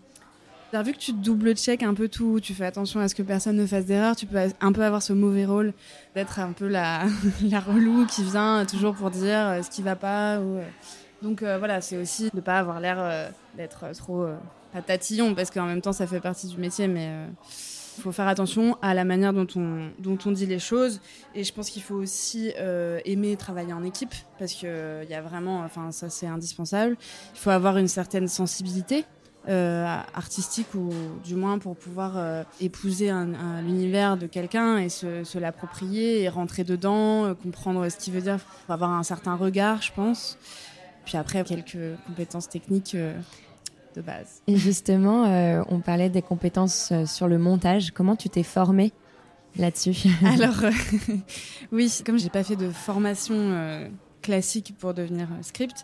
vu 0.83 0.93
que 0.93 0.97
tu 0.97 1.13
double-check 1.13 1.83
un 1.83 1.93
peu 1.93 2.07
tout, 2.09 2.39
tu 2.41 2.53
fais 2.53 2.65
attention 2.65 2.99
à 2.99 3.07
ce 3.07 3.15
que 3.15 3.23
personne 3.23 3.55
ne 3.55 3.65
fasse 3.65 3.85
d'erreur, 3.85 4.15
tu 4.15 4.25
peux 4.25 4.37
un 4.59 4.71
peu 4.71 4.83
avoir 4.83 5.01
ce 5.01 5.13
mauvais 5.13 5.45
rôle 5.45 5.73
d'être 6.15 6.39
un 6.39 6.53
peu 6.53 6.67
la, 6.67 7.05
la 7.43 7.59
relou 7.59 8.05
qui 8.05 8.23
vient 8.23 8.65
toujours 8.65 8.95
pour 8.95 9.11
dire 9.11 9.39
euh, 9.39 9.61
ce 9.61 9.69
qui 9.69 9.81
va 9.81 9.95
pas. 9.95 10.37
Euh. 10.37 10.63
Donc 11.21 11.43
euh, 11.43 11.57
voilà, 11.57 11.81
c'est 11.81 11.97
aussi 11.97 12.29
de 12.33 12.41
pas 12.41 12.59
avoir 12.59 12.79
l'air 12.79 13.31
d'être 13.57 13.91
trop 13.93 14.27
pas 14.73 14.81
tatillon, 14.81 15.33
parce 15.33 15.49
qu'en 15.49 15.65
même 15.65 15.81
temps 15.81 15.93
ça 15.93 16.07
fait 16.07 16.19
partie 16.19 16.47
du 16.47 16.57
métier, 16.57 16.87
mais 16.87 17.09
il 17.97 18.01
faut 18.03 18.11
faire 18.11 18.27
attention 18.27 18.77
à 18.81 18.93
la 18.93 19.05
manière 19.05 19.31
dont 19.33 19.47
on, 19.55 20.31
dit 20.31 20.45
les 20.45 20.59
choses. 20.59 20.99
Et 21.33 21.43
je 21.43 21.53
pense 21.53 21.69
qu'il 21.69 21.81
faut 21.81 21.95
aussi 21.95 22.51
aimer 23.05 23.37
travailler 23.37 23.73
en 23.73 23.83
équipe, 23.83 24.13
parce 24.37 24.53
qu'il 24.53 24.69
il 25.03 25.09
y 25.09 25.15
a 25.15 25.21
vraiment, 25.21 25.61
enfin 25.61 25.91
ça 25.91 26.09
c'est 26.09 26.27
indispensable. 26.27 26.97
Il 27.33 27.39
faut 27.39 27.51
avoir 27.51 27.77
une 27.77 27.87
certaine 27.87 28.27
sensibilité 28.27 29.05
euh, 29.47 29.85
artistique 30.15 30.73
ou 30.73 30.89
du 31.23 31.35
moins 31.35 31.59
pour 31.59 31.75
pouvoir 31.75 32.13
euh, 32.15 32.43
épouser 32.61 33.11
l'univers 33.63 34.17
de 34.17 34.25
quelqu'un 34.25 34.79
et 34.79 34.89
se, 34.89 35.37
l'approprier 35.37 36.23
et 36.23 36.29
rentrer 36.29 36.63
dedans, 36.63 37.25
euh, 37.25 37.33
comprendre 37.35 37.87
ce 37.89 37.97
qu'il 37.97 38.13
veut 38.13 38.21
dire, 38.21 38.39
avoir 38.69 38.89
un 38.89 39.03
certain 39.03 39.35
regard, 39.35 39.83
je 39.83 39.91
pense. 39.93 40.39
Puis 41.05 41.15
après, 41.15 41.43
quelques 41.43 41.77
compétences 42.07 42.49
techniques 42.49 42.95
de 42.95 44.01
base. 44.01 44.41
Et 44.47 44.57
justement, 44.57 45.25
on 45.69 45.79
parlait 45.79 46.09
des 46.09 46.23
compétences 46.23 46.91
sur 47.05 47.27
le 47.27 47.37
montage. 47.37 47.91
Comment 47.91 48.15
tu 48.15 48.29
t'es 48.29 48.41
formée 48.41 48.91
là-dessus? 49.57 50.07
Alors, 50.25 50.71
oui, 51.71 51.93
comme 52.03 52.17
j'ai 52.17 52.29
pas 52.29 52.43
fait 52.43 52.55
de 52.55 52.71
formation 52.71 53.87
classique 54.25 54.73
pour 54.79 54.93
devenir 54.93 55.27
euh, 55.31 55.43
script. 55.43 55.83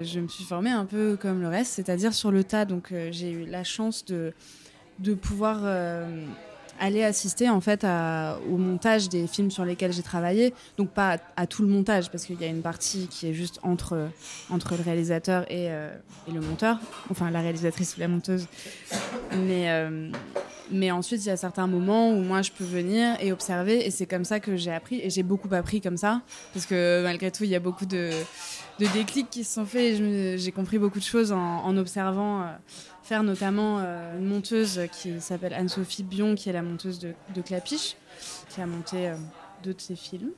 Je 0.00 0.18
me 0.18 0.28
suis 0.28 0.44
formée 0.44 0.70
un 0.70 0.86
peu 0.86 1.18
comme 1.20 1.42
le 1.42 1.48
reste, 1.48 1.72
c'est-à-dire 1.72 2.14
sur 2.14 2.30
le 2.30 2.42
tas. 2.42 2.64
Donc 2.64 2.90
euh, 2.90 3.10
j'ai 3.12 3.30
eu 3.30 3.44
la 3.44 3.62
chance 3.62 4.04
de, 4.06 4.32
de 5.00 5.12
pouvoir 5.12 5.60
euh, 5.64 6.24
aller 6.80 7.04
assister 7.04 7.48
en 7.48 7.60
fait 7.60 7.84
au 7.84 8.56
montage 8.56 9.08
des 9.08 9.26
films 9.26 9.50
sur 9.50 9.64
lesquels 9.64 9.92
j'ai 9.92 10.02
travaillé. 10.02 10.54
Donc 10.76 10.90
pas 10.90 11.18
à, 11.36 11.46
tout 11.46 11.62
le 11.62 11.68
montage 11.68 12.10
parce 12.10 12.24
qu'il 12.24 12.40
y 12.40 12.44
a 12.44 12.48
une 12.48 12.62
partie 12.62 13.06
qui 13.08 13.28
est 13.28 13.34
juste 13.34 13.60
entre, 13.62 14.08
entre 14.50 14.76
le 14.76 14.82
réalisateur 14.82 15.50
et, 15.50 15.66
et 15.66 16.32
le 16.32 16.40
monteur, 16.40 16.78
enfin 17.10 17.30
la 17.30 17.40
réalisatrice 17.40 17.96
ou 17.96 18.00
la 18.00 18.08
monteuse. 18.08 18.46
Mais 19.46 19.68
mais 20.70 20.90
ensuite, 20.90 21.24
il 21.24 21.28
y 21.28 21.30
a 21.30 21.36
certains 21.36 21.66
moments 21.66 22.10
où 22.10 22.22
moi, 22.22 22.42
je 22.42 22.50
peux 22.50 22.64
venir 22.64 23.16
et 23.20 23.32
observer. 23.32 23.86
Et 23.86 23.90
c'est 23.90 24.06
comme 24.06 24.24
ça 24.24 24.40
que 24.40 24.56
j'ai 24.56 24.72
appris. 24.72 25.00
Et 25.02 25.10
j'ai 25.10 25.22
beaucoup 25.22 25.48
appris 25.52 25.80
comme 25.80 25.96
ça. 25.96 26.22
Parce 26.52 26.66
que 26.66 27.02
malgré 27.02 27.30
tout, 27.30 27.44
il 27.44 27.50
y 27.50 27.54
a 27.54 27.60
beaucoup 27.60 27.86
de, 27.86 28.10
de 28.78 28.86
déclics 28.92 29.30
qui 29.30 29.44
se 29.44 29.54
sont 29.54 29.66
faits. 29.66 30.02
J'ai 30.38 30.52
compris 30.52 30.78
beaucoup 30.78 30.98
de 30.98 31.04
choses 31.04 31.32
en, 31.32 31.76
observant. 31.76 32.42
Euh, 32.42 32.46
faire 33.04 33.22
notamment 33.22 33.78
euh, 33.80 34.18
une 34.18 34.24
monteuse 34.24 34.80
qui 34.90 35.20
s'appelle 35.20 35.52
Anne-Sophie 35.52 36.02
Bion, 36.02 36.34
qui 36.34 36.48
est 36.48 36.52
la 36.52 36.62
monteuse 36.62 36.98
de, 36.98 37.42
Clapiche, 37.42 37.96
qui 38.48 38.60
a 38.60 38.66
monté 38.66 39.08
euh, 39.08 39.14
deux 39.62 39.74
de 39.74 39.80
ses 39.80 39.94
films. 39.94 40.30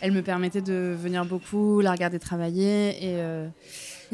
Elle 0.00 0.12
me 0.12 0.22
permettait 0.22 0.60
de 0.60 0.94
venir 0.96 1.24
beaucoup, 1.24 1.80
la 1.80 1.90
regarder 1.90 2.20
travailler. 2.20 2.90
Et 3.04 3.16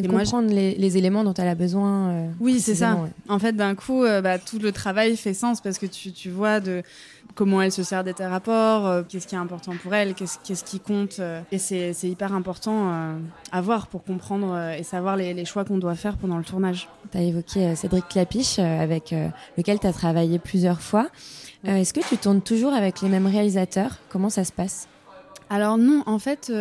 et, 0.04 0.08
comprendre 0.08 0.50
les, 0.50 0.96
éléments 0.96 1.24
dont 1.24 1.34
elle 1.34 1.48
a 1.48 1.54
besoin. 1.54 2.10
Euh, 2.10 2.26
oui, 2.40 2.60
c'est 2.60 2.74
ça. 2.74 2.98
En 3.28 3.38
fait, 3.38 3.52
d'un 3.52 3.74
coup, 3.74 4.04
euh, 4.04 4.20
bah, 4.20 4.38
tout 4.38 4.58
le 4.58 4.72
travail 4.72 5.16
fait 5.16 5.34
sens 5.34 5.60
parce 5.60 5.78
que 5.78 5.86
tu, 5.86 6.12
tu 6.12 6.30
vois 6.30 6.60
de 6.60 6.82
comment 7.34 7.62
elle 7.62 7.72
se 7.72 7.82
sert 7.82 8.02
des 8.02 8.12
rapports, 8.12 8.86
euh, 8.86 9.02
qu'est-ce 9.08 9.26
qui 9.26 9.34
est 9.34 9.38
important 9.38 9.72
pour 9.82 9.94
elle, 9.94 10.14
qu'est-ce, 10.14 10.38
qu'est-ce 10.42 10.64
qui 10.64 10.80
compte. 10.80 11.20
et 11.52 11.58
c'est, 11.58 11.92
c'est 11.92 12.08
hyper 12.08 12.34
important 12.34 12.92
à 13.52 13.60
voir 13.60 13.86
pour 13.86 14.02
comprendre 14.02 14.58
et 14.76 14.82
savoir 14.82 15.16
les, 15.16 15.32
les 15.32 15.44
choix 15.44 15.64
qu'on 15.64 15.78
doit 15.78 15.94
faire 15.94 16.16
pendant 16.16 16.38
le 16.38 16.44
tournage. 16.44 16.88
Tu 17.12 17.18
as 17.18 17.22
évoqué 17.22 17.76
Cédric 17.76 18.08
Clapiche, 18.08 18.58
avec 18.58 19.14
lequel 19.56 19.78
tu 19.78 19.86
as 19.86 19.92
travaillé 19.92 20.38
plusieurs 20.38 20.80
fois. 20.80 21.08
est-ce 21.64 21.92
que 21.94 22.06
tu 22.06 22.16
tournes 22.16 22.42
toujours 22.42 22.72
avec 22.72 23.00
les 23.00 23.08
mêmes 23.08 23.26
réalisateurs? 23.26 23.98
Comment 24.08 24.30
ça 24.30 24.44
se 24.44 24.52
passe? 24.52 24.88
Alors 25.48 25.78
non, 25.78 26.02
en 26.06 26.18
fait, 26.18 26.52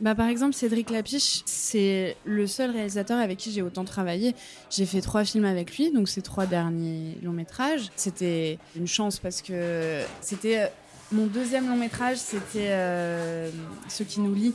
bah, 0.00 0.14
par 0.14 0.28
exemple, 0.28 0.54
Cédric 0.54 0.90
Lapiche, 0.90 1.42
c'est 1.46 2.16
le 2.24 2.46
seul 2.46 2.70
réalisateur 2.70 3.18
avec 3.18 3.38
qui 3.38 3.52
j'ai 3.52 3.62
autant 3.62 3.84
travaillé. 3.84 4.34
J'ai 4.70 4.86
fait 4.86 5.00
trois 5.00 5.24
films 5.24 5.44
avec 5.44 5.76
lui, 5.76 5.92
donc 5.92 6.08
ces 6.08 6.22
trois 6.22 6.46
derniers 6.46 7.18
longs 7.22 7.32
métrages. 7.32 7.90
C'était 7.96 8.58
une 8.76 8.86
chance 8.86 9.18
parce 9.18 9.42
que 9.42 10.00
c'était 10.20 10.60
euh, 10.60 10.66
mon 11.12 11.26
deuxième 11.26 11.68
long 11.68 11.76
métrage, 11.76 12.16
c'était 12.16 12.70
euh, 12.70 13.50
Ce 13.88 14.02
qui 14.02 14.20
nous 14.20 14.34
lie. 14.34 14.54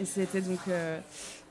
Et 0.00 0.04
c'était 0.04 0.40
donc. 0.40 0.60
Euh, 0.68 0.98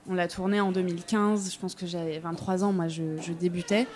on 0.08 0.14
l'a 0.14 0.28
tourné 0.28 0.60
en 0.60 0.72
2015, 0.72 1.52
je 1.52 1.58
pense 1.58 1.74
que 1.74 1.88
j'avais 1.88 2.20
23 2.20 2.64
ans, 2.64 2.72
moi 2.72 2.88
je, 2.88 3.02
je 3.22 3.34
débutais. 3.34 3.88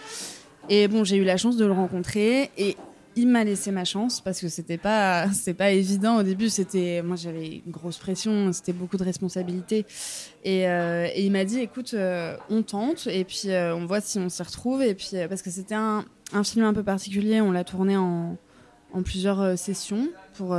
Et 0.67 0.87
bon, 0.87 1.03
j'ai 1.03 1.17
eu 1.17 1.23
la 1.23 1.37
chance 1.37 1.55
de 1.55 1.65
le 1.65 1.71
rencontrer. 1.71 2.49
Et 2.57 2.75
il 3.19 3.27
m'a 3.27 3.43
laissé 3.43 3.71
ma 3.71 3.83
chance 3.83 4.21
parce 4.21 4.39
que 4.39 4.47
c'était 4.47 4.77
pas 4.77 5.29
c'est 5.33 5.53
pas 5.53 5.71
évident 5.71 6.17
au 6.17 6.23
début. 6.23 6.49
C'était 6.49 7.01
moi 7.01 7.15
j'avais 7.15 7.61
une 7.65 7.71
grosse 7.71 7.97
pression 7.97 8.51
c'était 8.53 8.73
beaucoup 8.73 8.97
de 8.97 9.03
responsabilités. 9.03 9.85
Et, 10.43 10.67
euh, 10.67 11.07
et 11.13 11.25
il 11.25 11.31
m'a 11.31 11.43
dit 11.43 11.59
écoute 11.59 11.93
euh, 11.93 12.37
on 12.49 12.63
tente 12.63 13.07
et 13.07 13.25
puis 13.25 13.43
euh, 13.47 13.75
on 13.75 13.85
voit 13.85 14.01
si 14.01 14.19
on 14.19 14.29
s'y 14.29 14.41
retrouve. 14.41 14.81
Et 14.81 14.95
puis 14.95 15.11
parce 15.27 15.41
que 15.41 15.49
c'était 15.49 15.75
un, 15.75 16.05
un, 16.31 16.43
film 16.43 16.65
un 16.65 16.73
peu 16.73 16.83
particulier. 16.83 17.41
On 17.41 17.51
l'a 17.51 17.63
tourné 17.65 17.97
en, 17.97 18.37
en 18.93 19.03
plusieurs 19.03 19.57
sessions 19.57 20.07
pour 20.33 20.55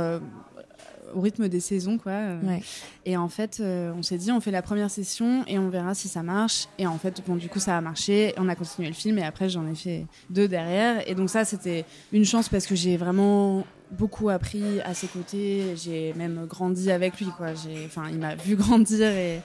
au 1.15 1.21
rythme 1.21 1.47
des 1.47 1.59
saisons, 1.59 1.97
quoi. 1.97 2.11
Euh. 2.11 2.59
Et 3.05 3.17
en 3.17 3.29
fait, 3.29 3.59
euh, 3.59 3.91
on 3.97 4.03
s'est 4.03 4.17
dit, 4.17 4.31
on 4.31 4.39
fait 4.39 4.51
la 4.51 4.61
première 4.61 4.89
session 4.89 5.43
et 5.47 5.57
on 5.57 5.69
verra 5.69 5.93
si 5.93 6.07
ça 6.07 6.23
marche. 6.23 6.67
Et 6.77 6.87
en 6.87 6.97
fait, 6.97 7.21
bon, 7.25 7.35
du 7.35 7.49
coup, 7.49 7.59
ça 7.59 7.77
a 7.77 7.81
marché. 7.81 8.33
On 8.37 8.47
a 8.47 8.55
continué 8.55 8.87
le 8.87 8.93
film 8.93 9.17
et 9.17 9.23
après, 9.23 9.49
j'en 9.49 9.67
ai 9.67 9.75
fait 9.75 10.05
deux 10.29 10.47
derrière. 10.47 11.07
Et 11.09 11.15
donc 11.15 11.29
ça, 11.29 11.45
c'était 11.45 11.85
une 12.11 12.25
chance 12.25 12.49
parce 12.49 12.67
que 12.67 12.75
j'ai 12.75 12.97
vraiment 12.97 13.65
beaucoup 13.91 14.29
appris 14.29 14.81
à 14.81 14.93
ses 14.93 15.07
côtés. 15.07 15.75
J'ai 15.75 16.13
même 16.13 16.45
grandi 16.45 16.91
avec 16.91 17.19
lui, 17.19 17.27
quoi. 17.37 17.53
J'ai, 17.53 17.85
enfin, 17.85 18.03
il 18.11 18.19
m'a 18.19 18.35
vu 18.35 18.55
grandir 18.57 19.07
et 19.07 19.41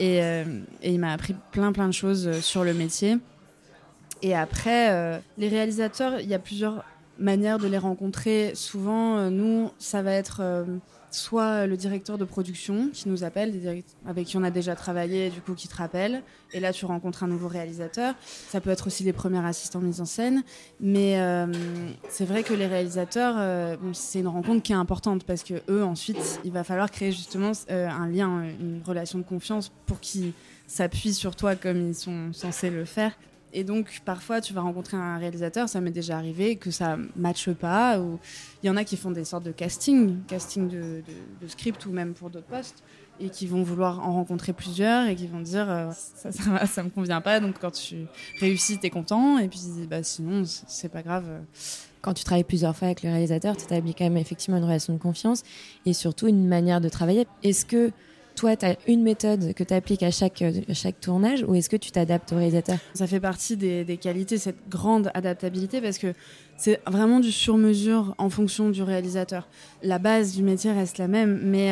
et, 0.00 0.22
euh, 0.24 0.44
et 0.82 0.92
il 0.92 0.98
m'a 0.98 1.12
appris 1.12 1.36
plein 1.52 1.72
plein 1.72 1.86
de 1.86 1.92
choses 1.92 2.40
sur 2.40 2.64
le 2.64 2.74
métier. 2.74 3.18
Et 4.22 4.34
après, 4.34 5.20
les 5.36 5.48
réalisateurs, 5.48 6.18
il 6.18 6.28
y 6.28 6.34
a 6.34 6.38
plusieurs 6.38 6.82
manières 7.18 7.58
de 7.58 7.68
les 7.68 7.76
rencontrer. 7.76 8.52
Souvent, 8.54 9.30
nous, 9.30 9.70
ça 9.78 10.00
va 10.00 10.12
être 10.12 10.64
soit 11.14 11.66
le 11.66 11.76
directeur 11.76 12.18
de 12.18 12.24
production 12.24 12.90
qui 12.92 13.08
nous 13.08 13.24
appelle, 13.24 13.84
avec 14.06 14.26
qui 14.26 14.36
on 14.36 14.42
a 14.42 14.50
déjà 14.50 14.74
travaillé, 14.74 15.30
du 15.30 15.40
coup 15.40 15.54
qui 15.54 15.68
te 15.68 15.76
rappelle, 15.76 16.22
et 16.52 16.60
là 16.60 16.72
tu 16.72 16.84
rencontres 16.86 17.22
un 17.22 17.28
nouveau 17.28 17.48
réalisateur. 17.48 18.14
Ça 18.48 18.60
peut 18.60 18.70
être 18.70 18.88
aussi 18.88 19.04
les 19.04 19.12
premiers 19.12 19.44
assistants 19.44 19.80
mise 19.80 20.00
en 20.00 20.04
scène, 20.04 20.42
mais 20.80 21.20
euh, 21.20 21.46
c'est 22.08 22.24
vrai 22.24 22.42
que 22.42 22.52
les 22.52 22.66
réalisateurs, 22.66 23.36
euh, 23.38 23.76
c'est 23.92 24.20
une 24.20 24.28
rencontre 24.28 24.62
qui 24.62 24.72
est 24.72 24.76
importante 24.76 25.24
parce 25.24 25.44
que 25.44 25.54
eux 25.68 25.84
ensuite, 25.84 26.40
il 26.44 26.52
va 26.52 26.64
falloir 26.64 26.90
créer 26.90 27.12
justement 27.12 27.52
euh, 27.70 27.88
un 27.88 28.08
lien, 28.08 28.42
une 28.60 28.82
relation 28.84 29.18
de 29.18 29.24
confiance 29.24 29.70
pour 29.86 30.00
qu'ils 30.00 30.32
s'appuient 30.66 31.14
sur 31.14 31.36
toi 31.36 31.54
comme 31.54 31.88
ils 31.88 31.94
sont 31.94 32.32
censés 32.32 32.70
le 32.70 32.84
faire. 32.84 33.12
Et 33.56 33.62
donc, 33.62 34.00
parfois, 34.04 34.40
tu 34.40 34.52
vas 34.52 34.62
rencontrer 34.62 34.96
un 34.96 35.16
réalisateur, 35.16 35.68
ça 35.68 35.80
m'est 35.80 35.92
déjà 35.92 36.18
arrivé, 36.18 36.56
que 36.56 36.72
ça 36.72 36.98
matche 37.14 37.50
pas. 37.50 38.00
Ou 38.00 38.18
il 38.62 38.66
y 38.66 38.70
en 38.70 38.76
a 38.76 38.82
qui 38.82 38.96
font 38.96 39.12
des 39.12 39.24
sortes 39.24 39.44
de 39.44 39.52
casting, 39.52 40.18
casting 40.26 40.68
de, 40.68 41.02
script 41.46 41.86
ou 41.86 41.92
même 41.92 42.14
pour 42.14 42.30
d'autres 42.30 42.48
postes, 42.48 42.82
et 43.20 43.30
qui 43.30 43.46
vont 43.46 43.62
vouloir 43.62 44.00
en 44.00 44.12
rencontrer 44.14 44.52
plusieurs 44.52 45.06
et 45.06 45.14
qui 45.14 45.28
vont 45.28 45.40
dire 45.40 45.70
euh, 45.70 45.88
ça, 45.92 46.32
ça, 46.32 46.66
ça, 46.66 46.82
me 46.82 46.90
convient 46.90 47.20
pas. 47.20 47.38
Donc, 47.38 47.60
quand 47.60 47.70
tu 47.70 48.06
réussis, 48.40 48.80
tu 48.80 48.86
es 48.86 48.90
content. 48.90 49.38
Et 49.38 49.46
puis, 49.46 49.60
bah, 49.88 50.02
sinon, 50.02 50.42
c'est 50.44 50.90
pas 50.90 51.02
grave. 51.02 51.24
Quand 52.02 52.12
tu 52.12 52.24
travailles 52.24 52.44
plusieurs 52.44 52.74
fois 52.74 52.86
avec 52.86 53.04
le 53.04 53.10
réalisateur, 53.10 53.56
tu 53.56 53.62
établis 53.62 53.94
quand 53.94 54.04
même 54.04 54.16
effectivement 54.16 54.58
une 54.58 54.64
relation 54.64 54.92
de 54.92 54.98
confiance 54.98 55.44
et 55.86 55.92
surtout 55.92 56.26
une 56.26 56.48
manière 56.48 56.80
de 56.80 56.88
travailler. 56.88 57.28
Est-ce 57.44 57.64
que 57.64 57.92
toi, 58.34 58.56
tu 58.56 58.66
as 58.66 58.76
une 58.86 59.02
méthode 59.02 59.54
que 59.54 59.64
tu 59.64 59.74
appliques 59.74 60.02
à 60.02 60.10
chaque, 60.10 60.42
à 60.42 60.74
chaque 60.74 61.00
tournage 61.00 61.44
ou 61.46 61.54
est-ce 61.54 61.70
que 61.70 61.76
tu 61.76 61.90
t'adaptes 61.90 62.32
au 62.32 62.36
réalisateur? 62.36 62.78
Ça 62.94 63.06
fait 63.06 63.20
partie 63.20 63.56
des, 63.56 63.84
des, 63.84 63.96
qualités, 63.96 64.38
cette 64.38 64.68
grande 64.68 65.10
adaptabilité, 65.14 65.80
parce 65.80 65.98
que 65.98 66.14
c'est 66.56 66.80
vraiment 66.86 67.20
du 67.20 67.32
sur-mesure 67.32 68.14
en 68.18 68.30
fonction 68.30 68.70
du 68.70 68.82
réalisateur. 68.82 69.48
La 69.82 69.98
base 69.98 70.34
du 70.34 70.42
métier 70.42 70.72
reste 70.72 70.98
la 70.98 71.08
même, 71.08 71.40
mais 71.42 71.68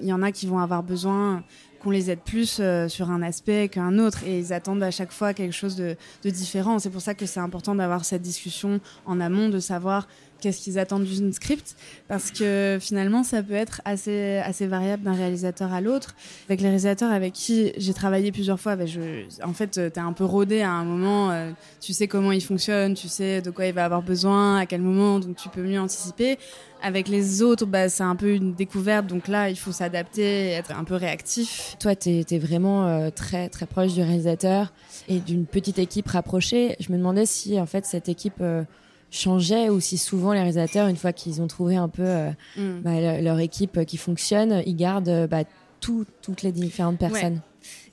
il 0.00 0.06
y 0.06 0.12
en 0.12 0.22
a 0.22 0.32
qui 0.32 0.46
vont 0.46 0.58
avoir 0.58 0.82
besoin 0.82 1.42
qu'on 1.82 1.90
les 1.90 2.10
aide 2.10 2.20
plus 2.20 2.58
euh, 2.60 2.88
sur 2.88 3.10
un 3.10 3.22
aspect 3.22 3.68
qu'un 3.68 3.98
autre 3.98 4.24
et 4.24 4.38
ils 4.38 4.52
attendent 4.52 4.82
à 4.82 4.90
chaque 4.90 5.12
fois 5.12 5.34
quelque 5.34 5.52
chose 5.52 5.76
de 5.76 5.96
différent. 6.24 6.78
C'est 6.78 6.90
pour 6.90 7.00
ça 7.00 7.14
que 7.14 7.26
c'est 7.26 7.40
important 7.40 7.74
d'avoir 7.74 8.04
cette 8.04 8.22
discussion 8.22 8.80
en 9.04 9.20
amont, 9.20 9.48
de 9.48 9.58
savoir 9.58 10.06
qu'est-ce 10.42 10.60
qu'ils 10.60 10.78
attendent 10.78 11.04
d'une 11.04 11.32
script, 11.32 11.76
parce 12.08 12.32
que 12.32 12.78
finalement, 12.80 13.22
ça 13.22 13.42
peut 13.42 13.54
être 13.54 13.80
assez, 13.84 14.38
assez 14.38 14.66
variable 14.66 15.04
d'un 15.04 15.14
réalisateur 15.14 15.72
à 15.72 15.80
l'autre. 15.80 16.14
Avec 16.48 16.60
les 16.60 16.66
réalisateurs 16.66 17.12
avec 17.12 17.32
qui 17.32 17.72
j'ai 17.76 17.94
travaillé 17.94 18.32
plusieurs 18.32 18.58
fois, 18.58 18.74
ben 18.74 18.86
je, 18.86 19.00
en 19.44 19.52
fait, 19.52 19.70
tu 19.70 19.80
es 19.80 19.98
un 19.98 20.12
peu 20.12 20.24
rodé 20.24 20.60
à 20.62 20.72
un 20.72 20.84
moment, 20.84 21.30
euh, 21.30 21.52
tu 21.80 21.92
sais 21.92 22.08
comment 22.08 22.32
il 22.32 22.42
fonctionne, 22.42 22.94
tu 22.94 23.06
sais 23.06 23.40
de 23.40 23.50
quoi 23.50 23.66
il 23.66 23.72
va 23.72 23.84
avoir 23.84 24.02
besoin, 24.02 24.58
à 24.58 24.66
quel 24.66 24.82
moment, 24.82 25.20
donc 25.20 25.36
tu 25.36 25.48
peux 25.48 25.62
mieux 25.62 25.80
anticiper. 25.80 26.38
Avec 26.84 27.06
les 27.06 27.42
autres, 27.42 27.64
bah, 27.64 27.88
c'est 27.88 28.02
un 28.02 28.16
peu 28.16 28.34
une 28.34 28.54
découverte, 28.54 29.06
donc 29.06 29.28
là, 29.28 29.48
il 29.48 29.56
faut 29.56 29.70
s'adapter, 29.70 30.48
être 30.48 30.72
un 30.76 30.82
peu 30.82 30.96
réactif. 30.96 31.76
Toi, 31.78 31.94
tu 31.94 32.24
es, 32.28 32.38
vraiment 32.38 32.88
euh, 32.88 33.10
très, 33.10 33.48
très 33.48 33.66
proche 33.66 33.94
du 33.94 34.02
réalisateur 34.02 34.72
et 35.06 35.20
d'une 35.20 35.46
petite 35.46 35.78
équipe 35.78 36.08
rapprochée. 36.08 36.74
Je 36.80 36.90
me 36.90 36.98
demandais 36.98 37.26
si, 37.26 37.60
en 37.60 37.66
fait, 37.66 37.86
cette 37.86 38.08
équipe... 38.08 38.40
Euh, 38.40 38.64
changeait 39.12 39.68
aussi 39.68 39.98
souvent 39.98 40.32
les 40.32 40.38
réalisateurs 40.38 40.88
une 40.88 40.96
fois 40.96 41.12
qu'ils 41.12 41.40
ont 41.42 41.46
trouvé 41.46 41.76
un 41.76 41.88
peu 41.88 42.02
euh, 42.02 42.30
mm. 42.56 42.80
bah, 42.80 43.20
leur 43.20 43.38
équipe 43.38 43.84
qui 43.84 43.98
fonctionne 43.98 44.62
ils 44.66 44.74
gardent 44.74 45.08
euh, 45.08 45.26
bah, 45.26 45.44
toutes 45.80 46.42
les 46.42 46.52
différentes 46.52 46.98
personnes 46.98 47.40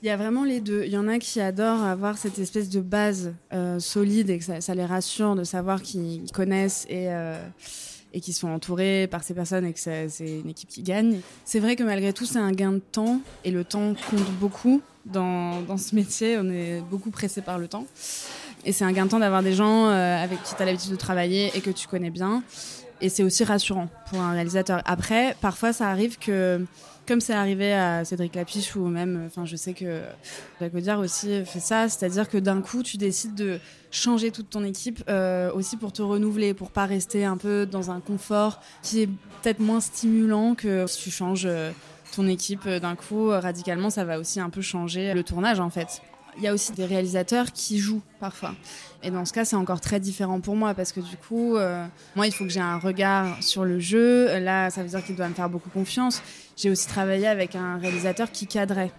Il 0.02 0.06
y 0.06 0.10
a 0.10 0.16
vraiment 0.16 0.44
les 0.44 0.60
deux. 0.60 0.84
Il 0.84 0.92
y 0.92 0.96
en 0.96 1.08
a 1.08 1.18
qui 1.18 1.40
adorent 1.40 1.82
avoir 1.82 2.18
cette 2.18 2.38
espèce 2.38 2.68
de 2.70 2.80
base 2.80 3.34
euh, 3.52 3.80
solide 3.80 4.30
et 4.30 4.38
que 4.38 4.60
ça, 4.60 4.74
les 4.76 4.84
rassure 4.84 5.34
de 5.34 5.42
savoir 5.42 5.82
qu'ils 5.82 6.30
connaissent 6.30 6.86
et, 6.88 7.08
et 8.12 8.20
qu'ils 8.20 8.34
sont 8.34 8.48
entourés 8.48 9.08
par 9.10 9.24
ces 9.24 9.34
personnes 9.34 9.66
et 9.66 9.72
que 9.72 9.80
c'est 9.80 10.08
une 10.20 10.48
équipe 10.48 10.68
qui 10.68 10.84
gagne. 10.84 11.18
C'est 11.44 11.58
vrai 11.58 11.74
que 11.74 11.82
malgré 11.82 12.12
tout, 12.12 12.26
c'est 12.26 12.38
un 12.38 12.52
gain 12.52 12.74
de 12.74 12.78
temps 12.78 13.20
et 13.44 13.50
le 13.50 13.64
temps 13.64 13.94
compte 14.08 14.30
beaucoup 14.38 14.82
dans, 15.04 15.60
dans 15.62 15.78
ce 15.78 15.96
métier. 15.96 16.38
On 16.38 16.48
est 16.48 16.80
beaucoup 16.88 17.10
pressé 17.10 17.42
par 17.42 17.58
le 17.58 17.66
temps. 17.66 17.86
Et 18.64 18.72
c'est 18.72 18.84
un 18.84 18.92
gain 18.92 19.06
de 19.06 19.10
temps 19.10 19.18
d'avoir 19.18 19.42
des 19.42 19.54
gens 19.54 19.86
euh, 19.86 20.22
avec 20.22 20.42
qui 20.42 20.54
tu 20.54 20.62
as 20.62 20.66
l'habitude 20.66 20.90
de 20.90 20.96
travailler 20.96 21.50
et 21.54 21.60
que 21.60 21.70
tu 21.70 21.88
connais 21.88 22.10
bien. 22.10 22.42
Et 23.00 23.08
c'est 23.08 23.22
aussi 23.22 23.44
rassurant 23.44 23.88
pour 24.10 24.20
un 24.20 24.32
réalisateur. 24.32 24.82
Après, 24.84 25.34
parfois, 25.40 25.72
ça 25.72 25.88
arrive 25.88 26.18
que, 26.18 26.62
comme 27.08 27.22
c'est 27.22 27.32
arrivé 27.32 27.72
à 27.72 28.04
Cédric 28.04 28.34
Lapiche 28.34 28.76
ou 28.76 28.86
même, 28.88 29.24
enfin, 29.26 29.46
je 29.46 29.56
sais 29.56 29.72
que 29.72 30.02
Jacques 30.60 30.74
Audiard 30.74 30.98
aussi 30.98 31.42
fait 31.46 31.60
ça, 31.60 31.88
c'est-à-dire 31.88 32.28
que 32.28 32.36
d'un 32.36 32.60
coup, 32.60 32.82
tu 32.82 32.98
décides 32.98 33.34
de 33.34 33.58
changer 33.90 34.30
toute 34.30 34.50
ton 34.50 34.62
équipe 34.64 35.02
euh, 35.08 35.50
aussi 35.54 35.78
pour 35.78 35.92
te 35.92 36.02
renouveler, 36.02 36.52
pour 36.52 36.70
pas 36.70 36.84
rester 36.84 37.24
un 37.24 37.38
peu 37.38 37.64
dans 37.64 37.90
un 37.90 38.00
confort 38.00 38.60
qui 38.82 39.00
est 39.00 39.06
peut-être 39.06 39.60
moins 39.60 39.80
stimulant 39.80 40.54
que 40.54 40.86
si 40.86 41.04
tu 41.04 41.10
changes 41.10 41.46
euh, 41.46 41.70
ton 42.14 42.26
équipe 42.26 42.68
d'un 42.68 42.96
coup 42.96 43.28
radicalement, 43.28 43.88
ça 43.88 44.04
va 44.04 44.18
aussi 44.18 44.40
un 44.40 44.50
peu 44.50 44.60
changer 44.60 45.14
le 45.14 45.22
tournage 45.22 45.60
en 45.60 45.70
fait. 45.70 46.02
Il 46.36 46.42
y 46.42 46.48
a 46.48 46.54
aussi 46.54 46.72
des 46.72 46.84
réalisateurs 46.84 47.52
qui 47.52 47.78
jouent 47.78 48.02
parfois. 48.18 48.54
Et 49.02 49.10
dans 49.10 49.24
ce 49.24 49.32
cas, 49.32 49.44
c'est 49.44 49.56
encore 49.56 49.80
très 49.80 50.00
différent 50.00 50.40
pour 50.40 50.56
moi 50.56 50.74
parce 50.74 50.92
que 50.92 51.00
du 51.00 51.16
coup, 51.16 51.56
euh, 51.56 51.86
moi, 52.16 52.26
il 52.26 52.32
faut 52.32 52.44
que 52.44 52.50
j'ai 52.50 52.60
un 52.60 52.78
regard 52.78 53.42
sur 53.42 53.64
le 53.64 53.78
jeu. 53.80 54.38
Là, 54.38 54.70
ça 54.70 54.82
veut 54.82 54.88
dire 54.88 55.04
qu'il 55.04 55.16
doit 55.16 55.28
me 55.28 55.34
faire 55.34 55.48
beaucoup 55.48 55.70
confiance. 55.70 56.22
J'ai 56.56 56.70
aussi 56.70 56.86
travaillé 56.86 57.26
avec 57.26 57.56
un 57.56 57.78
réalisateur 57.78 58.30
qui 58.30 58.46
cadrait. 58.46 58.92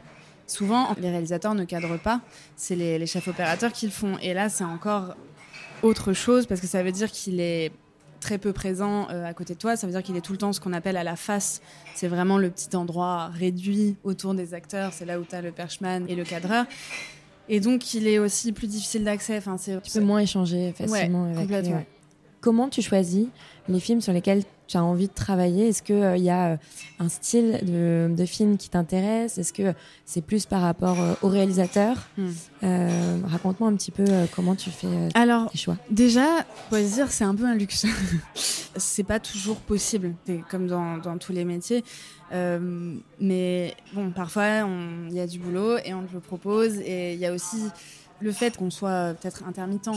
Souvent, 0.47 0.93
les 0.99 1.09
réalisateurs 1.09 1.55
ne 1.55 1.63
cadrent 1.63 1.99
pas. 1.99 2.21
C'est 2.55 2.75
les, 2.75 3.05
chefs 3.05 3.27
opérateurs 3.27 3.71
qui 3.71 3.85
le 3.85 3.91
font. 3.91 4.17
Et 4.21 4.33
là, 4.33 4.49
c'est 4.49 4.63
encore 4.63 5.15
autre 5.81 6.13
chose 6.13 6.45
parce 6.45 6.59
que 6.59 6.67
ça 6.67 6.83
veut 6.83 6.91
dire 6.91 7.11
qu'il 7.11 7.39
est 7.39 7.71
très 8.19 8.37
peu 8.37 8.53
présent 8.53 9.07
euh, 9.09 9.25
à 9.25 9.33
côté 9.33 9.53
de 9.53 9.59
toi. 9.59 9.75
Ça 9.75 9.87
veut 9.87 9.93
dire 9.93 10.03
qu'il 10.03 10.15
est 10.17 10.21
tout 10.21 10.33
le 10.33 10.37
temps 10.37 10.51
ce 10.51 10.59
qu'on 10.59 10.73
appelle 10.73 10.97
à 10.97 11.03
la 11.03 11.15
face. 11.15 11.61
C'est 11.95 12.07
vraiment 12.07 12.37
le 12.37 12.49
petit 12.49 12.75
endroit 12.75 13.27
réduit 13.27 13.95
autour 14.03 14.33
des 14.33 14.53
acteurs. 14.53 14.91
C'est 14.93 15.05
là 15.05 15.19
où 15.19 15.23
tu 15.23 15.35
as 15.35 15.41
le 15.41 15.51
perchman 15.51 16.05
et 16.07 16.15
le 16.15 16.23
cadreur. 16.23 16.65
Et 17.49 17.59
donc, 17.59 17.93
il 17.93 18.07
est 18.07 18.19
aussi 18.19 18.51
plus 18.51 18.67
difficile 18.67 19.03
d'accès. 19.03 19.37
Enfin, 19.37 19.55
tu 19.57 19.79
peux 19.93 19.99
moins 19.99 20.19
échanger 20.19 20.73
facilement 20.73 21.25
avec 21.25 21.37
complètement. 21.37 21.83
Comment 22.39 22.69
tu 22.69 22.81
choisis 22.81 23.27
les 23.69 23.79
films 23.79 24.01
sur 24.01 24.13
lesquels 24.13 24.43
tu 24.71 24.77
as 24.77 24.83
envie 24.83 25.09
de 25.09 25.13
travailler 25.13 25.67
Est-ce 25.67 25.83
qu'il 25.83 25.95
euh, 25.95 26.15
y 26.15 26.29
a 26.29 26.53
euh, 26.53 26.57
un 26.99 27.09
style 27.09 27.59
de, 27.63 28.09
de 28.15 28.25
film 28.25 28.57
qui 28.57 28.69
t'intéresse? 28.69 29.37
Est-ce 29.37 29.51
que 29.51 29.73
c'est 30.05 30.21
plus 30.21 30.45
par 30.45 30.61
rapport 30.61 30.99
euh, 30.99 31.13
au 31.21 31.27
réalisateur? 31.27 31.97
Hmm. 32.17 32.31
Raconte-moi 33.25 33.69
un 33.69 33.75
petit 33.75 33.91
peu 33.91 34.05
comment 34.33 34.55
tu 34.55 34.69
fais 34.69 35.09
Alors, 35.13 35.51
tes 35.51 35.57
choix. 35.57 35.77
Déjà, 35.89 36.45
dire 36.71 37.11
c'est 37.11 37.25
un 37.25 37.35
peu 37.35 37.45
un 37.45 37.55
luxe. 37.55 37.85
c'est 38.77 39.03
pas 39.03 39.19
toujours 39.19 39.57
possible, 39.57 40.13
comme 40.49 40.67
dans, 40.67 40.97
dans, 40.97 41.17
tous 41.17 41.33
les 41.33 41.43
métiers. 41.43 41.83
mais 42.31 43.75
bon, 43.93 44.11
parfois, 44.11 44.67
il 45.09 45.13
y 45.13 45.19
a 45.19 45.27
du 45.27 45.39
boulot 45.39 45.77
et 45.83 45.93
on 45.93 46.03
te 46.03 46.13
le 46.13 46.19
propose. 46.21 46.77
Et 46.79 47.13
il 47.13 47.19
y 47.19 47.25
a 47.25 47.33
aussi 47.33 47.63
le 48.21 48.31
fait 48.31 48.57
qu'on 48.57 48.69
soit 48.69 49.15
peut-être 49.19 49.43
intermittent, 49.47 49.89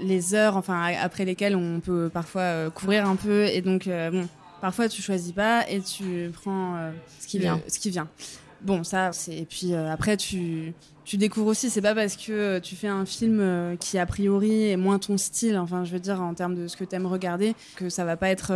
les 0.00 0.34
heures 0.34 0.56
enfin 0.56 0.92
après 1.00 1.24
lesquelles 1.24 1.56
on 1.56 1.80
peut 1.80 2.10
parfois 2.12 2.42
euh, 2.42 2.70
courir 2.70 3.06
un 3.06 3.16
peu 3.16 3.44
et 3.46 3.60
donc 3.60 3.86
euh, 3.86 4.10
bon 4.10 4.28
parfois 4.60 4.88
tu 4.88 5.02
choisis 5.02 5.32
pas 5.32 5.68
et 5.68 5.80
tu 5.80 6.30
prends 6.32 6.76
euh, 6.76 6.90
ce 7.20 7.26
qui 7.26 7.38
vient. 7.38 7.60
ce 7.68 7.78
qui 7.78 7.90
vient. 7.90 8.08
Bon 8.62 8.84
ça 8.84 9.12
c'est 9.12 9.36
et 9.36 9.44
puis 9.44 9.74
après 9.74 10.16
tu 10.16 10.72
tu 11.04 11.16
découvres 11.16 11.48
aussi. 11.48 11.68
C'est 11.68 11.82
pas 11.82 11.96
parce 11.96 12.16
que 12.16 12.60
tu 12.60 12.76
fais 12.76 12.86
un 12.86 13.04
film 13.04 13.76
qui 13.80 13.98
a 13.98 14.06
priori 14.06 14.70
est 14.70 14.76
moins 14.76 15.00
ton 15.00 15.18
style 15.18 15.58
enfin 15.58 15.84
je 15.84 15.92
veux 15.92 15.98
dire 15.98 16.22
en 16.22 16.34
termes 16.34 16.54
de 16.54 16.68
ce 16.68 16.76
que 16.76 16.84
tu 16.84 16.94
aimes 16.94 17.06
regarder 17.06 17.54
que 17.74 17.88
ça 17.88 18.04
va 18.04 18.16
pas 18.16 18.28
être 18.28 18.52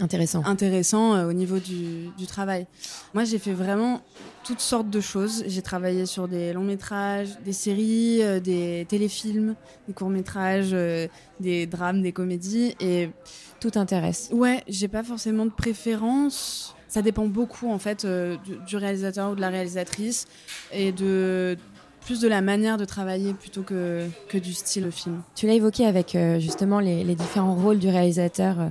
intéressant, 0.00 0.42
intéressant 0.44 1.14
euh, 1.14 1.28
au 1.28 1.32
niveau 1.32 1.58
du, 1.58 2.08
du 2.18 2.26
travail. 2.26 2.66
Moi, 3.12 3.24
j'ai 3.24 3.38
fait 3.38 3.52
vraiment 3.52 4.00
toutes 4.44 4.60
sortes 4.60 4.90
de 4.90 5.00
choses. 5.00 5.44
J'ai 5.46 5.62
travaillé 5.62 6.06
sur 6.06 6.28
des 6.28 6.52
longs 6.52 6.64
métrages, 6.64 7.28
des 7.44 7.52
séries, 7.52 8.22
euh, 8.22 8.40
des 8.40 8.86
téléfilms, 8.88 9.54
des 9.86 9.94
courts 9.94 10.10
métrages, 10.10 10.70
euh, 10.72 11.06
des 11.40 11.66
drames, 11.66 12.02
des 12.02 12.12
comédies, 12.12 12.74
et 12.80 13.10
tout 13.60 13.72
intéresse. 13.76 14.30
Ouais, 14.32 14.62
j'ai 14.68 14.88
pas 14.88 15.02
forcément 15.02 15.46
de 15.46 15.50
préférence. 15.50 16.74
Ça 16.88 17.02
dépend 17.02 17.26
beaucoup 17.26 17.70
en 17.72 17.78
fait 17.78 18.06
du, 18.06 18.56
du, 18.66 18.76
réalisateur 18.76 19.32
ou 19.32 19.34
de 19.34 19.40
la 19.40 19.48
réalisatrice 19.48 20.26
et 20.72 20.92
de 20.92 21.56
plus 22.02 22.20
de 22.20 22.28
la 22.28 22.40
manière 22.40 22.76
de 22.76 22.84
travailler 22.84 23.34
plutôt 23.34 23.62
que, 23.62 24.06
que 24.28 24.38
du 24.38 24.52
style 24.52 24.92
film. 24.92 25.22
Tu 25.34 25.48
l'as 25.48 25.54
évoqué 25.54 25.86
avec 25.86 26.16
justement 26.38 26.78
les, 26.78 27.02
les, 27.02 27.16
différents 27.16 27.56
rôles 27.56 27.80
du 27.80 27.88
réalisateur 27.88 28.70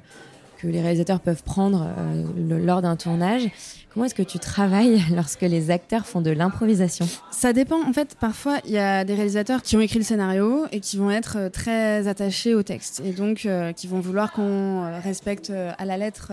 que 0.64 0.68
les 0.70 0.82
réalisateurs 0.82 1.20
peuvent 1.20 1.44
prendre 1.44 1.88
euh, 1.98 2.58
lors 2.58 2.82
d'un 2.82 2.96
tournage. 2.96 3.50
Comment 3.94 4.06
est-ce 4.06 4.16
que 4.16 4.24
tu 4.24 4.40
travailles 4.40 5.04
lorsque 5.16 5.42
les 5.42 5.72
acteurs 5.72 6.06
font 6.06 6.22
de 6.22 6.32
l'improvisation? 6.32 7.08
Ça 7.32 7.52
dépend. 7.52 7.86
En 7.86 7.92
fait, 7.92 8.16
parfois, 8.20 8.60
il 8.66 8.72
y 8.72 8.78
a 8.78 9.04
des 9.04 9.14
réalisateurs 9.14 9.62
qui 9.62 9.76
ont 9.76 9.82
écrit 9.82 10.00
le 10.00 10.06
scénario 10.06 10.66
et 10.72 10.80
qui 10.80 10.98
vont 10.98 11.12
être 11.12 11.38
euh, 11.38 11.50
très 11.50 12.08
attachés 12.08 12.56
au 12.56 12.64
texte 12.64 13.02
et 13.06 13.12
donc 13.12 13.46
euh, 13.46 13.74
qui 13.74 13.88
vont 13.88 14.00
vouloir 14.00 14.32
qu'on 14.32 15.00
respecte 15.02 15.52
à 15.52 15.86
la 15.86 15.98
lettre 15.98 16.32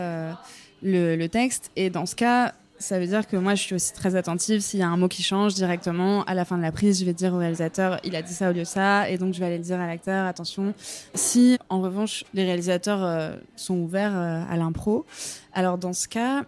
le, 0.82 1.16
le, 1.16 1.28
texte. 1.28 1.70
Et 1.76 1.90
dans 1.90 2.06
ce 2.06 2.14
cas, 2.14 2.54
ça 2.80 2.98
veut 2.98 3.06
dire 3.06 3.26
que 3.26 3.36
moi, 3.36 3.54
je 3.54 3.62
suis 3.62 3.74
aussi 3.74 3.92
très 3.92 4.16
attentive. 4.16 4.60
S'il 4.60 4.80
y 4.80 4.82
a 4.82 4.88
un 4.88 4.96
mot 4.96 5.06
qui 5.06 5.22
change 5.22 5.54
directement, 5.54 6.24
à 6.24 6.34
la 6.34 6.46
fin 6.46 6.56
de 6.56 6.62
la 6.62 6.72
prise, 6.72 6.98
je 6.98 7.04
vais 7.04 7.12
dire 7.12 7.34
au 7.34 7.38
réalisateur, 7.38 8.00
il 8.04 8.16
a 8.16 8.22
dit 8.22 8.32
ça 8.32 8.50
au 8.50 8.52
lieu 8.54 8.60
de 8.60 8.64
ça, 8.64 9.08
et 9.08 9.18
donc 9.18 9.34
je 9.34 9.38
vais 9.38 9.46
aller 9.46 9.58
le 9.58 9.62
dire 9.62 9.78
à 9.78 9.86
l'acteur, 9.86 10.26
attention. 10.26 10.72
Si, 11.14 11.58
en 11.68 11.82
revanche, 11.82 12.24
les 12.32 12.42
réalisateurs 12.42 13.04
euh, 13.04 13.36
sont 13.54 13.76
ouverts 13.76 14.16
euh, 14.16 14.42
à 14.50 14.56
l'impro, 14.56 15.04
alors 15.52 15.76
dans 15.76 15.92
ce 15.92 16.08
cas, 16.08 16.44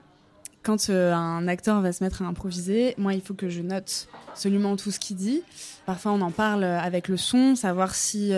quand 0.63 0.89
euh, 0.89 1.13
un 1.13 1.47
acteur 1.49 1.83
va 1.83 1.93
se 1.93 2.03
mettre 2.03 2.23
à 2.23 2.25
improviser, 2.25 2.95
moi, 2.97 3.13
il 3.13 3.21
faut 3.21 3.35
que 3.35 3.51
je 3.51 3.61
note 3.61 4.09
absolument 4.31 4.77
tout 4.77 4.91
ce 4.91 4.99
qu'il 4.99 5.17
dit. 5.17 5.43
Parfois, 5.85 6.13
on 6.13 6.21
en 6.23 6.31
parle 6.31 6.65
avec 6.65 7.09
le 7.09 7.19
son, 7.19 7.57
savoir 7.57 7.95
si... 7.95 8.33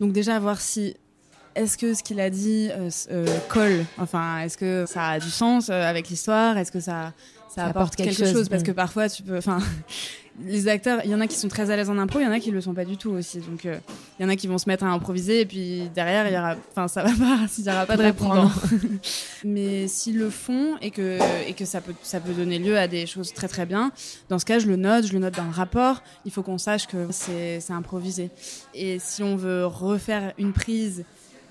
donc 0.00 0.12
déjà, 0.12 0.40
voir 0.40 0.60
si 0.60 0.96
est-ce 1.54 1.78
que 1.78 1.94
ce 1.94 2.02
qu'il 2.02 2.18
a 2.18 2.30
dit 2.30 2.70
colle 3.48 3.84
Enfin, 3.98 4.40
est-ce 4.40 4.56
que 4.56 4.86
ça 4.88 5.08
a 5.08 5.18
du 5.20 5.28
sens 5.28 5.68
avec 5.68 6.08
l'histoire? 6.08 6.56
Est-ce 6.56 6.72
que 6.72 6.80
ça 6.80 7.12
ça, 7.56 7.66
apporte, 7.66 7.96
quelque, 7.96 8.12
chose, 8.12 8.50
parce 8.50 8.62
que 8.62 8.70
parfois 8.70 9.08
tu 9.08 9.22
peux 9.22 9.38
enfin 9.38 9.58
les 10.44 10.68
acteurs 10.68 11.00
il 11.04 11.10
y 11.10 11.14
en 11.14 11.22
a 11.22 11.26
qui 11.26 11.36
sont 11.36 11.48
très 11.48 11.70
à 11.70 11.76
l'aise 11.76 11.88
en 11.88 11.96
impro 11.96 12.18
il 12.18 12.24
y 12.24 12.26
en 12.26 12.32
a 12.32 12.38
qui 12.38 12.50
le 12.50 12.60
sont 12.60 12.74
pas 12.74 12.84
du 12.84 12.98
tout 12.98 13.12
aussi. 13.12 13.38
Donc 13.38 13.64
euh, 13.64 13.78
il 14.18 14.22
y 14.22 14.26
en 14.26 14.28
a 14.28 14.36
qui 14.36 14.46
vont 14.46 14.58
se 14.58 14.68
mettre 14.68 14.84
à 14.84 14.88
improviser 14.88 15.40
et 15.40 15.46
puis 15.46 15.88
derrière 15.94 16.28
il 16.28 16.34
y 16.34 16.38
aura 16.38 16.56
enfin 16.70 16.86
ça 16.86 17.02
va 17.02 17.10
pas 17.12 17.46
s'il 17.48 17.64
y 17.64 17.70
aura 17.70 17.86
pas 17.86 17.96
de 17.96 18.02
répondant. 18.02 18.50
mais 19.44 19.88
s'ils 19.88 20.18
le 20.18 20.28
font 20.28 20.76
et 20.82 20.90
que 20.90 21.18
et 21.48 21.54
que 21.54 21.64
ça 21.64 21.80
peut 21.80 21.94
ça 22.02 22.20
peut 22.20 22.34
donner 22.34 22.58
lieu 22.58 22.76
à 22.76 22.88
des 22.88 23.06
choses 23.06 23.32
très 23.32 23.48
très 23.48 23.64
bien 23.64 23.90
dans 24.28 24.38
ce 24.38 24.44
cas 24.44 24.58
je 24.58 24.66
le 24.66 24.76
note 24.76 25.06
je 25.06 25.14
le 25.14 25.20
note 25.20 25.34
dans 25.34 25.44
le 25.44 25.50
rapport. 25.50 26.02
Il 26.26 26.32
faut 26.32 26.42
qu'on 26.42 26.58
sache 26.58 26.86
que 26.86 27.06
c'est 27.10 27.60
c'est 27.60 27.72
improvisé. 27.72 28.30
Et 28.74 28.98
si 28.98 29.22
on 29.22 29.36
veut 29.36 29.64
refaire 29.64 30.34
une 30.36 30.52
prise 30.52 31.04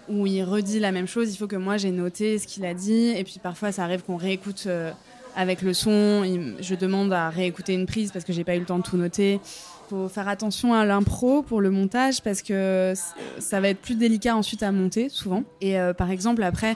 où 0.08 0.28
il 0.28 0.44
redit 0.44 0.80
la 0.80 0.92
même 0.92 1.08
chose 1.08 1.34
il 1.34 1.38
faut 1.38 1.48
que 1.48 1.56
moi 1.56 1.78
j'ai 1.78 1.90
noté 1.90 2.38
ce 2.38 2.46
qu'il 2.46 2.64
a 2.64 2.76
dit 2.76 3.08
et 3.08 3.24
puis 3.24 3.40
parfois 3.42 3.72
ça 3.72 3.84
arrive 3.84 4.04
qu'on 4.04 4.18
réécoute 4.18 4.66
euh, 4.68 4.92
avec 5.36 5.62
le 5.62 5.74
son, 5.74 6.24
je 6.60 6.76
demande 6.76 7.12
à 7.14 7.30
réécouter 7.30 7.74
une 7.74 7.86
prise 7.86 8.12
parce 8.12 8.26
que 8.26 8.34
j'ai 8.34 8.44
pas 8.44 8.56
eu 8.56 8.60
le 8.60 8.66
temps 8.66 8.80
de 8.80 8.84
tout 8.84 8.98
noter. 8.98 9.40
Faut 9.90 10.08
faire 10.08 10.28
attention 10.28 10.74
à 10.74 10.86
l'impro 10.86 11.44
pour 11.44 11.62
le 11.62 11.70
montage 11.70 12.22
parce 12.22 12.42
que 12.42 12.94
ça 13.40 13.60
va 13.60 13.70
être 13.70 13.82
plus 13.82 13.96
délicat 13.96 14.36
ensuite 14.36 14.64
à 14.64 14.72
monter 14.72 15.10
souvent. 15.10 15.44
Et 15.62 15.80
euh, 15.80 15.94
par 15.94 16.10
exemple 16.10 16.42
après 16.42 16.76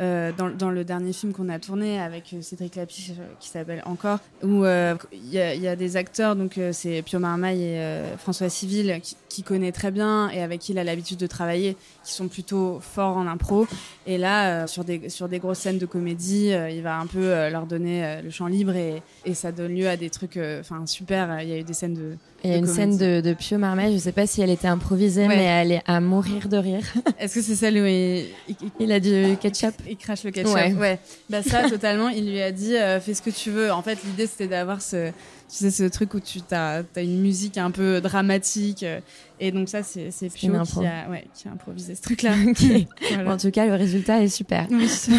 euh, 0.00 0.30
dans, 0.36 0.48
dans, 0.48 0.70
le 0.70 0.84
dernier 0.84 1.12
film 1.12 1.32
qu'on 1.32 1.48
a 1.48 1.58
tourné 1.58 2.00
avec 2.00 2.32
euh, 2.32 2.40
Cédric 2.40 2.76
Lapiche 2.76 3.10
euh, 3.10 3.24
qui 3.40 3.48
s'appelle 3.48 3.82
Encore, 3.84 4.20
où 4.44 4.64
il 4.64 5.28
y, 5.28 5.38
y, 5.38 5.66
a 5.66 5.76
des 5.76 5.96
acteurs, 5.96 6.36
donc 6.36 6.60
c'est 6.72 7.02
Pio 7.02 7.18
Marmaille 7.18 7.64
et 7.64 8.02
François 8.18 8.48
Civil, 8.48 9.00
qui, 9.02 9.16
qui, 9.28 9.42
connaît 9.42 9.72
très 9.72 9.90
bien 9.90 10.30
et 10.30 10.40
avec 10.40 10.60
qui 10.60 10.72
il 10.72 10.78
a 10.78 10.84
l'habitude 10.84 11.18
de 11.18 11.26
travailler, 11.26 11.76
qui 12.04 12.12
sont 12.12 12.28
plutôt 12.28 12.78
forts 12.80 13.16
en 13.16 13.26
impro. 13.26 13.66
Et 14.06 14.18
là, 14.18 14.66
sur, 14.68 14.84
des, 14.84 15.08
sur 15.08 15.28
des 15.28 15.38
grosses 15.40 15.58
scènes 15.58 15.78
de 15.78 15.86
comédie, 15.86 16.52
il 16.70 16.82
va 16.82 16.98
un 16.98 17.06
peu 17.06 17.48
leur 17.48 17.66
donner 17.66 18.20
le 18.22 18.30
champ 18.30 18.46
libre 18.46 18.76
et, 18.76 19.02
et, 19.24 19.34
ça 19.34 19.50
donne 19.50 19.74
lieu 19.74 19.88
à 19.88 19.96
des 19.96 20.10
trucs 20.10 20.38
enfin 20.60 20.86
super. 20.86 21.40
Il 21.42 21.48
y 21.48 21.52
a 21.52 21.58
eu 21.58 21.64
des 21.64 21.74
scènes 21.74 21.94
de. 21.94 22.16
Il 22.44 22.50
y 22.50 22.54
a 22.54 22.56
une 22.56 22.66
scène 22.66 22.96
de, 22.96 23.20
de 23.20 23.34
Pio 23.34 23.58
Marmaille, 23.58 23.94
je 23.94 23.98
sais 23.98 24.12
pas 24.12 24.26
si 24.26 24.40
elle 24.40 24.50
était 24.50 24.68
improvisée, 24.68 25.26
mais 25.26 25.42
elle 25.42 25.72
est 25.72 25.82
à 25.86 26.00
mourir 26.00 26.48
de 26.48 26.56
rire. 26.56 26.84
Est-ce 27.18 27.34
que 27.34 27.42
c'est 27.42 27.56
celle 27.56 27.74
où 27.78 27.86
il, 27.86 28.26
il, 28.48 28.56
il 28.78 28.92
a 28.92 29.00
du 29.00 29.36
ketchup 29.40 29.74
il 29.88 29.96
crache 29.96 30.24
le 30.24 30.30
ketchup. 30.30 30.54
Ouais. 30.54 30.98
Bah 31.30 31.42
ça, 31.42 31.68
totalement. 31.68 32.08
Il 32.08 32.30
lui 32.30 32.40
a 32.40 32.52
dit, 32.52 32.76
euh, 32.76 33.00
fais 33.00 33.14
ce 33.14 33.22
que 33.22 33.30
tu 33.30 33.50
veux. 33.50 33.72
En 33.72 33.82
fait, 33.82 33.98
l'idée 34.04 34.26
c'était 34.26 34.46
d'avoir 34.46 34.82
ce, 34.82 35.08
tu 35.08 35.14
sais, 35.48 35.70
ce 35.70 35.84
truc 35.84 36.14
où 36.14 36.20
tu 36.20 36.40
as, 36.50 36.82
as, 36.96 37.02
une 37.02 37.20
musique 37.20 37.58
un 37.58 37.70
peu 37.70 38.00
dramatique. 38.00 38.82
Euh, 38.82 39.00
et 39.40 39.52
donc 39.52 39.68
ça, 39.68 39.82
c'est 39.82 40.10
Pio 40.34 40.62
qui 40.62 40.86
a, 40.86 41.08
ouais, 41.08 41.26
qui 41.34 41.48
a 41.48 41.52
improvisé 41.52 41.94
ce 41.94 42.02
truc-là. 42.02 42.32
en 43.26 43.36
tout 43.36 43.50
cas, 43.50 43.66
le 43.66 43.74
résultat 43.74 44.22
est 44.22 44.28
super. 44.28 44.66
Oui, 44.70 44.88
ça 44.88 45.10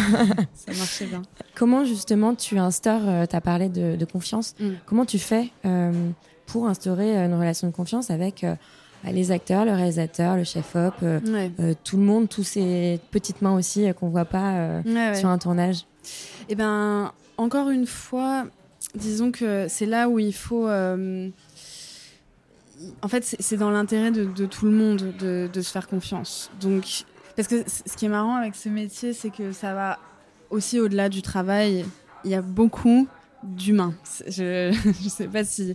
marchait 0.76 1.06
bien. 1.06 1.22
Comment 1.54 1.84
justement 1.84 2.34
tu 2.34 2.58
instaures, 2.58 3.08
euh, 3.08 3.26
tu 3.26 3.36
as 3.36 3.40
parlé 3.40 3.68
de, 3.68 3.96
de 3.96 4.04
confiance, 4.04 4.54
mm. 4.60 4.70
comment 4.86 5.04
tu 5.04 5.18
fais 5.18 5.50
pour 6.46 6.66
instaurer 6.66 7.16
une 7.16 7.34
relation 7.34 7.68
de 7.68 7.72
confiance 7.72 8.10
avec 8.10 8.44
bah, 9.04 9.12
les 9.12 9.30
acteurs, 9.30 9.64
le 9.64 9.72
réalisateur, 9.72 10.36
le 10.36 10.44
chef-op, 10.44 10.94
euh, 11.02 11.20
euh, 11.58 11.74
tout 11.84 11.96
le 11.96 12.02
monde, 12.02 12.28
tous 12.28 12.42
ces 12.42 13.00
petites 13.10 13.40
mains 13.40 13.54
aussi 13.54 13.88
euh, 13.88 13.92
qu'on 13.92 14.08
voit 14.08 14.26
pas 14.26 14.82
sur 15.14 15.28
un 15.28 15.38
tournage. 15.38 15.86
Eh 16.48 16.54
ben, 16.54 17.12
encore 17.36 17.70
une 17.70 17.86
fois, 17.86 18.46
disons 18.94 19.32
que 19.32 19.66
c'est 19.68 19.86
là 19.86 20.08
où 20.08 20.18
il 20.18 20.34
faut. 20.34 20.68
en 20.68 21.30
fait, 23.08 23.36
c'est 23.38 23.56
dans 23.56 23.70
l'intérêt 23.70 24.10
de, 24.10 24.46
tout 24.46 24.66
le 24.66 24.72
monde 24.72 25.14
de, 25.18 25.48
de, 25.52 25.60
se 25.60 25.70
faire 25.70 25.88
confiance. 25.88 26.50
Donc, 26.60 27.04
parce 27.36 27.48
que 27.48 27.64
ce 27.66 27.96
qui 27.96 28.06
est 28.06 28.10
marrant 28.10 28.36
avec 28.36 28.54
ce 28.54 28.68
métier, 28.68 29.12
c'est 29.12 29.30
que 29.30 29.52
ça 29.52 29.74
va 29.74 29.98
aussi 30.50 30.78
au-delà 30.78 31.08
du 31.08 31.22
travail. 31.22 31.84
Il 32.24 32.30
y 32.30 32.34
a 32.34 32.42
beaucoup 32.42 33.08
d'humains. 33.42 33.94
Je 34.26 34.70
ne 35.04 35.08
sais 35.08 35.28
pas 35.28 35.44
si, 35.44 35.74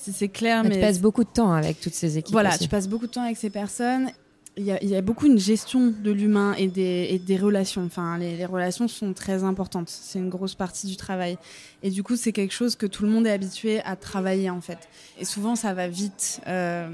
c'est 0.00 0.28
clair. 0.28 0.64
Mais, 0.64 0.70
tu 0.70 0.80
passes 0.80 1.00
beaucoup 1.00 1.24
de 1.24 1.28
temps 1.28 1.52
avec 1.52 1.80
toutes 1.80 1.94
ces 1.94 2.18
équipes. 2.18 2.32
Voilà, 2.32 2.56
tu 2.56 2.68
passes 2.68 2.88
beaucoup 2.88 3.06
de 3.06 3.12
temps 3.12 3.22
avec 3.22 3.36
ces 3.36 3.50
personnes. 3.50 4.10
Il 4.56 4.64
y, 4.64 4.72
a, 4.72 4.82
il 4.82 4.88
y 4.88 4.96
a 4.96 5.02
beaucoup 5.02 5.26
une 5.26 5.38
gestion 5.38 5.94
de 6.02 6.10
l'humain 6.10 6.52
et 6.54 6.66
des, 6.66 7.06
et 7.10 7.20
des, 7.20 7.36
relations. 7.36 7.84
Enfin, 7.84 8.18
les, 8.18 8.36
les, 8.36 8.44
relations 8.44 8.88
sont 8.88 9.12
très 9.12 9.44
importantes. 9.44 9.88
C'est 9.88 10.18
une 10.18 10.30
grosse 10.30 10.56
partie 10.56 10.88
du 10.88 10.96
travail. 10.96 11.38
Et 11.84 11.90
du 11.90 12.02
coup, 12.02 12.16
c'est 12.16 12.32
quelque 12.32 12.52
chose 12.52 12.74
que 12.74 12.86
tout 12.86 13.04
le 13.04 13.08
monde 13.08 13.24
est 13.28 13.30
habitué 13.30 13.80
à 13.82 13.94
travailler 13.94 14.50
en 14.50 14.60
fait. 14.60 14.88
Et 15.20 15.24
souvent, 15.24 15.54
ça 15.54 15.74
va 15.74 15.86
vite. 15.86 16.40
Euh, 16.48 16.88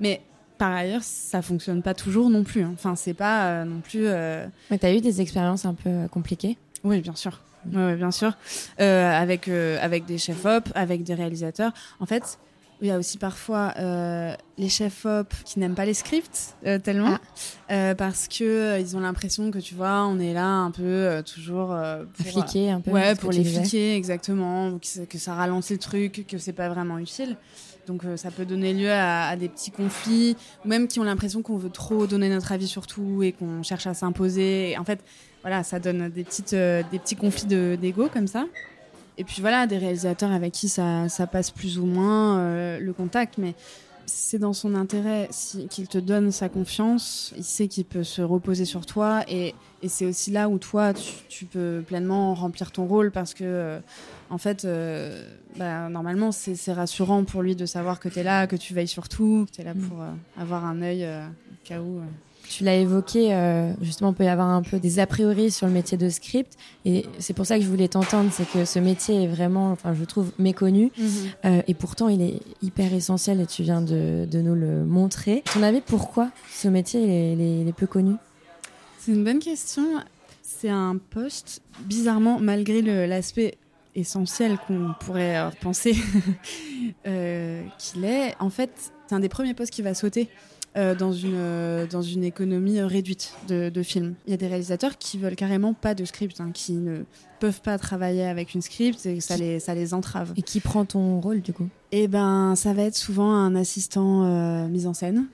mais 0.00 0.22
par 0.58 0.72
ailleurs, 0.72 1.02
ça 1.02 1.40
fonctionne 1.40 1.82
pas 1.82 1.94
toujours 1.94 2.30
non 2.30 2.42
plus. 2.42 2.62
Hein. 2.62 2.72
Enfin, 2.74 2.96
c'est 2.96 3.14
pas 3.14 3.46
euh, 3.46 3.64
non 3.64 3.80
plus. 3.80 4.06
Euh... 4.06 4.46
Mais 4.72 4.78
t'as 4.78 4.92
eu 4.92 5.00
des 5.00 5.20
expériences 5.20 5.64
un 5.66 5.74
peu 5.74 6.08
compliquées? 6.10 6.56
Oui, 6.82 7.00
bien 7.00 7.14
sûr. 7.14 7.40
Oui, 7.72 7.94
bien 7.96 8.10
sûr. 8.10 8.32
Euh, 8.80 9.10
avec 9.10 9.48
avec 9.48 10.04
des 10.06 10.18
chefs 10.18 10.44
op, 10.44 10.68
avec 10.74 11.02
des 11.02 11.14
réalisateurs. 11.14 11.72
En 12.00 12.06
fait, 12.06 12.38
il 12.80 12.88
y 12.88 12.90
a 12.90 12.98
aussi 12.98 13.18
parfois 13.18 13.72
euh, 13.78 14.34
les 14.58 14.68
chefs 14.68 15.06
op 15.06 15.32
qui 15.44 15.58
n'aiment 15.58 15.74
pas 15.74 15.84
les 15.84 15.94
scripts 15.94 16.54
euh, 16.66 16.78
tellement 16.78 17.18
ah. 17.18 17.72
euh, 17.72 17.94
parce 17.94 18.28
que 18.28 18.44
euh, 18.44 18.78
ils 18.78 18.96
ont 18.96 19.00
l'impression 19.00 19.50
que 19.50 19.58
tu 19.58 19.74
vois 19.74 20.04
on 20.06 20.18
est 20.18 20.34
là 20.34 20.46
un 20.46 20.70
peu 20.70 20.82
euh, 20.82 21.22
toujours 21.22 21.74
pour 22.14 22.26
fliquer 22.26 22.70
un 22.70 22.80
peu 22.80 22.90
ouais 22.90 23.14
pour 23.14 23.30
les 23.30 23.44
fliquer 23.44 23.96
exactement 23.96 24.78
que, 24.78 25.04
que, 25.04 25.18
ça 25.18 25.34
ralentit 25.34 25.72
le 25.74 25.78
truc 25.78 26.26
que 26.28 26.38
c'est 26.38 26.52
pas 26.52 26.68
vraiment 26.68 26.98
utile 26.98 27.36
donc 27.86 28.02
ça 28.16 28.30
peut 28.30 28.46
donner 28.46 28.72
lieu 28.72 28.90
à, 28.90 29.28
à, 29.28 29.36
des 29.36 29.48
petits 29.48 29.70
conflits 29.70 30.36
ou 30.64 30.68
même 30.68 30.88
qui 30.88 31.00
ont 31.00 31.04
l'impression 31.04 31.42
qu'on 31.42 31.58
veut 31.58 31.70
trop 31.70 32.06
donner 32.06 32.28
notre 32.28 32.50
avis 32.52 32.66
sur 32.66 32.86
tout 32.86 33.22
et 33.22 33.32
qu'on 33.32 33.62
cherche 33.62 33.86
à 33.86 33.94
s'imposer 33.94 34.76
en 34.78 34.84
fait 34.84 35.00
voilà 35.44 35.62
ça 35.62 35.78
donne 35.78 36.08
des 36.08 36.24
petites 36.24 36.54
des 36.54 36.98
petits 36.98 37.16
conflits 37.16 37.46
d'ego 37.46 38.08
comme 38.12 38.26
ça. 38.26 38.46
Et 39.16 39.24
puis 39.24 39.40
voilà, 39.40 39.66
des 39.66 39.78
réalisateurs 39.78 40.32
avec 40.32 40.52
qui 40.52 40.68
ça, 40.68 41.08
ça 41.08 41.26
passe 41.26 41.50
plus 41.50 41.78
ou 41.78 41.86
moins 41.86 42.38
euh, 42.38 42.80
le 42.80 42.92
contact, 42.92 43.38
mais 43.38 43.54
c'est 44.06 44.38
dans 44.38 44.52
son 44.52 44.74
intérêt. 44.74 45.28
Si, 45.30 45.68
qu'il 45.68 45.86
te 45.86 45.98
donne 45.98 46.32
sa 46.32 46.48
confiance, 46.48 47.32
il 47.36 47.44
sait 47.44 47.68
qu'il 47.68 47.84
peut 47.84 48.02
se 48.02 48.22
reposer 48.22 48.64
sur 48.64 48.86
toi 48.86 49.22
et, 49.28 49.54
et 49.82 49.88
c'est 49.88 50.04
aussi 50.04 50.32
là 50.32 50.48
où 50.48 50.58
toi 50.58 50.92
tu, 50.92 51.12
tu, 51.28 51.44
peux 51.44 51.82
pleinement 51.86 52.34
remplir 52.34 52.72
ton 52.72 52.86
rôle 52.86 53.12
parce 53.12 53.34
que 53.34 53.44
euh, 53.44 53.80
en 54.30 54.38
fait 54.38 54.64
euh, 54.64 55.26
bah, 55.56 55.88
normalement 55.88 56.32
c'est, 56.32 56.72
rassurant 56.72 57.24
pour 57.24 57.42
lui 57.42 57.54
de 57.54 57.66
savoir 57.66 58.00
que 58.00 58.08
tu 58.08 58.18
es 58.18 58.24
là, 58.24 58.46
que 58.48 58.56
tu 58.56 58.74
veilles 58.74 58.88
sur 58.88 59.08
tout, 59.08 59.46
que 59.48 59.54
tu 59.54 59.60
es 59.60 59.64
là 59.64 59.74
pour 59.74 60.02
euh, 60.02 60.10
avoir 60.36 60.64
un 60.64 60.82
œil 60.82 61.06
au 61.06 61.64
cas 61.64 61.80
où. 61.80 62.00
Tu 62.48 62.64
l'as 62.64 62.76
évoqué, 62.76 63.34
euh, 63.34 63.72
justement, 63.80 64.10
il 64.10 64.14
peut 64.14 64.24
y 64.24 64.28
avoir 64.28 64.48
un 64.48 64.62
peu 64.62 64.78
des 64.78 64.98
a 64.98 65.06
priori 65.06 65.50
sur 65.50 65.66
le 65.66 65.72
métier 65.72 65.96
de 65.98 66.08
script. 66.08 66.56
Et 66.84 67.06
c'est 67.18 67.32
pour 67.32 67.46
ça 67.46 67.58
que 67.58 67.64
je 67.64 67.68
voulais 67.68 67.88
t'entendre, 67.88 68.30
c'est 68.32 68.48
que 68.50 68.64
ce 68.64 68.78
métier 68.78 69.24
est 69.24 69.26
vraiment, 69.26 69.72
enfin, 69.72 69.94
je 69.94 70.04
trouve, 70.04 70.30
méconnu. 70.38 70.86
Mm 70.86 71.04
-hmm. 71.04 71.10
euh, 71.46 71.62
et 71.68 71.74
pourtant, 71.74 72.08
il 72.08 72.20
est 72.22 72.40
hyper 72.62 72.92
essentiel 72.92 73.40
et 73.40 73.46
tu 73.46 73.62
viens 73.62 73.82
de, 73.82 74.26
de 74.30 74.40
nous 74.40 74.54
le 74.54 74.84
montrer. 74.84 75.42
Ton 75.52 75.62
avis, 75.62 75.80
pourquoi 75.80 76.30
ce 76.52 76.68
métier 76.68 77.02
il 77.02 77.10
est, 77.10 77.32
il 77.34 77.40
est, 77.40 77.60
il 77.62 77.68
est 77.68 77.76
peu 77.76 77.86
connu? 77.86 78.14
C'est 78.98 79.12
une 79.12 79.24
bonne 79.24 79.40
question. 79.40 79.84
C'est 80.42 80.70
un 80.70 80.96
poste, 81.10 81.60
bizarrement, 81.80 82.38
malgré 82.40 82.80
l'aspect 83.06 83.58
essentiel 83.94 84.58
qu'on 84.66 84.94
pourrait 85.00 85.36
euh, 85.36 85.50
penser 85.60 85.94
euh, 87.06 87.62
qu'il 87.78 88.04
est, 88.04 88.34
en 88.40 88.50
fait, 88.50 88.70
c'est 89.06 89.14
un 89.14 89.20
des 89.20 89.28
premiers 89.28 89.54
postes 89.54 89.72
qui 89.72 89.82
va 89.82 89.94
sauter 89.94 90.28
euh, 90.76 90.94
dans, 90.94 91.12
une, 91.12 91.34
euh, 91.36 91.86
dans 91.86 92.02
une 92.02 92.24
économie 92.24 92.80
réduite 92.80 93.34
de, 93.48 93.68
de, 93.68 93.82
films. 93.82 94.14
Il 94.26 94.30
y 94.30 94.34
a 94.34 94.36
des 94.36 94.46
réalisateurs 94.46 94.98
qui 94.98 95.18
veulent 95.18 95.36
carrément 95.36 95.74
pas 95.74 95.94
de 95.94 96.04
script, 96.04 96.40
hein, 96.40 96.50
qui 96.52 96.72
ne 96.72 97.04
peuvent 97.40 97.60
pas 97.60 97.78
travailler 97.78 98.24
avec 98.24 98.54
une 98.54 98.62
script 98.62 99.04
et 99.06 99.20
ça 99.20 99.36
les, 99.36 99.60
ça 99.60 99.74
les 99.74 99.94
entrave. 99.94 100.32
Et 100.36 100.42
qui 100.42 100.60
prend 100.60 100.84
ton 100.84 101.20
rôle 101.20 101.42
du 101.42 101.52
coup? 101.52 101.68
Eh 101.92 102.08
ben, 102.08 102.54
ça 102.56 102.72
va 102.72 102.82
être 102.82 102.96
souvent 102.96 103.32
un 103.32 103.54
assistant 103.54 104.24
euh, 104.24 104.68
mise 104.68 104.86
en 104.86 104.94
scène 104.94 105.26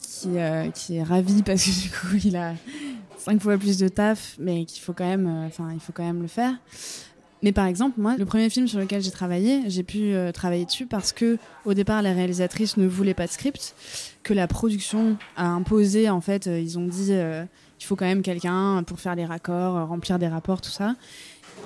qui, 0.00 0.38
euh, 0.38 0.70
qui 0.70 0.96
est 0.96 1.02
ravi 1.02 1.42
parce 1.46 1.64
que 1.64 1.82
du 1.82 1.90
coup 1.90 2.26
il 2.26 2.36
a 2.36 2.54
cinq 3.18 3.42
fois 3.42 3.58
plus 3.58 3.78
de 3.78 3.88
taf, 3.88 4.36
mais 4.38 4.64
qu'il 4.64 4.82
faut 4.82 4.92
quand 4.92 5.06
même, 5.06 5.26
euh, 5.26 5.46
enfin, 5.46 5.70
il 5.72 5.80
faut 5.80 5.92
quand 5.92 6.04
même 6.04 6.22
le 6.22 6.28
faire. 6.28 6.54
Mais 7.42 7.52
par 7.52 7.66
exemple, 7.66 8.00
moi, 8.00 8.16
le 8.16 8.24
premier 8.24 8.50
film 8.50 8.66
sur 8.66 8.80
lequel 8.80 9.00
j'ai 9.00 9.10
travaillé, 9.10 9.62
j'ai 9.68 9.84
pu 9.84 10.12
euh, 10.12 10.32
travailler 10.32 10.64
dessus 10.64 10.86
parce 10.86 11.12
que, 11.12 11.38
au 11.64 11.74
départ, 11.74 12.02
la 12.02 12.12
réalisatrice 12.12 12.76
ne 12.76 12.86
voulait 12.86 13.14
pas 13.14 13.26
de 13.26 13.30
script, 13.30 13.74
que 14.24 14.34
la 14.34 14.46
production 14.46 15.16
a 15.36 15.46
imposé, 15.46 16.10
en 16.10 16.20
fait, 16.20 16.46
euh, 16.46 16.60
ils 16.60 16.78
ont 16.78 16.86
dit, 16.86 17.08
euh, 17.12 17.44
il 17.80 17.84
faut 17.84 17.96
quand 17.96 18.04
même 18.04 18.22
quelqu'un 18.22 18.82
pour 18.86 19.00
faire 19.00 19.14
les 19.14 19.24
raccords, 19.24 19.76
euh, 19.76 19.84
remplir 19.84 20.18
des 20.18 20.28
rapports, 20.28 20.60
tout 20.60 20.70
ça. 20.70 20.96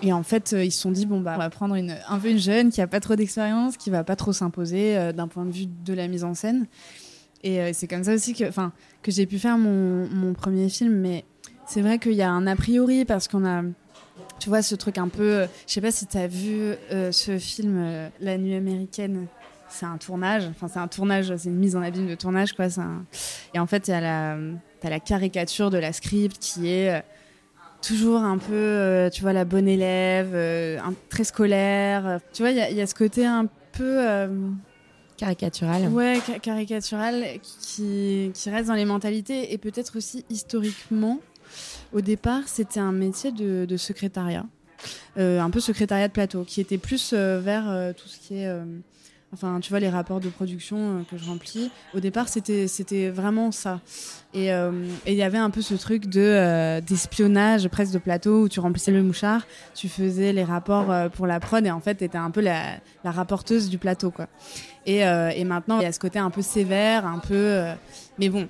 Et 0.02 0.12
en 0.12 0.22
fait, 0.22 0.54
ils 0.58 0.72
se 0.72 0.80
sont 0.80 0.90
dit, 0.90 1.06
bon, 1.06 1.20
bah, 1.20 1.32
on 1.36 1.38
va 1.38 1.50
prendre 1.50 1.74
une, 1.74 1.96
un 2.08 2.18
peu 2.18 2.30
une 2.30 2.38
jeune 2.38 2.70
qui 2.70 2.80
a 2.80 2.86
pas 2.86 3.00
trop 3.00 3.16
d'expérience, 3.16 3.76
qui 3.76 3.90
va 3.90 4.04
pas 4.04 4.16
trop 4.16 4.32
s'imposer 4.32 5.12
d'un 5.12 5.28
point 5.28 5.44
de 5.44 5.52
vue 5.52 5.66
de 5.66 5.92
la 5.92 6.08
mise 6.08 6.24
en 6.24 6.34
scène. 6.34 6.66
Et 7.44 7.72
c'est 7.72 7.86
comme 7.88 8.02
ça 8.02 8.14
aussi 8.14 8.34
que, 8.34 8.44
que 9.02 9.12
j'ai 9.12 9.26
pu 9.26 9.38
faire 9.38 9.58
mon, 9.58 10.08
mon 10.08 10.32
premier 10.32 10.68
film, 10.70 10.94
mais 10.94 11.24
c'est 11.66 11.82
vrai 11.82 11.98
qu'il 11.98 12.14
y 12.14 12.22
a 12.22 12.30
un 12.30 12.46
a 12.46 12.56
priori 12.56 13.04
parce 13.04 13.28
qu'on 13.28 13.44
a, 13.44 13.62
tu 14.42 14.48
vois, 14.48 14.62
ce 14.62 14.74
truc 14.74 14.98
un 14.98 15.08
peu. 15.08 15.46
Je 15.68 15.72
sais 15.72 15.80
pas 15.80 15.92
si 15.92 16.06
tu 16.06 16.18
as 16.18 16.26
vu 16.26 16.74
euh, 16.90 17.12
ce 17.12 17.38
film 17.38 17.76
euh, 17.78 18.08
La 18.20 18.38
nuit 18.38 18.54
américaine. 18.54 19.26
C'est 19.68 19.86
un 19.86 19.96
tournage, 19.96 20.44
enfin, 20.50 20.68
c'est 20.68 20.80
un 20.80 20.88
tournage, 20.88 21.34
c'est 21.36 21.48
une 21.48 21.56
mise 21.56 21.76
en 21.76 21.82
abîme 21.82 22.06
de 22.06 22.14
tournage, 22.14 22.52
quoi. 22.52 22.66
Un... 22.78 23.04
Et 23.54 23.58
en 23.58 23.66
fait, 23.66 23.88
a 23.88 24.00
la, 24.00 24.36
as 24.82 24.90
la 24.90 25.00
caricature 25.00 25.70
de 25.70 25.78
la 25.78 25.92
script 25.92 26.38
qui 26.38 26.68
est. 26.68 26.98
Euh, 26.98 27.00
toujours 27.82 28.20
un 28.20 28.38
peu, 28.38 28.52
euh, 28.54 29.10
tu 29.10 29.22
vois, 29.22 29.32
la 29.32 29.44
bonne 29.44 29.68
élève, 29.68 30.30
euh, 30.34 30.78
un, 30.78 30.94
très 31.10 31.24
scolaire. 31.24 32.20
Tu 32.32 32.42
vois, 32.42 32.52
il 32.52 32.56
y, 32.56 32.76
y, 32.76 32.80
a 32.80 32.86
ce 32.86 32.94
côté 32.94 33.26
un 33.26 33.46
peu 33.72 34.08
euh, 34.08 34.28
caricatural. 35.16 35.88
Ouais, 35.88 36.18
ca 36.24 36.38
caricatural 36.38 37.24
qui, 37.42 38.30
qui 38.32 38.50
reste 38.50 38.68
dans 38.68 38.74
les 38.74 38.84
mentalités 38.84 39.52
et 39.52 39.58
peut-être 39.58 39.98
aussi 39.98 40.24
historiquement. 40.30 41.18
Au 41.92 42.00
départ, 42.00 42.42
c'était 42.46 42.80
un 42.80 42.92
métier 42.92 43.32
de, 43.32 43.76
secrétariat, 43.76 44.46
euh, 45.18 45.40
un 45.40 45.50
peu 45.50 45.60
secrétariat 45.60 46.08
de 46.08 46.12
plateau, 46.12 46.44
qui 46.44 46.60
était 46.60 46.78
plus 46.78 47.12
euh, 47.12 47.38
vers 47.38 47.68
euh, 47.68 47.92
tout 47.92 48.08
ce 48.08 48.18
qui 48.18 48.36
est 48.36 48.50
Enfin, 49.34 49.60
tu 49.60 49.70
vois, 49.70 49.80
les 49.80 49.88
rapports 49.88 50.20
de 50.20 50.28
production 50.28 51.06
que 51.10 51.16
je 51.16 51.24
remplis, 51.24 51.70
au 51.94 52.00
départ, 52.00 52.28
c'était, 52.28 52.68
c'était 52.68 53.08
vraiment 53.08 53.50
ça. 53.50 53.80
Et 54.34 54.48
il 54.48 55.14
y 55.14 55.22
avait 55.22 55.38
un 55.38 55.48
peu 55.48 55.62
ce 55.62 55.72
truc 55.72 56.04
de, 56.04 56.80
d'espionnage 56.80 57.66
presque 57.68 57.94
de 57.94 57.98
plateau 57.98 58.42
où 58.42 58.48
tu 58.50 58.60
remplissais 58.60 58.90
le 58.90 59.02
mouchard, 59.02 59.46
tu 59.74 59.88
faisais 59.88 60.34
les 60.34 60.44
rapports 60.44 60.92
pour 61.12 61.26
la 61.26 61.40
prod 61.40 61.64
et 61.64 61.70
en 61.70 61.80
fait, 61.80 61.94
tu 61.94 62.04
étais 62.04 62.18
un 62.18 62.30
peu 62.30 62.42
la, 62.42 62.78
rapporteuse 63.04 63.70
du 63.70 63.78
plateau, 63.78 64.10
quoi. 64.10 64.28
Et, 64.84 64.98
et 64.98 65.44
maintenant, 65.44 65.80
il 65.80 65.84
y 65.84 65.86
a 65.86 65.92
ce 65.92 65.98
côté 65.98 66.18
un 66.18 66.28
peu 66.28 66.42
sévère, 66.42 67.06
un 67.06 67.18
peu. 67.18 67.62
mais 68.18 68.28
bon, 68.28 68.46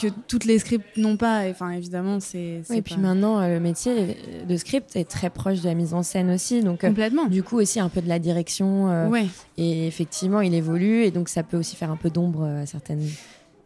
que 0.00 0.08
toutes 0.28 0.44
les 0.44 0.58
scripts 0.58 0.96
n'ont 0.96 1.16
pas. 1.16 1.46
et, 1.46 1.50
Enfin, 1.50 1.70
évidemment, 1.70 2.18
c'est. 2.20 2.62
Oui, 2.70 2.76
et 2.78 2.82
puis 2.82 2.94
pas- 2.96 3.00
maintenant, 3.00 3.40
euh, 3.40 3.48
le 3.54 3.60
métier 3.60 4.16
de 4.48 4.56
script 4.56 4.96
est 4.96 5.08
très 5.08 5.30
proche 5.30 5.60
de 5.60 5.68
la 5.68 5.74
mise 5.74 5.94
en 5.94 6.02
scène 6.02 6.30
aussi. 6.30 6.62
Donc, 6.62 6.82
euh, 6.84 6.88
Complètement. 6.88 7.26
du 7.26 7.42
coup, 7.42 7.58
aussi 7.58 7.78
un 7.80 7.88
peu 7.88 8.00
de 8.02 8.08
la 8.08 8.18
direction. 8.18 8.90
euh, 8.90 9.08
Ouais. 9.08 9.26
Et 9.56 9.86
effectivement, 9.86 10.40
il 10.40 10.54
évolue. 10.54 11.04
Et 11.04 11.10
donc, 11.10 11.28
ça 11.28 11.42
peut 11.42 11.56
aussi 11.56 11.76
faire 11.76 11.90
un 11.90 11.96
peu 11.96 12.10
d'ombre 12.10 12.44
à 12.44 12.66
certaines 12.66 13.06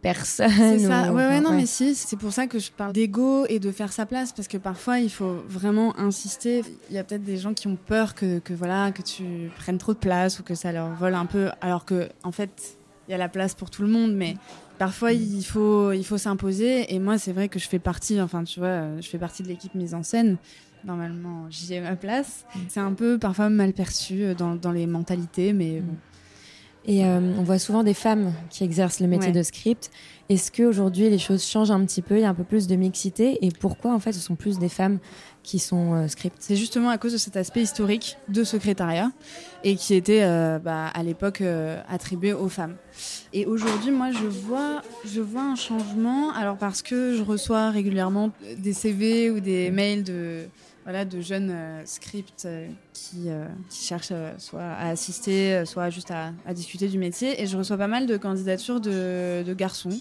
personnes. 0.02 0.48
C'est 0.50 0.78
ça. 0.78 1.10
ou- 1.12 1.16
Ouais, 1.16 1.26
ouais, 1.26 1.40
non, 1.40 1.52
mais 1.52 1.66
si, 1.66 1.94
c'est 1.94 2.16
pour 2.16 2.32
ça 2.32 2.46
que 2.46 2.58
je 2.58 2.70
parle 2.70 2.92
d'ego 2.92 3.46
et 3.48 3.58
de 3.58 3.72
faire 3.72 3.92
sa 3.92 4.06
place 4.06 4.32
parce 4.32 4.46
que 4.46 4.56
parfois 4.56 5.00
il 5.00 5.10
faut 5.10 5.42
vraiment 5.48 5.98
insister. 5.98 6.62
Il 6.88 6.94
y 6.94 6.98
a 6.98 7.04
peut-être 7.04 7.24
des 7.24 7.36
gens 7.36 7.52
qui 7.52 7.66
ont 7.66 7.76
peur 7.76 8.14
que, 8.14 8.38
que 8.38 8.54
voilà, 8.54 8.92
que 8.92 9.02
tu 9.02 9.50
prennes 9.58 9.78
trop 9.78 9.94
de 9.94 9.98
place 9.98 10.38
ou 10.38 10.44
que 10.44 10.54
ça 10.54 10.70
leur 10.70 10.94
vole 10.94 11.14
un 11.14 11.26
peu, 11.26 11.48
alors 11.60 11.84
que 11.84 12.08
en 12.22 12.30
fait, 12.30 12.78
il 13.08 13.12
y 13.12 13.14
a 13.14 13.18
la 13.18 13.28
place 13.28 13.54
pour 13.54 13.70
tout 13.70 13.82
le 13.82 13.88
monde, 13.88 14.12
mais 14.14 14.36
parfois 14.78 15.12
il 15.12 15.42
faut, 15.44 15.92
il 15.92 16.04
faut 16.04 16.18
s'imposer. 16.18 16.94
Et 16.94 16.98
moi, 16.98 17.18
c'est 17.18 17.32
vrai 17.32 17.48
que 17.48 17.58
je 17.58 17.68
fais 17.68 17.78
partie, 17.78 18.20
enfin, 18.20 18.44
tu 18.44 18.60
vois, 18.60 18.68
euh, 18.68 19.00
je 19.00 19.08
fais 19.08 19.18
partie 19.18 19.42
de 19.42 19.48
l'équipe 19.48 19.74
mise 19.74 19.94
en 19.94 20.02
scène. 20.02 20.36
Normalement, 20.84 21.46
j'y 21.50 21.74
ai 21.74 21.80
ma 21.80 21.96
place. 21.96 22.44
C'est 22.68 22.80
un 22.80 22.92
peu 22.92 23.18
parfois 23.18 23.48
mal 23.50 23.72
perçu 23.72 24.22
euh, 24.22 24.34
dans, 24.34 24.54
dans 24.54 24.72
les 24.72 24.86
mentalités, 24.86 25.52
mais 25.52 25.80
bon. 25.80 25.94
Et 26.86 27.04
euh, 27.04 27.20
on 27.38 27.42
voit 27.42 27.58
souvent 27.58 27.82
des 27.82 27.92
femmes 27.92 28.32
qui 28.48 28.64
exercent 28.64 29.00
le 29.00 29.08
métier 29.08 29.28
Ouais. 29.28 29.34
de 29.34 29.42
script. 29.42 29.90
Est-ce 30.30 30.50
qu'aujourd'hui, 30.50 31.10
les 31.10 31.18
choses 31.18 31.44
changent 31.44 31.70
un 31.72 31.84
petit 31.84 32.00
peu? 32.00 32.16
Il 32.16 32.22
y 32.22 32.24
a 32.24 32.30
un 32.30 32.34
peu 32.34 32.44
plus 32.44 32.66
de 32.66 32.76
mixité 32.76 33.44
Et 33.44 33.50
pourquoi, 33.50 33.92
en 33.92 33.98
fait, 33.98 34.12
ce 34.12 34.20
sont 34.20 34.36
plus 34.36 34.58
des 34.58 34.70
femmes 34.70 34.98
qui 35.48 35.58
sont 35.58 35.94
euh, 35.94 36.08
script 36.08 36.36
C'est 36.40 36.56
justement 36.56 36.90
à 36.90 36.98
cause 36.98 37.14
de 37.14 37.16
cet 37.16 37.34
aspect 37.38 37.62
historique 37.62 38.18
de 38.28 38.44
secrétariat 38.44 39.10
et 39.64 39.76
qui 39.76 39.94
était 39.94 40.22
euh, 40.22 40.58
bah, 40.58 40.88
à 40.88 41.02
l'époque 41.02 41.40
euh, 41.40 41.80
attribué 41.88 42.34
aux 42.34 42.50
femmes. 42.50 42.76
Et 43.32 43.46
aujourd'hui, 43.46 43.90
moi, 43.90 44.10
je 44.12 44.26
vois, 44.26 44.82
je 45.06 45.22
vois 45.22 45.44
un 45.44 45.54
changement. 45.54 46.32
Alors 46.32 46.58
parce 46.58 46.82
que 46.82 47.16
je 47.16 47.22
reçois 47.22 47.70
régulièrement 47.70 48.30
des 48.58 48.74
CV 48.74 49.30
ou 49.30 49.40
des 49.40 49.70
mails 49.70 50.04
de 50.04 50.44
voilà 50.84 51.06
de 51.06 51.20
jeunes 51.20 51.54
scripts 51.84 52.48
qui, 52.92 53.28
cherchent 53.70 54.12
soit 54.38 54.62
à 54.62 54.88
assister, 54.88 55.64
soit 55.66 55.90
juste 55.90 56.10
à, 56.10 56.32
discuter 56.52 56.88
du 56.88 56.98
métier. 56.98 57.42
Et 57.42 57.46
je 57.46 57.56
reçois 57.56 57.76
pas 57.78 57.88
mal 57.88 58.06
de 58.06 58.16
candidatures 58.18 58.80
de, 58.80 59.54
garçons. 59.54 59.98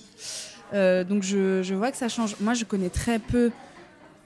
Donc 0.73 1.23
je 1.23 1.73
vois 1.73 1.91
que 1.91 1.97
ça 1.97 2.09
change. 2.09 2.35
Moi, 2.39 2.53
je 2.53 2.63
connais 2.63 2.89
très 2.89 3.19
peu 3.19 3.51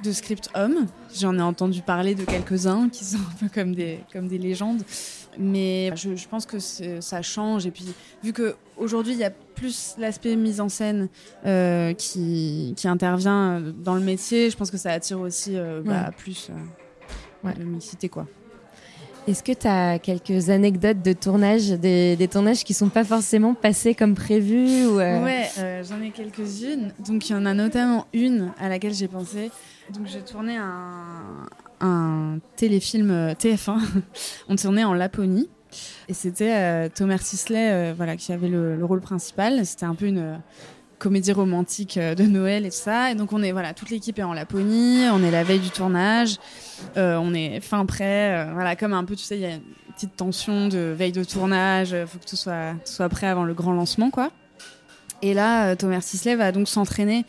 de 0.04 0.12
scripts 0.12 0.50
hommes. 0.56 0.86
J'en 1.16 1.38
ai 1.38 1.42
entendu 1.42 1.82
parler 1.82 2.16
de 2.16 2.24
quelques-uns 2.24 2.90
qui 2.90 3.04
sont 3.06 3.18
un 3.18 3.36
peu 3.40 3.48
comme 3.54 3.76
des, 3.76 4.00
comme 4.12 4.28
des 4.28 4.38
légendes. 4.38 4.82
Mais 5.40 5.92
je, 5.96 6.16
je 6.16 6.28
pense 6.28 6.46
que 6.46 6.60
ça 6.60 7.22
change. 7.22 7.66
Et 7.66 7.72
puis, 7.72 7.86
vu 8.24 8.34
qu'aujourd'hui, 8.34 9.14
il 9.14 9.20
y 9.20 9.24
a 9.24 9.30
plus 9.32 9.96
l'aspect 9.98 10.36
mise 10.36 10.60
en 10.60 10.68
scène 10.70 11.08
euh, 11.46 11.94
qui, 11.94 12.74
qui 12.76 12.88
intervient 12.88 13.62
dans 13.84 13.96
le 13.96 14.02
métier, 14.02 14.50
je 14.50 14.58
pense 14.58 14.72
que 14.72 14.78
ça 14.78 14.92
attire 14.92 15.20
aussi 15.20 15.56
euh, 15.56 15.82
bah, 15.86 16.12
plus 16.18 16.50
euh, 16.50 16.54
Ouais. 17.48 17.54
de 17.56 17.64
mixité. 17.64 18.08
Quoi. 18.10 18.28
Est-ce 19.28 19.42
que 19.44 19.52
tu 19.52 19.68
as 19.68 20.00
quelques 20.00 20.50
anecdotes 20.50 21.02
de 21.04 21.14
tournage, 21.14 21.70
des, 21.70 22.16
des 22.16 22.28
tournages 22.28 22.64
qui 22.64 22.74
sont 22.74 22.90
pas 22.90 23.04
forcément 23.04 23.54
passés 23.54 23.94
comme 23.96 24.16
prévu 24.16 24.86
ou 24.88 25.00
euh, 25.00 25.24
Ouais, 25.24 25.48
euh, 25.60 25.84
j'en 25.84 26.02
ai 26.02 26.10
quelques-unes. 26.10 26.92
Donc, 27.08 27.30
il 27.30 27.34
y 27.34 27.36
en 27.36 27.46
a 27.46 27.54
notamment 27.54 28.06
une 28.14 28.52
à 28.60 28.68
laquelle 28.68 28.94
j'ai 28.96 29.08
pensé. 29.08 29.50
Donc, 29.94 30.08
j'ai 30.08 30.22
tourné 30.22 30.58
un, 30.58 32.40
téléfilm 32.56 33.12
euh, 33.12 33.34
TF1. 33.34 33.80
On 34.50 34.56
tournait 34.56 34.84
en 34.84 34.94
Laponie. 34.94 35.50
Et 36.08 36.14
c'était 36.14 36.54
euh, 36.54 36.90
Thomas 36.94 37.18
Sisley 37.18 37.72
euh, 37.72 37.94
voilà, 37.96 38.18
qui 38.18 38.32
avait 38.32 38.48
le, 38.48 38.76
le 38.76 38.86
rôle 38.86 39.02
principal. 39.02 39.66
C'était 39.66 39.86
un 39.86 39.96
peu 39.96 40.06
une 40.06 40.18
euh, 40.20 40.36
comédie 41.00 41.32
romantique 41.32 41.98
de 41.98 42.24
Noël 42.24 42.66
et 42.66 42.70
tout 42.70 42.76
ça. 42.76 43.12
Et 43.12 43.16
donc, 43.16 43.34
on 43.34 43.42
est, 43.42 43.52
voilà, 43.52 43.74
toute 43.74 43.90
l'équipe 43.90 44.18
est 44.20 44.24
en 44.24 44.34
Laponie. 44.34 45.06
On 45.12 45.24
est 45.24 45.32
la 45.32 45.44
veille 45.44 45.60
du 45.60 45.70
tournage. 45.70 46.38
On 46.96 47.34
est 47.34 47.60
fin 47.60 47.86
prêt. 47.86 48.48
voilà, 48.54 48.76
comme 48.76 48.94
un 48.94 49.04
peu, 49.04 49.16
tu 49.16 49.24
sais, 49.24 49.38
il 49.38 49.42
y 49.42 49.46
a 49.46 49.56
une 49.56 49.62
petite 49.96 50.16
tension 50.16 50.68
de 50.68 50.94
veille 50.96 51.12
de 51.12 51.24
tournage. 51.24 51.92
Il 51.92 52.06
faut 52.06 52.20
que 52.20 52.26
tout 52.26 52.36
soit, 52.36 52.76
soit 52.86 53.10
prêt 53.10 53.28
avant 53.28 53.46
le 53.46 53.54
grand 53.54 53.74
lancement, 53.74 54.12
quoi. 54.12 54.32
Et 55.24 55.34
là, 55.34 55.76
Thomas 55.76 56.02
Sisley 56.02 56.36
va 56.36 56.52
donc 56.52 56.68
s'entraîner 56.68 57.26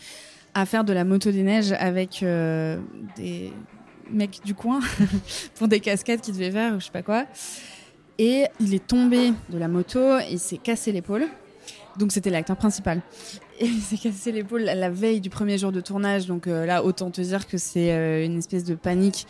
à 0.54 0.66
faire 0.66 0.84
de 0.84 0.92
la 0.92 1.04
moto 1.04 1.30
des 1.30 1.42
neiges 1.42 1.72
avec 1.72 2.22
euh, 2.22 2.78
des 3.16 3.52
mecs 4.10 4.40
du 4.44 4.54
coin 4.54 4.80
pour 5.54 5.68
des 5.68 5.80
cascades 5.80 6.20
qu'il 6.20 6.34
devait 6.34 6.50
faire 6.50 6.74
ou 6.74 6.80
je 6.80 6.86
sais 6.86 6.90
pas 6.90 7.02
quoi. 7.02 7.24
Et 8.18 8.44
il 8.60 8.74
est 8.74 8.86
tombé 8.86 9.32
de 9.48 9.58
la 9.58 9.68
moto, 9.68 10.18
et 10.18 10.32
il 10.32 10.38
s'est 10.38 10.58
cassé 10.58 10.92
l'épaule. 10.92 11.26
Donc 11.98 12.12
c'était 12.12 12.30
l'acteur 12.30 12.56
principal. 12.56 13.02
Il 13.60 13.80
s'est 13.80 13.96
cassé 13.96 14.32
l'épaule 14.32 14.62
la 14.62 14.90
veille 14.90 15.20
du 15.20 15.30
premier 15.30 15.58
jour 15.58 15.72
de 15.72 15.80
tournage. 15.80 16.26
Donc 16.26 16.46
euh, 16.46 16.64
là, 16.64 16.82
autant 16.84 17.10
te 17.10 17.20
dire 17.20 17.46
que 17.46 17.58
c'est 17.58 17.92
euh, 17.92 18.24
une 18.24 18.38
espèce 18.38 18.64
de 18.64 18.74
panique 18.74 19.26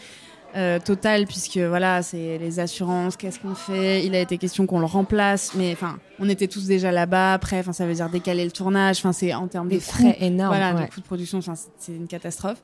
euh, 0.55 0.79
totale 0.79 1.27
puisque 1.27 1.59
voilà, 1.59 2.03
c'est 2.03 2.39
les 2.39 2.61
assurances, 2.61 3.17
qu'est-ce 3.17 3.39
qu'on 3.41 3.55
fait? 3.55 4.05
Il 4.05 4.15
a 4.15 4.21
été 4.21 4.39
question 4.39 4.67
qu'on 4.67 4.79
le 4.81 4.87
remplace, 4.87 5.53
mais 5.55 5.73
enfin, 5.73 5.99
on 6.19 6.29
était 6.29 6.49
tous 6.49 6.67
déjà 6.67 6.93
là-bas. 6.93 7.35
Après, 7.35 7.59
enfin, 7.61 7.73
ça 7.73 7.87
veut 7.87 7.95
dire 7.95 8.09
décaler 8.11 8.45
le 8.45 8.51
tournage. 8.51 8.99
Enfin, 8.99 9.13
c'est 9.13 9.33
en 9.35 9.49
termes 9.49 9.69
des 9.69 9.77
de 9.77 9.81
frais 9.83 10.15
coûts, 10.19 10.25
énormes 10.25 10.55
voilà, 10.57 10.75
ouais. 10.75 10.87
de 10.87 10.91
coûts 10.93 11.01
de 11.01 11.07
production, 11.07 11.41
c'est- 11.41 11.93
une 11.93 12.07
catastrophe. 12.07 12.63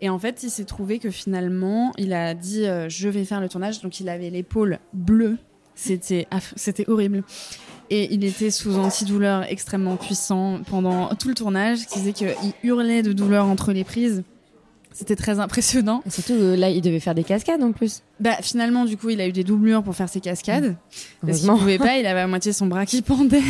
Et 0.00 0.08
en 0.08 0.18
fait, 0.18 0.42
il 0.42 0.50
s'est 0.50 0.64
trouvé 0.64 0.98
que 0.98 1.10
finalement, 1.10 1.92
il 1.98 2.12
a 2.12 2.34
dit 2.34 2.66
euh, 2.66 2.88
je 2.88 3.08
vais 3.08 3.24
faire 3.24 3.40
le 3.40 3.48
tournage. 3.48 3.80
Donc, 3.82 4.00
il 4.00 4.08
avait 4.08 4.30
l'épaule 4.30 4.78
bleue. 4.92 5.36
C'était 5.74 6.26
c'était 6.56 6.88
horrible. 6.90 7.22
Et 7.90 8.12
il 8.12 8.22
était 8.24 8.50
sous 8.50 8.76
antidouleur 8.76 9.44
extrêmement 9.44 9.96
puissant 9.96 10.60
pendant 10.68 11.14
tout 11.14 11.28
le 11.28 11.34
tournage, 11.34 11.86
qui 11.86 12.00
disait 12.00 12.12
qu'il 12.12 12.34
hurlait 12.62 13.02
de 13.02 13.12
douleur 13.12 13.46
entre 13.46 13.72
les 13.72 13.84
prises. 13.84 14.24
C'était 14.98 15.14
très 15.14 15.38
impressionnant. 15.38 16.02
Et 16.06 16.10
surtout, 16.10 16.32
euh, 16.32 16.56
là, 16.56 16.70
il 16.70 16.82
devait 16.82 16.98
faire 16.98 17.14
des 17.14 17.22
cascades 17.22 17.62
en 17.62 17.70
plus. 17.70 18.02
Bah, 18.18 18.32
finalement, 18.42 18.84
du 18.84 18.96
coup, 18.96 19.10
il 19.10 19.20
a 19.20 19.28
eu 19.28 19.32
des 19.32 19.44
doublures 19.44 19.84
pour 19.84 19.94
faire 19.94 20.08
ses 20.08 20.18
cascades. 20.20 20.74
Parce 21.24 21.38
qu'il 21.38 21.48
pouvait 21.50 21.78
pas, 21.78 21.98
il 21.98 22.06
avait 22.06 22.18
à 22.18 22.26
moitié 22.26 22.52
son 22.52 22.66
bras 22.66 22.84
qui 22.84 23.00
pendait. 23.02 23.40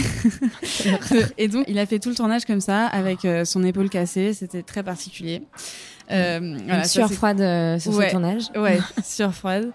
et 1.39 1.49
donc, 1.49 1.65
il 1.69 1.79
a 1.79 1.87
fait 1.87 1.99
tout 1.99 2.11
le 2.11 2.15
tournage 2.15 2.45
comme 2.45 2.61
ça, 2.61 2.87
avec 2.87 3.25
euh, 3.25 3.47
son 3.47 3.65
épaule 3.65 3.89
cassée. 3.89 4.35
C'était 4.35 4.63
très 4.63 4.83
particulier. 4.83 5.43
Euh, 6.11 6.39
Une 6.69 6.85
sueur 6.85 7.11
froide 7.11 7.41
euh, 7.41 7.79
sur 7.79 7.95
Ouais. 7.95 8.07
ce 8.09 8.11
tournage. 8.13 8.43
Ouais, 8.55 8.79
sur 9.05 9.33
froide. 9.35 9.73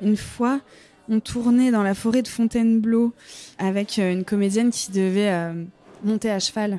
Une 0.00 0.16
fois, 0.16 0.60
on 1.08 1.18
tournait 1.20 1.70
dans 1.72 1.82
la 1.82 1.94
forêt 1.94 2.22
de 2.22 2.28
Fontainebleau 2.28 3.12
avec 3.58 3.98
euh, 3.98 4.12
une 4.12 4.24
comédienne 4.24 4.70
qui 4.70 4.92
devait 4.92 5.30
euh, 5.30 5.64
monter 6.04 6.30
à 6.30 6.38
cheval. 6.38 6.78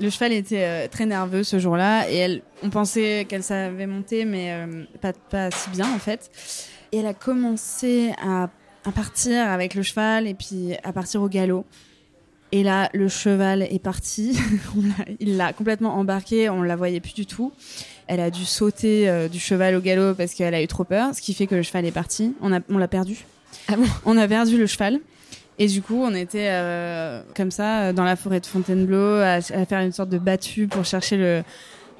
Le 0.00 0.10
cheval 0.10 0.32
était 0.32 0.64
euh, 0.64 0.88
très 0.88 1.06
nerveux 1.06 1.44
ce 1.44 1.58
jour-là 1.58 2.10
et 2.10 2.16
elle, 2.16 2.42
on 2.62 2.70
pensait 2.70 3.26
qu'elle 3.28 3.42
savait 3.42 3.86
monter, 3.86 4.24
mais 4.24 4.52
euh, 4.52 4.84
pas, 5.00 5.12
pas 5.12 5.50
si 5.50 5.70
bien 5.70 5.86
en 5.92 5.98
fait. 5.98 6.30
Et 6.92 6.98
elle 6.98 7.06
a 7.06 7.14
commencé 7.14 8.12
à, 8.22 8.48
à 8.84 8.92
partir 8.92 9.48
avec 9.48 9.74
le 9.74 9.82
cheval 9.82 10.26
et 10.26 10.34
puis 10.34 10.74
à 10.82 10.92
partir 10.92 11.22
au 11.22 11.28
galop. 11.28 11.64
Et 12.54 12.62
là, 12.62 12.90
le 12.92 13.08
cheval 13.08 13.62
est 13.62 13.82
parti. 13.82 14.38
Il 15.20 15.38
l'a 15.38 15.54
complètement 15.54 15.94
embarqué. 15.96 16.50
On 16.50 16.62
la 16.62 16.76
voyait 16.76 17.00
plus 17.00 17.14
du 17.14 17.24
tout. 17.24 17.50
Elle 18.08 18.20
a 18.20 18.30
dû 18.30 18.44
sauter 18.44 19.08
euh, 19.08 19.28
du 19.28 19.40
cheval 19.40 19.74
au 19.74 19.80
galop 19.80 20.14
parce 20.14 20.34
qu'elle 20.34 20.54
a 20.54 20.62
eu 20.62 20.66
trop 20.66 20.84
peur, 20.84 21.14
ce 21.14 21.22
qui 21.22 21.32
fait 21.32 21.46
que 21.46 21.54
le 21.54 21.62
cheval 21.62 21.86
est 21.86 21.92
parti. 21.92 22.34
On 22.42 22.50
l'a 22.50 22.88
perdu. 22.88 23.24
Ah 23.68 23.76
bon? 23.76 23.86
On 24.04 24.18
a 24.18 24.28
perdu 24.28 24.58
le 24.58 24.66
cheval. 24.66 25.00
Et 25.58 25.66
du 25.66 25.82
coup, 25.82 25.96
on 26.02 26.14
était 26.14 26.48
euh, 26.50 27.22
comme 27.36 27.50
ça 27.50 27.80
euh, 27.80 27.92
dans 27.92 28.04
la 28.04 28.16
forêt 28.16 28.40
de 28.40 28.46
Fontainebleau 28.46 29.16
à, 29.20 29.34
à 29.34 29.66
faire 29.66 29.80
une 29.80 29.92
sorte 29.92 30.08
de 30.08 30.18
battue 30.18 30.66
pour 30.66 30.84
chercher 30.84 31.16
le, 31.16 31.42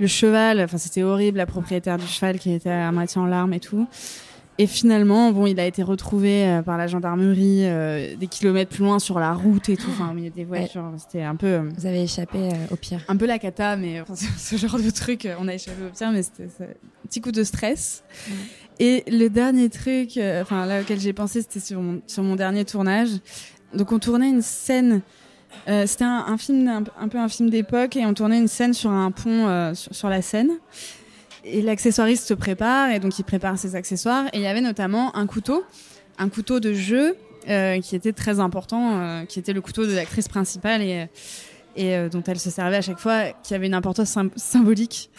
le 0.00 0.06
cheval. 0.06 0.60
Enfin, 0.60 0.78
c'était 0.78 1.02
horrible, 1.02 1.38
la 1.38 1.46
propriétaire 1.46 1.98
du 1.98 2.06
cheval 2.06 2.38
qui 2.38 2.52
était 2.52 2.70
à 2.70 2.90
moitié 2.92 3.20
en 3.20 3.26
larmes 3.26 3.52
et 3.52 3.60
tout. 3.60 3.86
Et 4.58 4.66
finalement, 4.66 5.32
bon, 5.32 5.46
il 5.46 5.58
a 5.58 5.66
été 5.66 5.82
retrouvé 5.82 6.46
euh, 6.46 6.62
par 6.62 6.76
la 6.76 6.86
gendarmerie 6.86 7.64
euh, 7.64 8.14
des 8.16 8.26
kilomètres 8.26 8.70
plus 8.70 8.84
loin 8.84 8.98
sur 8.98 9.18
la 9.18 9.32
route 9.32 9.70
et 9.70 9.76
tout, 9.76 9.88
enfin 9.90 10.10
au 10.10 10.14
milieu 10.14 10.28
des 10.28 10.44
voitures. 10.44 10.92
C'était 10.98 11.22
un 11.22 11.36
peu, 11.36 11.46
euh, 11.46 11.62
Vous 11.78 11.86
avez 11.86 12.02
échappé 12.02 12.38
euh, 12.38 12.50
au 12.70 12.76
pire. 12.76 13.00
un 13.08 13.16
peu 13.16 13.24
la 13.24 13.38
cata, 13.38 13.76
mais 13.76 14.02
enfin, 14.02 14.14
ce, 14.38 14.56
genre 14.56 14.78
de 14.78 14.90
truc, 14.90 15.26
on 15.40 15.48
a 15.48 15.54
échappé 15.54 15.82
au 15.86 15.88
pire, 15.88 16.12
mais 16.12 16.22
c'était 16.22 16.44
un 16.62 17.08
petit 17.08 17.22
coup 17.22 17.32
de 17.32 17.42
stress. 17.44 18.04
Et 18.84 19.04
le 19.06 19.28
dernier 19.28 19.68
truc, 19.68 20.16
euh, 20.16 20.42
enfin 20.42 20.66
là 20.66 20.80
auquel 20.80 20.98
j'ai 20.98 21.12
pensé, 21.12 21.40
c'était 21.40 21.60
sur 21.60 21.80
mon, 21.80 22.34
dernier 22.34 22.64
tournage. 22.64 23.10
Donc 23.72 23.92
on 23.92 24.00
tournait 24.00 24.28
une 24.28 24.42
scène. 24.42 25.02
euh, 25.68 25.86
c'était 25.86 26.02
un, 26.02 26.36
film, 26.36 26.66
un, 26.68 27.08
peu 27.08 27.18
un 27.18 27.28
film 27.28 27.48
d'époque, 27.48 27.94
et 27.94 28.04
on 28.04 28.12
tournait 28.12 28.38
une 28.38 28.48
scène 28.48 28.74
sur 28.74 28.90
un 28.90 29.12
pont 29.12 29.46
euh, 29.46 29.72
sur, 29.72 30.08
la 30.08 30.20
Seine. 30.20 30.50
Et 31.44 31.62
l'accessoiriste 31.62 32.26
se 32.26 32.34
prépare, 32.34 32.90
et 32.90 32.98
donc 32.98 33.16
il 33.20 33.22
prépare 33.22 33.56
ses 33.56 33.76
accessoires. 33.76 34.24
Et 34.32 34.38
il 34.38 34.42
y 34.42 34.48
avait 34.48 34.60
notamment 34.60 35.14
un 35.14 35.28
couteau, 35.28 35.62
un 36.18 36.28
couteau 36.28 36.58
de 36.58 36.72
jeu 36.72 37.14
qui 37.46 37.94
était 37.94 38.12
très 38.12 38.40
important, 38.40 39.24
qui 39.28 39.38
était 39.38 39.52
le 39.52 39.60
couteau 39.60 39.86
de 39.86 39.92
l'actrice 39.92 40.26
principale 40.26 40.82
et 40.82 42.08
dont 42.08 42.22
elle 42.26 42.38
se 42.38 42.50
servait 42.50 42.76
à 42.78 42.82
chaque 42.82 42.98
fois, 42.98 43.30
qui 43.44 43.54
avait 43.54 43.66
une 43.66 43.74
importance 43.74 44.16
symbolique. 44.36 45.10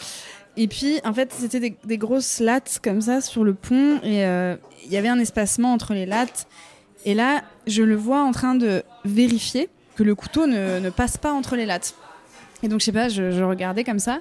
Et 0.56 0.68
puis, 0.68 1.00
en 1.04 1.12
fait, 1.12 1.32
c'était 1.32 1.76
des, 1.84 1.98
grosses 1.98 2.38
lattes 2.40 2.80
comme 2.82 3.00
ça 3.00 3.20
sur 3.20 3.44
le 3.44 3.54
pont, 3.54 4.00
et 4.04 4.22
il 4.84 4.92
y 4.92 4.96
avait 4.96 5.08
un 5.08 5.18
espacement 5.18 5.72
entre 5.72 5.94
les 5.94 6.06
lattes. 6.06 6.46
Et 7.04 7.14
là, 7.14 7.42
je 7.66 7.82
le 7.82 7.96
vois 7.96 8.22
en 8.22 8.32
train 8.32 8.54
de 8.54 8.82
vérifier 9.04 9.68
que 9.96 10.02
le 10.02 10.14
couteau 10.14 10.46
ne, 10.46 10.80
ne 10.80 10.90
passe 10.90 11.16
pas 11.16 11.32
entre 11.32 11.56
les 11.56 11.66
lattes. 11.66 11.94
Et 12.62 12.68
donc, 12.68 12.80
je 12.80 12.86
sais 12.86 12.92
pas, 12.92 13.08
je, 13.08 13.30
je, 13.30 13.42
regardais 13.42 13.84
comme 13.84 13.98
ça. 13.98 14.20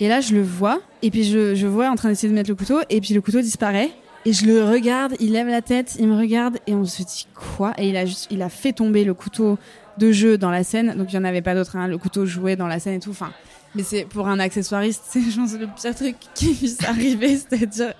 Et 0.00 0.08
là, 0.08 0.20
je 0.20 0.34
le 0.34 0.42
vois. 0.42 0.80
Et 1.02 1.10
puis, 1.10 1.24
je, 1.24 1.54
je 1.54 1.66
vois 1.66 1.90
en 1.90 1.96
train 1.96 2.08
d'essayer 2.08 2.28
de 2.28 2.34
mettre 2.34 2.50
le 2.50 2.56
couteau. 2.56 2.80
Et 2.88 3.00
puis, 3.00 3.14
le 3.14 3.20
couteau 3.20 3.40
disparaît. 3.40 3.90
Et 4.26 4.32
je 4.32 4.46
le 4.46 4.64
regarde, 4.64 5.14
il 5.20 5.32
lève 5.32 5.48
la 5.48 5.60
tête, 5.60 5.96
il 5.98 6.08
me 6.08 6.16
regarde. 6.16 6.58
Et 6.66 6.74
on 6.74 6.84
se 6.84 7.02
dit 7.02 7.26
quoi? 7.34 7.74
Et 7.76 7.88
il 7.90 7.96
a, 7.96 8.06
juste, 8.06 8.28
il 8.30 8.40
a 8.42 8.48
fait 8.48 8.72
tomber 8.72 9.04
le 9.04 9.12
couteau 9.12 9.58
de 9.98 10.12
jeu 10.12 10.38
dans 10.38 10.50
la 10.50 10.64
scène. 10.64 10.94
Donc, 10.96 11.12
il 11.12 11.18
n'y 11.18 11.24
en 11.24 11.28
avait 11.28 11.42
pas 11.42 11.54
d'autre. 11.54 11.76
Hein. 11.76 11.88
Le 11.88 11.98
couteau 11.98 12.26
jouait 12.26 12.56
dans 12.56 12.66
la 12.66 12.78
scène 12.78 12.94
et 12.94 13.00
tout. 13.00 13.10
Enfin, 13.10 13.30
mais 13.74 13.82
c'est 13.82 14.04
pour 14.04 14.28
un 14.28 14.38
accessoiriste, 14.38 15.02
c'est 15.08 15.20
je 15.20 15.36
pense 15.36 15.52
le 15.54 15.66
pire 15.66 15.94
truc 15.94 16.16
qui 16.34 16.54
puisse 16.54 16.82
arriver, 16.88 17.36
c'est-à-dire 17.36 17.94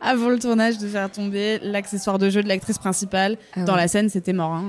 avant 0.00 0.28
le 0.28 0.38
tournage 0.38 0.78
de 0.78 0.88
faire 0.88 1.10
tomber 1.10 1.58
l'accessoire 1.62 2.18
de 2.18 2.30
jeu 2.30 2.42
de 2.42 2.48
l'actrice 2.48 2.78
principale 2.78 3.36
ah 3.54 3.64
dans 3.64 3.76
la 3.76 3.88
scène, 3.88 4.08
c'était 4.08 4.32
mort. 4.32 4.52
Hein. 4.52 4.64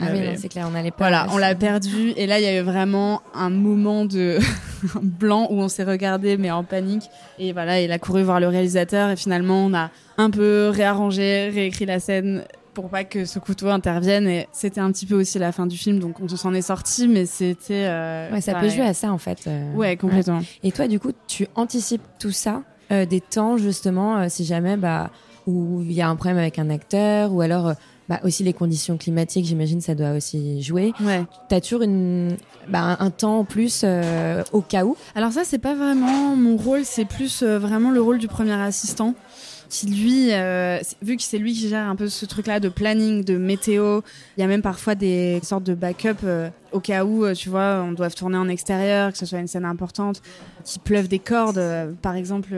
ah 0.00 0.06
oui, 0.12 0.20
c'est 0.36 0.48
clair, 0.48 0.68
on 0.70 0.74
allait 0.74 0.90
pas. 0.90 0.96
Voilà, 0.98 1.26
on 1.30 1.38
l'a 1.38 1.54
perdu 1.54 2.12
et 2.16 2.26
là 2.26 2.40
il 2.40 2.44
y 2.44 2.48
a 2.48 2.58
eu 2.58 2.62
vraiment 2.62 3.22
un 3.34 3.50
moment 3.50 4.04
de 4.04 4.38
blanc 5.02 5.46
où 5.50 5.60
on 5.60 5.68
s'est 5.68 5.84
regardé 5.84 6.36
mais 6.36 6.50
en 6.50 6.64
panique 6.64 7.04
et 7.38 7.52
voilà, 7.52 7.80
il 7.80 7.92
a 7.92 7.98
couru 7.98 8.22
voir 8.22 8.40
le 8.40 8.48
réalisateur 8.48 9.10
et 9.10 9.16
finalement 9.16 9.66
on 9.66 9.74
a 9.74 9.90
un 10.18 10.30
peu 10.30 10.70
réarrangé, 10.72 11.48
réécrit 11.48 11.86
la 11.86 12.00
scène 12.00 12.44
pour 12.74 12.88
pas 12.88 13.04
que 13.04 13.24
ce 13.24 13.38
couteau 13.38 13.68
intervienne. 13.68 14.26
Et 14.26 14.48
c'était 14.52 14.80
un 14.80 14.90
petit 14.92 15.06
peu 15.06 15.14
aussi 15.14 15.38
la 15.38 15.52
fin 15.52 15.66
du 15.66 15.76
film, 15.76 15.98
donc 15.98 16.20
on 16.20 16.28
s'en 16.28 16.54
est 16.54 16.62
sorti, 16.62 17.08
mais 17.08 17.26
c'était. 17.26 17.86
Euh, 17.86 18.32
ouais, 18.32 18.40
ça 18.40 18.54
peut 18.54 18.68
jouer 18.68 18.86
à 18.86 18.94
ça 18.94 19.12
en 19.12 19.18
fait. 19.18 19.44
Euh, 19.46 19.74
ouais, 19.74 19.96
complètement. 19.96 20.40
Et 20.62 20.72
toi, 20.72 20.88
du 20.88 20.98
coup, 20.98 21.12
tu 21.26 21.46
anticipes 21.54 22.02
tout 22.18 22.32
ça, 22.32 22.62
euh, 22.90 23.06
des 23.06 23.20
temps 23.20 23.56
justement, 23.56 24.28
si 24.28 24.44
jamais 24.44 24.76
bah 24.76 25.10
où 25.46 25.82
il 25.82 25.92
y 25.92 26.00
a 26.00 26.08
un 26.08 26.16
problème 26.16 26.38
avec 26.38 26.58
un 26.58 26.70
acteur, 26.70 27.32
ou 27.32 27.40
alors. 27.40 27.74
Bah, 28.08 28.18
aussi 28.24 28.42
les 28.42 28.52
conditions 28.52 28.98
climatiques, 28.98 29.46
j'imagine, 29.46 29.80
ça 29.80 29.94
doit 29.94 30.10
aussi 30.10 30.60
jouer. 30.60 30.92
Ouais. 31.00 31.22
T'as 31.48 31.60
toujours 31.60 31.82
une, 31.82 32.36
bah, 32.68 32.96
un 32.98 33.10
temps 33.10 33.38
en 33.38 33.44
plus 33.44 33.86
au 34.52 34.60
cas 34.60 34.84
où? 34.84 34.96
Alors 35.14 35.30
ça, 35.30 35.44
c'est 35.44 35.60
pas 35.60 35.76
vraiment 35.76 36.34
mon 36.34 36.56
rôle, 36.56 36.84
c'est 36.84 37.04
plus 37.04 37.44
vraiment 37.44 37.92
le 37.92 38.02
rôle 38.02 38.18
du 38.18 38.26
premier 38.26 38.60
assistant 38.60 39.14
qui 39.72 39.86
lui, 39.86 40.32
euh, 40.32 40.78
vu 41.00 41.16
que 41.16 41.22
c'est 41.22 41.38
lui 41.38 41.54
qui 41.54 41.66
gère 41.66 41.88
un 41.88 41.96
peu 41.96 42.06
ce 42.06 42.26
truc-là 42.26 42.60
de 42.60 42.68
planning, 42.68 43.24
de 43.24 43.38
météo, 43.38 44.02
il 44.36 44.42
y 44.42 44.44
a 44.44 44.46
même 44.46 44.60
parfois 44.60 44.94
des 44.94 45.40
sortes 45.42 45.64
de 45.64 45.72
backup 45.72 46.18
euh, 46.24 46.50
au 46.72 46.80
cas 46.80 47.06
où, 47.06 47.24
euh, 47.24 47.32
tu 47.32 47.48
vois, 47.48 47.82
on 47.82 47.92
doit 47.92 48.10
tourner 48.10 48.36
en 48.36 48.50
extérieur, 48.50 49.12
que 49.12 49.16
ce 49.18 49.24
soit 49.24 49.38
une 49.38 49.46
scène 49.46 49.64
importante, 49.64 50.20
qu'il 50.62 50.82
pleuve 50.82 51.08
des 51.08 51.18
cordes, 51.18 51.62
par 52.02 52.16
exemple. 52.16 52.54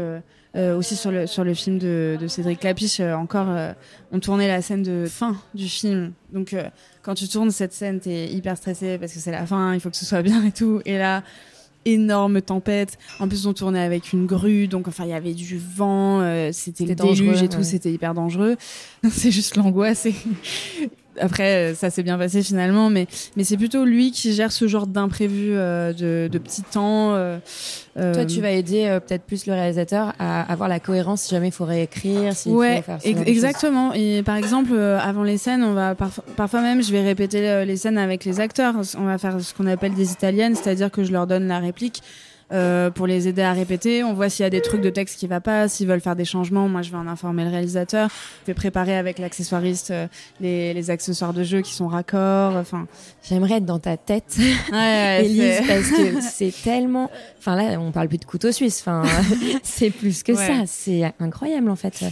aussi 0.57 0.95
sur 0.95 1.11
le 1.11 1.27
sur 1.27 1.43
le 1.43 1.53
film 1.53 1.79
de, 1.81 2.17
de 2.21 2.29
Cédric 2.29 2.63
Lapiche 2.63 3.01
encore 3.01 3.49
on 4.13 4.21
tournait 4.21 4.47
la 4.47 4.63
scène 4.63 4.85
de 4.85 5.07
fin 5.07 5.35
du 5.53 5.69
film 5.69 6.13
donc 6.33 6.55
quand 7.03 7.17
tu 7.17 7.27
tournes 7.27 7.51
cette 7.51 7.73
scène 7.73 7.99
t'es 7.99 8.29
hyper 8.29 8.57
stressé 8.57 8.97
parce 8.97 9.13
que 9.13 9.19
c'est 9.19 9.33
la 9.33 9.47
fin 9.47 9.75
il 9.75 9.81
faut 9.81 9.91
que 9.91 9.97
ce 9.97 10.05
soit 10.05 10.23
bien 10.31 10.45
et 10.45 10.53
tout 10.53 10.81
et 10.85 10.97
là 10.97 11.25
énorme 11.85 12.43
tempête. 12.43 12.99
En 13.21 13.29
plus, 13.29 13.47
on 13.47 13.53
tournait 13.53 13.83
avec 13.83 14.13
une 14.13 14.27
grue, 14.27 14.69
donc 14.69 14.89
enfin, 14.89 15.05
il 15.05 15.11
y 15.11 15.15
avait 15.15 15.35
du 15.35 15.59
vent, 15.59 16.21
euh, 16.21 16.51
c'était 16.53 16.85
le 16.85 16.95
déluge 16.95 17.43
et 17.43 17.49
tout, 17.49 17.63
c'était 17.63 17.93
hyper 17.93 18.15
dangereux. 18.15 18.57
C'est 19.11 19.31
juste 19.31 19.57
l'angoisse. 19.57 20.07
Et... 20.07 20.15
Après, 21.21 21.73
euh, 21.73 21.75
ça 21.75 21.91
s'est 21.91 22.03
bien 22.03 22.19
passé 22.19 22.43
finalement, 22.43 22.91
mais, 22.91 23.07
mais 23.37 23.45
c'est 23.45 23.57
plutôt 23.57 23.85
lui 23.85 24.11
qui 24.11 24.33
gère 24.33 24.53
ce 24.53 24.67
genre 24.69 24.87
d'imprévu 24.87 25.51
euh, 25.53 25.93
de, 25.93 26.29
de 26.31 26.39
petits 26.39 26.63
temps. 26.63 27.15
Euh, 27.15 27.39
Toi, 27.95 28.25
tu 28.25 28.41
vas 28.41 28.51
aider 28.51 28.99
peut-être 29.07 29.23
plus 29.23 29.47
le 29.47 29.53
réalisateur 29.53 30.13
à 30.19 30.43
avoir 30.53 30.69
la 30.69 30.81
cohérence 30.81 31.23
si 31.23 31.31
jamais 31.31 31.49
il 31.49 31.53
faut 31.53 31.65
réécrire. 31.65 32.35
Si 32.35 32.51
ouais, 32.51 32.83
faut 32.83 32.99
faire 32.99 33.27
exactement. 33.27 33.93
Et 33.93 34.23
par 34.25 34.37
exemple, 34.37 34.77
avant 34.77 35.23
les 35.23 35.39
scènes, 35.39 35.63
on 35.63 35.75
va 35.75 35.95
parfois 35.95 36.61
même, 36.61 36.83
je 36.83 36.91
vais 36.91 37.03
répéter 37.03 37.65
les 37.65 37.77
scènes 37.77 37.99
avec 37.99 38.25
les 38.25 38.41
acteurs. 38.41 38.75
On 38.99 39.05
va 39.05 39.19
faire 39.19 39.41
ce 39.41 39.55
qu'on 39.55 39.67
appelle 39.67 39.95
des 39.95 40.11
italiennes, 40.11 40.57
c'est-à-dire 40.57 40.91
que 40.91 41.05
je 41.05 41.13
leur 41.13 41.27
donne 41.27 41.47
la 41.47 41.61
réplique. 41.61 42.03
Euh, 42.55 42.89
pour 42.89 43.09
les 43.09 43.27
aider 43.27 43.43
à 43.43 43.53
répéter. 43.53 44.05
On 44.05 44.15
voit 44.15 44.29
s'il 44.29 44.45
y 44.45 44.47
a 44.47 44.51
des 44.51 44.61
trucs 44.61 44.81
de 44.81 44.91
texte 44.91 45.19
qui 45.19 45.27
va 45.27 45.41
pas, 45.41 45.67
s'ils 45.67 45.89
veulent 45.89 46.01
faire 46.01 46.15
des 46.15 46.25
changements. 46.25 46.69
Moi, 46.69 46.83
je 46.83 46.91
vais 46.93 46.97
en 46.97 47.09
informer 47.09 47.43
le 47.43 47.51
réalisateur. 47.51 48.09
Je 48.43 48.47
vais 48.47 48.55
préparer 48.55 48.97
avec 48.97 49.19
l'accessoiriste 49.19 49.91
euh, 49.91 50.07
les, 50.41 50.73
les, 50.73 50.91
accessoires 50.91 51.33
de 51.33 51.43
jeu 51.43 51.63
qui 51.63 51.73
sont 51.73 51.89
raccords. 51.89 52.55
Enfin, 52.55 52.87
j'aimerais 53.29 53.57
être 53.57 53.65
dans 53.65 53.81
ta 53.81 53.97
tête, 53.97 54.39
ouais, 54.71 55.25
Elise, 55.25 55.63
parce 55.67 55.91
que 55.91 56.21
c'est 56.33 56.55
tellement. 56.63 57.11
Enfin 57.41 57.57
là, 57.57 57.81
on 57.81 57.91
parle 57.91 58.07
plus 58.07 58.19
de 58.19 58.25
couteau 58.25 58.53
suisse. 58.53 58.81
Enfin, 58.83 59.03
c'est 59.65 59.91
plus 59.91 60.23
que 60.23 60.37
ça. 60.37 60.63
C'est 60.67 61.13
incroyable 61.19 61.71
en 61.71 61.77
fait 61.77 62.05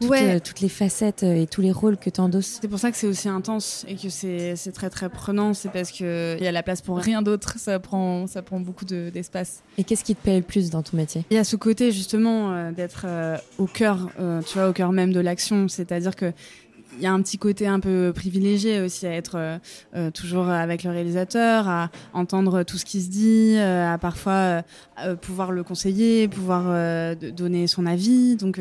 toutes, 0.00 0.10
ouais. 0.10 0.36
Euh, 0.36 0.40
toutes 0.40 0.60
les 0.60 0.68
facettes 0.68 1.22
euh, 1.22 1.42
et 1.42 1.46
tous 1.46 1.60
les 1.60 1.72
rôles 1.72 1.96
que 1.96 2.10
tu 2.10 2.20
endosses. 2.20 2.58
C'est 2.60 2.68
pour 2.68 2.78
ça 2.78 2.90
que 2.90 2.96
c'est 2.96 3.06
aussi 3.06 3.28
intense 3.28 3.84
et 3.88 3.96
que 3.96 4.08
c'est 4.08 4.72
très 4.72 4.90
très 4.90 5.08
prenant. 5.08 5.54
C'est 5.54 5.70
parce 5.70 5.90
qu'il 5.90 6.06
y 6.40 6.46
a 6.46 6.52
la 6.52 6.62
place 6.62 6.82
pour 6.82 6.98
rien 6.98 7.22
d'autre. 7.22 7.58
Ça 7.58 7.78
prend, 7.78 8.26
ça 8.26 8.42
prend 8.42 8.60
beaucoup 8.60 8.84
d'espace. 8.84 9.62
et 9.78 9.84
qu'est-ce 9.84 10.04
qui 10.04 10.14
te 10.14 10.22
plaît 10.22 10.36
le 10.36 10.42
plus 10.42 10.70
dans 10.70 10.82
ton 10.82 10.96
métier? 10.96 11.24
Il 11.30 11.36
y 11.36 11.40
a 11.40 11.44
ce 11.44 11.56
côté 11.56 11.92
justement 11.92 12.52
euh, 12.52 12.72
d'être 12.72 13.06
au 13.58 13.66
cœur, 13.66 14.08
tu 14.46 14.58
vois, 14.58 14.68
au 14.68 14.72
cœur 14.72 14.92
même 14.92 15.12
de 15.12 15.20
l'action. 15.20 15.68
C'est-à-dire 15.68 16.16
que 16.16 16.32
il 16.96 17.02
y 17.02 17.06
a 17.06 17.12
un 17.12 17.22
petit 17.22 17.38
côté 17.38 17.66
un 17.66 17.80
peu 17.80 18.12
privilégié 18.14 18.80
aussi 18.80 19.06
à 19.06 19.12
être 19.12 19.36
euh, 19.36 19.58
euh 19.96 20.10
toujours 20.10 20.48
avec 20.48 20.84
le 20.84 20.90
réalisateur, 20.90 21.68
à 21.68 21.90
entendre 22.12 22.62
tout 22.62 22.78
ce 22.78 22.84
qui 22.84 23.02
se 23.02 23.08
dit, 23.08 23.54
euh, 23.56 23.92
à 23.92 23.98
parfois 23.98 24.62
pouvoir 25.20 25.50
le 25.50 25.64
conseiller, 25.64 26.28
pouvoir 26.28 27.16
donner 27.16 27.66
son 27.66 27.86
avis. 27.86 28.36
Donc 28.36 28.60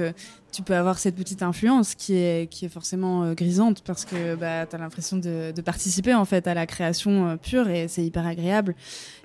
tu 0.54 0.62
peux 0.62 0.76
avoir 0.76 1.00
cette 1.00 1.16
petite 1.16 1.44
influence 1.44 1.96
qui 1.96 2.14
est 2.16 2.50
qui 2.50 2.66
est 2.66 2.70
forcément 2.70 3.34
grisante 3.34 3.82
parce 3.86 4.06
que 4.06 4.36
bah 4.36 4.66
tu 4.66 4.76
as 4.76 4.80
l'impression 4.80 5.18
de, 5.18 5.54
participer 5.62 6.14
en 6.14 6.26
fait 6.26 6.48
à 6.48 6.54
la 6.54 6.66
création 6.66 7.38
pure 7.38 7.70
et 7.70 7.88
c'est 7.88 8.04
hyper 8.04 8.26
agréable. 8.26 8.76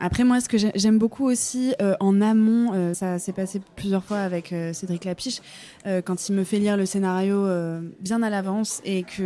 Après 0.01 0.25
moi 0.25 0.41
ce 0.41 0.49
que 0.49 0.59
j'aime 0.75 0.99
beaucoup 0.99 1.27
aussi 1.27 1.75
en 2.01 2.21
amont, 2.21 2.95
ça 2.95 3.19
s'est 3.19 3.33
passé 3.33 3.61
plusieurs 3.77 4.05
fois 4.05 4.19
avec 4.19 4.55
Cédric 4.73 5.05
Lapiche 5.05 5.41
quand 5.85 6.29
il 6.29 6.35
me 6.35 6.45
fait 6.45 6.59
lire 6.59 6.77
le 6.77 6.87
scénario 6.87 7.47
bien 8.01 8.23
à 8.23 8.31
l'avance 8.31 8.81
et 8.85 9.03
qu'il 9.03 9.25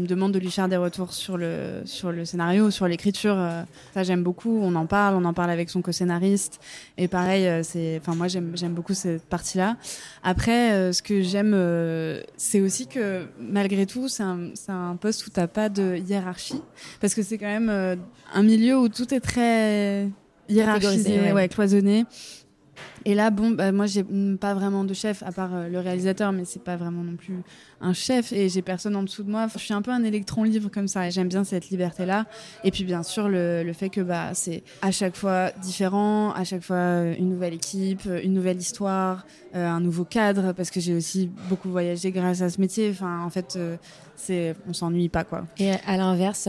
me 0.00 0.06
demande 0.06 0.32
de 0.32 0.38
lui 0.38 0.50
faire 0.50 0.68
des 0.68 0.76
retours 0.76 1.12
sur 1.12 1.36
le, 1.36 1.82
sur 1.84 2.12
le 2.12 2.24
scénario, 2.24 2.70
sur 2.70 2.88
l'écriture. 2.88 3.34
Euh, 3.36 3.62
ça, 3.94 4.02
j'aime 4.02 4.22
beaucoup. 4.22 4.60
On 4.62 4.74
en 4.74 4.86
parle, 4.86 5.14
on 5.14 5.24
en 5.24 5.32
parle 5.32 5.50
avec 5.50 5.70
son 5.70 5.82
co-scénariste. 5.82 6.60
Et 6.98 7.08
pareil, 7.08 7.46
euh, 7.46 7.62
c'est, 7.62 8.00
moi, 8.08 8.28
j'aime, 8.28 8.52
beaucoup 8.72 8.94
cette 8.94 9.24
partie-là. 9.24 9.76
Après, 10.22 10.72
euh, 10.72 10.92
ce 10.92 11.02
que 11.02 11.22
j'aime, 11.22 11.41
c'est 12.36 12.60
aussi 12.60 12.86
que 12.86 13.26
malgré 13.38 13.86
tout, 13.86 14.08
c'est 14.08 14.22
un, 14.22 14.96
poste 15.00 15.26
où 15.26 15.30
t'as 15.30 15.46
pas 15.46 15.68
de 15.68 15.96
hiérarchie. 15.96 16.60
Parce 17.00 17.14
que 17.14 17.22
c'est 17.22 17.38
quand 17.38 17.46
même 17.46 17.98
un 18.32 18.42
milieu 18.42 18.78
où 18.78 18.88
tout 18.88 19.12
est 19.14 19.20
très 19.20 20.08
hiérarchisé, 20.48 21.32
ouais, 21.32 21.48
cloisonné. 21.48 22.04
Et 23.04 23.14
là, 23.14 23.30
bon, 23.30 23.50
bah, 23.50 23.72
moi, 23.72 23.86
j'ai 23.86 24.04
pas 24.40 24.54
vraiment 24.54 24.84
de 24.84 24.94
chef, 24.94 25.22
à 25.22 25.32
part 25.32 25.54
euh, 25.54 25.68
le 25.68 25.78
réalisateur, 25.80 26.32
mais 26.32 26.44
c'est 26.44 26.62
pas 26.62 26.76
vraiment 26.76 27.02
non 27.02 27.16
plus 27.16 27.42
un 27.80 27.92
chef, 27.92 28.32
et 28.32 28.48
j'ai 28.48 28.62
personne 28.62 28.94
en 28.94 29.02
dessous 29.02 29.24
de 29.24 29.30
moi. 29.30 29.48
Je 29.52 29.58
suis 29.58 29.74
un 29.74 29.82
peu 29.82 29.90
un 29.90 30.04
électron 30.04 30.44
libre 30.44 30.70
comme 30.70 30.88
ça, 30.88 31.08
et 31.08 31.10
j'aime 31.10 31.28
bien 31.28 31.44
cette 31.44 31.70
liberté-là. 31.70 32.26
Et 32.64 32.70
puis, 32.70 32.84
bien 32.84 33.02
sûr, 33.02 33.28
le, 33.28 33.62
le 33.64 33.72
fait 33.72 33.88
que 33.88 34.00
bah, 34.00 34.34
c'est 34.34 34.62
à 34.82 34.92
chaque 34.92 35.16
fois 35.16 35.50
différent, 35.62 36.30
à 36.32 36.44
chaque 36.44 36.62
fois 36.62 36.76
euh, 36.76 37.14
une 37.18 37.28
nouvelle 37.28 37.54
équipe, 37.54 38.02
euh, 38.06 38.20
une 38.22 38.34
nouvelle 38.34 38.58
histoire, 38.58 39.26
un 39.54 39.80
nouveau 39.80 40.04
cadre, 40.04 40.52
parce 40.52 40.70
que 40.70 40.80
j'ai 40.80 40.94
aussi 40.94 41.30
beaucoup 41.50 41.68
voyagé 41.68 42.10
grâce 42.10 42.40
à 42.40 42.48
ce 42.48 42.58
métier. 42.58 42.88
Enfin, 42.90 43.22
en 43.22 43.28
fait, 43.28 43.58
c'est, 44.16 44.56
on 44.66 44.72
s'ennuie 44.72 45.10
pas, 45.10 45.24
quoi. 45.24 45.46
Et 45.58 45.72
à 45.72 45.98
l'inverse, 45.98 46.48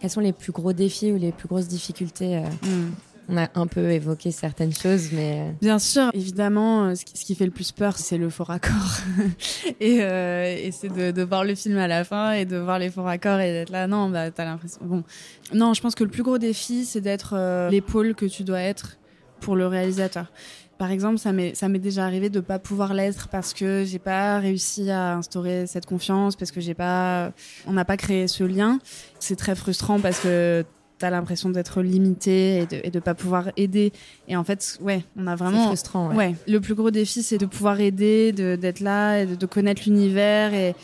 quels 0.00 0.08
sont 0.08 0.22
les 0.22 0.32
plus 0.32 0.52
gros 0.52 0.72
défis 0.72 1.12
ou 1.12 1.18
les 1.18 1.30
plus 1.30 1.46
grosses 1.46 1.68
difficultés 1.68 2.40
hmm. 2.62 2.92
On 3.30 3.36
a 3.36 3.48
un 3.54 3.66
peu 3.66 3.90
évoqué 3.90 4.30
certaines 4.30 4.72
choses, 4.72 5.10
mais... 5.12 5.40
Euh, 5.40 5.52
Bien 5.60 5.78
sûr, 5.78 6.10
évidemment, 6.14 6.86
euh, 6.86 6.94
ce 6.94 7.04
qui 7.04 7.34
fait 7.34 7.44
le 7.44 7.50
plus 7.50 7.72
peur, 7.72 7.98
c'est 7.98 8.16
le 8.16 8.30
faux 8.30 8.44
raccord. 8.44 9.00
et, 9.80 9.98
euh, 10.00 10.56
et 10.56 10.70
c'est 10.72 10.88
de, 10.88 11.22
voir 11.22 11.44
le 11.44 11.54
film 11.54 11.76
à 11.76 11.88
la 11.88 12.04
fin 12.04 12.32
et 12.32 12.46
de 12.46 12.56
voir 12.56 12.78
les 12.78 12.88
faux 12.88 13.02
raccords 13.02 13.40
et 13.40 13.52
d'être 13.52 13.70
là, 13.70 13.86
non, 13.86 14.08
bah, 14.08 14.30
t'as 14.30 14.46
l'impression... 14.46 14.80
Bon, 14.82 15.04
non, 15.52 15.74
je 15.74 15.82
pense 15.82 15.94
que 15.94 16.04
le 16.04 16.10
plus 16.10 16.22
gros 16.22 16.38
défi, 16.38 16.86
c'est 16.86 17.02
d'être 17.02 17.68
l'épaule 17.70 18.14
que 18.14 18.24
tu 18.24 18.44
dois 18.44 18.60
être 18.60 18.98
pour 19.40 19.56
le 19.56 19.66
réalisateur. 19.66 20.32
Par 20.78 20.92
exemple, 20.92 21.18
ça 21.18 21.32
m'est 21.32 21.78
déjà 21.80 22.04
arrivé 22.04 22.30
de 22.30 22.38
pas 22.38 22.60
pouvoir 22.60 22.94
l'être 22.94 23.26
parce 23.28 23.52
que 23.52 23.84
j'ai 23.84 23.98
pas 23.98 24.38
réussi 24.38 24.90
à 24.90 25.16
instaurer 25.16 25.66
cette 25.66 25.86
confiance 25.86 26.36
parce 26.36 26.52
que 26.52 26.60
j'ai 26.60 26.74
pas 26.74 27.32
on 27.66 27.72
n'a 27.72 27.84
pas 27.84 27.96
créé 27.96 28.28
ce 28.28 28.44
lien. 28.44 28.78
C'est 29.18 29.34
très 29.34 29.56
frustrant 29.56 29.98
parce 29.98 30.20
que 30.20 30.64
t'as 30.98 31.10
l'impression 31.10 31.50
d'être 31.50 31.80
limité 31.82 32.58
et 32.62 32.66
de, 32.66 32.80
et 32.82 32.90
de 32.90 32.98
pas 33.00 33.14
pouvoir 33.14 33.50
aider. 33.56 33.92
Et 34.26 34.36
en 34.36 34.44
fait, 34.44 34.78
ouais, 34.80 35.04
on 35.16 35.26
a 35.26 35.36
vraiment. 35.36 35.66
frustrant. 35.66 36.08
Ouais. 36.10 36.16
ouais. 36.16 36.34
Le 36.48 36.60
plus 36.60 36.74
gros 36.74 36.90
défi, 36.90 37.22
c'est 37.22 37.38
de 37.38 37.46
pouvoir 37.46 37.80
aider, 37.80 38.32
d'être 38.32 38.80
là, 38.80 39.18
et 39.20 39.26
de, 39.26 39.34
de 39.34 39.46
connaître 39.46 39.82
l'univers 39.86 40.54
et 40.54 40.74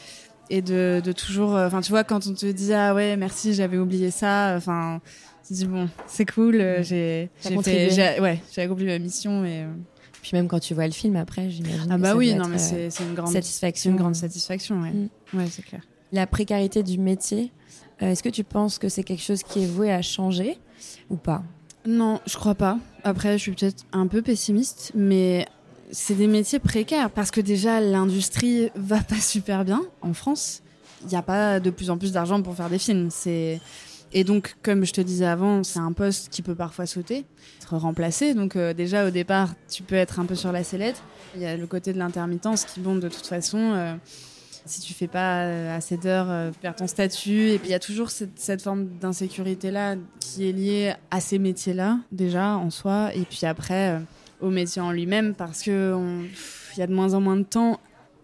et 0.50 0.60
de, 0.62 1.00
de 1.02 1.12
toujours. 1.12 1.54
Enfin, 1.54 1.80
tu 1.80 1.90
vois, 1.90 2.04
quand 2.04 2.26
on 2.26 2.34
te 2.34 2.46
dit 2.46 2.72
ah 2.74 2.94
ouais, 2.94 3.16
merci, 3.16 3.54
j'avais 3.54 3.78
oublié 3.78 4.10
ça. 4.10 4.54
Enfin, 4.56 5.00
tu 5.42 5.48
te 5.48 5.54
dis 5.54 5.66
bon, 5.66 5.88
c'est 6.06 6.26
cool. 6.30 6.56
euh, 6.60 6.82
J'ai 6.82 7.30
T'as 7.42 7.50
j'ai 7.50 7.62
fait- 7.62 7.90
j'ai- 7.90 8.20
ouais, 8.20 8.40
j'ai 8.52 8.60
accompli 8.62 8.84
ma 8.84 8.98
mission 8.98 9.44
et. 9.44 9.62
euh, 9.62 9.72
Puis 10.22 10.30
même 10.34 10.46
quand 10.46 10.60
tu 10.60 10.74
vois 10.74 10.86
le 10.86 10.92
film 10.92 11.16
après, 11.16 11.48
j'imagine. 11.50 11.88
Ah 11.90 11.98
bah 11.98 12.14
oui, 12.14 12.34
non 12.34 12.46
mais 12.48 12.56
euh, 12.56 12.58
c'est 12.58 12.90
c'est 12.90 13.04
une 13.04 13.14
grande 13.14 13.32
satisfaction. 13.32 13.90
une 13.90 13.96
grande 13.96 14.14
satisfaction. 14.16 14.80
Ouais, 14.82 14.90
Mm. 14.92 15.38
ouais, 15.38 15.46
c'est 15.50 15.62
clair. 15.64 15.80
La 16.14 16.28
précarité 16.28 16.84
du 16.84 16.96
métier, 16.96 17.50
euh, 18.00 18.12
est-ce 18.12 18.22
que 18.22 18.28
tu 18.28 18.44
penses 18.44 18.78
que 18.78 18.88
c'est 18.88 19.02
quelque 19.02 19.24
chose 19.24 19.42
qui 19.42 19.64
est 19.64 19.66
voué 19.66 19.90
à 19.92 20.00
changer 20.00 20.60
ou 21.10 21.16
pas? 21.16 21.42
Non, 21.86 22.20
je 22.24 22.36
crois 22.36 22.54
pas. 22.54 22.78
Après, 23.02 23.36
je 23.36 23.42
suis 23.42 23.50
peut-être 23.50 23.84
un 23.92 24.06
peu 24.06 24.22
pessimiste, 24.22 24.92
mais 24.94 25.44
c'est 25.90 26.14
des 26.14 26.28
métiers 26.28 26.60
précaires 26.60 27.10
parce 27.10 27.32
que 27.32 27.40
déjà 27.40 27.80
l'industrie 27.80 28.70
va 28.76 29.00
pas 29.00 29.18
super 29.18 29.64
bien 29.64 29.82
en 30.02 30.14
France. 30.14 30.62
Il 31.02 31.08
n'y 31.08 31.16
a 31.16 31.22
pas 31.22 31.58
de 31.58 31.70
plus 31.70 31.90
en 31.90 31.98
plus 31.98 32.12
d'argent 32.12 32.40
pour 32.40 32.54
faire 32.54 32.70
des 32.70 32.78
films. 32.78 33.08
Et 34.12 34.22
donc, 34.22 34.54
comme 34.62 34.84
je 34.84 34.92
te 34.92 35.00
disais 35.00 35.26
avant, 35.26 35.64
c'est 35.64 35.80
un 35.80 35.90
poste 35.90 36.28
qui 36.28 36.42
peut 36.42 36.54
parfois 36.54 36.86
sauter, 36.86 37.24
être 37.60 37.76
remplacé. 37.76 38.34
Donc 38.34 38.54
euh, 38.54 38.72
déjà 38.72 39.04
au 39.04 39.10
départ, 39.10 39.52
tu 39.68 39.82
peux 39.82 39.96
être 39.96 40.20
un 40.20 40.26
peu 40.26 40.36
sur 40.36 40.52
la 40.52 40.62
sellette. 40.62 41.02
Il 41.34 41.42
y 41.42 41.46
a 41.46 41.56
le 41.56 41.66
côté 41.66 41.92
de 41.92 41.98
l'intermittence 41.98 42.64
qui, 42.66 42.78
bon, 42.78 42.94
de 42.94 43.08
toute 43.08 43.26
façon. 43.26 43.58
euh, 43.58 43.96
si 44.66 44.80
tu 44.80 44.94
fais 44.94 45.08
pas 45.08 45.42
euh, 45.44 45.76
assez 45.76 45.96
d'heures, 45.96 46.26
euh, 46.30 46.50
tu 46.50 46.58
perds 46.60 46.76
ton 46.76 46.86
statut. 46.86 47.48
Et 47.50 47.58
puis 47.58 47.68
il 47.68 47.72
y 47.72 47.74
a 47.74 47.78
toujours 47.80 48.10
cette, 48.10 48.38
cette 48.38 48.62
forme 48.62 48.86
d'insécurité-là 49.00 49.96
qui 50.20 50.48
est 50.48 50.52
liée 50.52 50.94
à 51.10 51.20
ces 51.20 51.38
métiers-là, 51.38 51.98
déjà, 52.12 52.56
en 52.56 52.70
soi. 52.70 53.10
Et 53.14 53.22
puis 53.22 53.44
après, 53.46 53.90
euh, 53.90 53.98
au 54.40 54.50
métier 54.50 54.80
en 54.82 54.90
lui-même, 54.92 55.34
parce 55.34 55.62
que 55.62 55.92
on- 55.94 56.22
pff, 56.22 56.72
il 56.76 56.80
y 56.80 56.82
a 56.82 56.86
de 56.86 56.94
moins 56.94 57.14
en 57.14 57.20
moins 57.20 57.36
de 57.36 57.42
temps. 57.44 57.78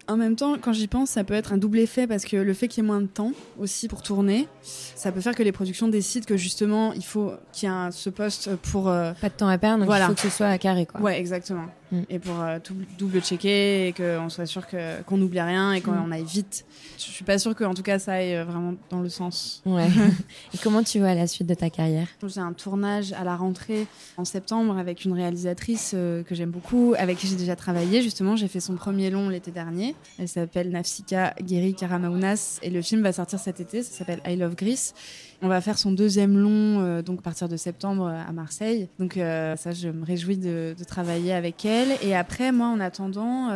En 0.09 0.17
même 0.17 0.35
temps, 0.35 0.57
quand 0.61 0.73
j'y 0.73 0.89
pense, 0.89 1.11
ça 1.11 1.23
peut 1.23 1.35
être 1.35 1.53
un 1.53 1.57
double 1.57 1.79
effet 1.79 2.09
parce 2.09 2.25
que 2.25 2.37
le 2.37 2.53
fait 2.53 2.67
qu'il 2.67 2.83
y 2.83 2.85
ait 2.85 2.89
moins 2.89 3.01
de 3.01 3.07
temps 3.07 3.31
aussi 3.61 3.87
pour 3.87 4.03
tourner, 4.03 4.49
ça 4.63 5.13
peut 5.13 5.21
faire 5.21 5.37
que 5.37 5.45
les 5.45 5.53
productions 5.53 5.87
décident 5.87 6.27
que 6.27 6.37
justement 6.37 6.93
il 6.95 7.05
faut 7.05 7.33
qu'il 7.53 7.69
y 7.69 7.73
ait 7.73 7.75
un- 7.75 7.93
ce 7.93 8.11
poste 8.11 8.57
pour 8.57 8.89
euh, 8.89 9.13
Pas 9.21 9.29
de 9.29 9.35
temps 9.35 9.47
à 9.47 9.57
perdre, 9.57 9.79
donc 9.81 9.87
Voilà. 9.87 10.07
il 10.07 10.09
faut 10.09 10.15
que 10.15 10.21
ce 10.23 10.31
soit 10.31 10.49
à 10.49 10.59
carré 10.59 10.85
quoi. 10.87 11.01
Ouais, 11.01 11.17
exactement. 11.21 11.67
Mm. 11.93 12.01
Et 12.09 12.19
pour 12.19 12.41
euh, 12.41 12.59
tout- 12.63 12.77
double 12.99 13.21
checker 13.21 13.89
et 13.89 13.93
qu'on 13.93 14.29
soit 14.29 14.47
sûr 14.47 14.67
que- 14.67 15.03
qu'on 15.03 15.17
n'oublie 15.17 15.41
rien 15.41 15.73
et 15.73 15.81
qu'on 15.81 15.93
Mm. 15.93 16.13
aille 16.13 16.25
vite. 16.25 16.65
Je 16.97 17.03
suis 17.05 17.25
pas 17.25 17.39
sûre 17.39 17.55
qu'en 17.55 17.75
tout 17.75 17.83
cas 17.83 17.99
ça 17.99 18.13
aille 18.15 18.37
euh, 18.37 18.45
vraiment 18.45 18.75
dans 18.91 19.01
le 19.01 19.09
sens. 19.09 19.63
Ouais. 19.67 19.87
Et 20.55 20.59
comment 20.63 20.83
tu 20.83 20.99
vois 21.01 21.15
la 21.15 21.27
suite 21.27 21.47
de 21.49 21.55
ta 21.55 21.71
carrière? 21.71 22.07
J'ai 22.27 22.41
un 22.41 22.53
tournage 22.53 23.13
à 23.15 23.25
la 23.25 23.35
rentrée 23.37 23.87
en 24.17 24.25
septembre 24.25 24.79
avec 24.79 25.05
une 25.05 25.13
réalisatrice 25.13 25.93
euh, 25.95 26.23
que 26.23 26.35
j'aime 26.35 26.51
beaucoup, 26.51 26.95
avec 26.99 27.19
qui 27.19 27.27
j'ai 27.27 27.37
déjà 27.37 27.57
travaillé. 27.57 28.03
Justement, 28.03 28.37
j'ai 28.37 28.49
fait 28.49 28.61
son 28.61 28.75
premier 28.77 29.11
long 29.11 29.29
l'été 29.29 29.51
dernier. 29.51 29.95
Elle 30.19 30.29
s'appelle 30.29 30.71
Nafsika 30.71 31.35
Geri 31.47 31.75
Karamaunas 31.75 32.59
et 32.63 32.71
le 32.71 32.83
film 32.83 33.03
va 33.03 33.13
sortir 33.13 33.39
cet 33.39 33.61
été. 33.61 33.83
Ça 33.83 33.93
s'appelle 33.99 34.21
I 34.27 34.37
Love 34.37 34.55
Greece. 34.55 34.95
On 35.43 35.49
va 35.49 35.63
faire 35.63 35.79
son 35.79 35.93
deuxième 35.93 36.37
long, 36.37 36.81
euh, 36.81 37.01
donc 37.01 37.21
à 37.21 37.23
partir 37.23 37.49
de 37.49 37.57
septembre 37.57 38.07
euh, 38.07 38.29
à 38.29 38.31
Marseille. 38.33 38.89
Donc 38.99 39.17
euh, 39.17 39.57
ça, 39.57 39.73
je 39.73 39.89
me 39.89 40.05
réjouis 40.05 40.37
de, 40.37 40.75
travailler 40.87 41.33
avec 41.33 41.65
elle. 41.65 41.89
Et 42.03 42.15
après, 42.15 42.53
moi, 42.53 42.67
en 42.67 42.79
attendant, 42.81 43.49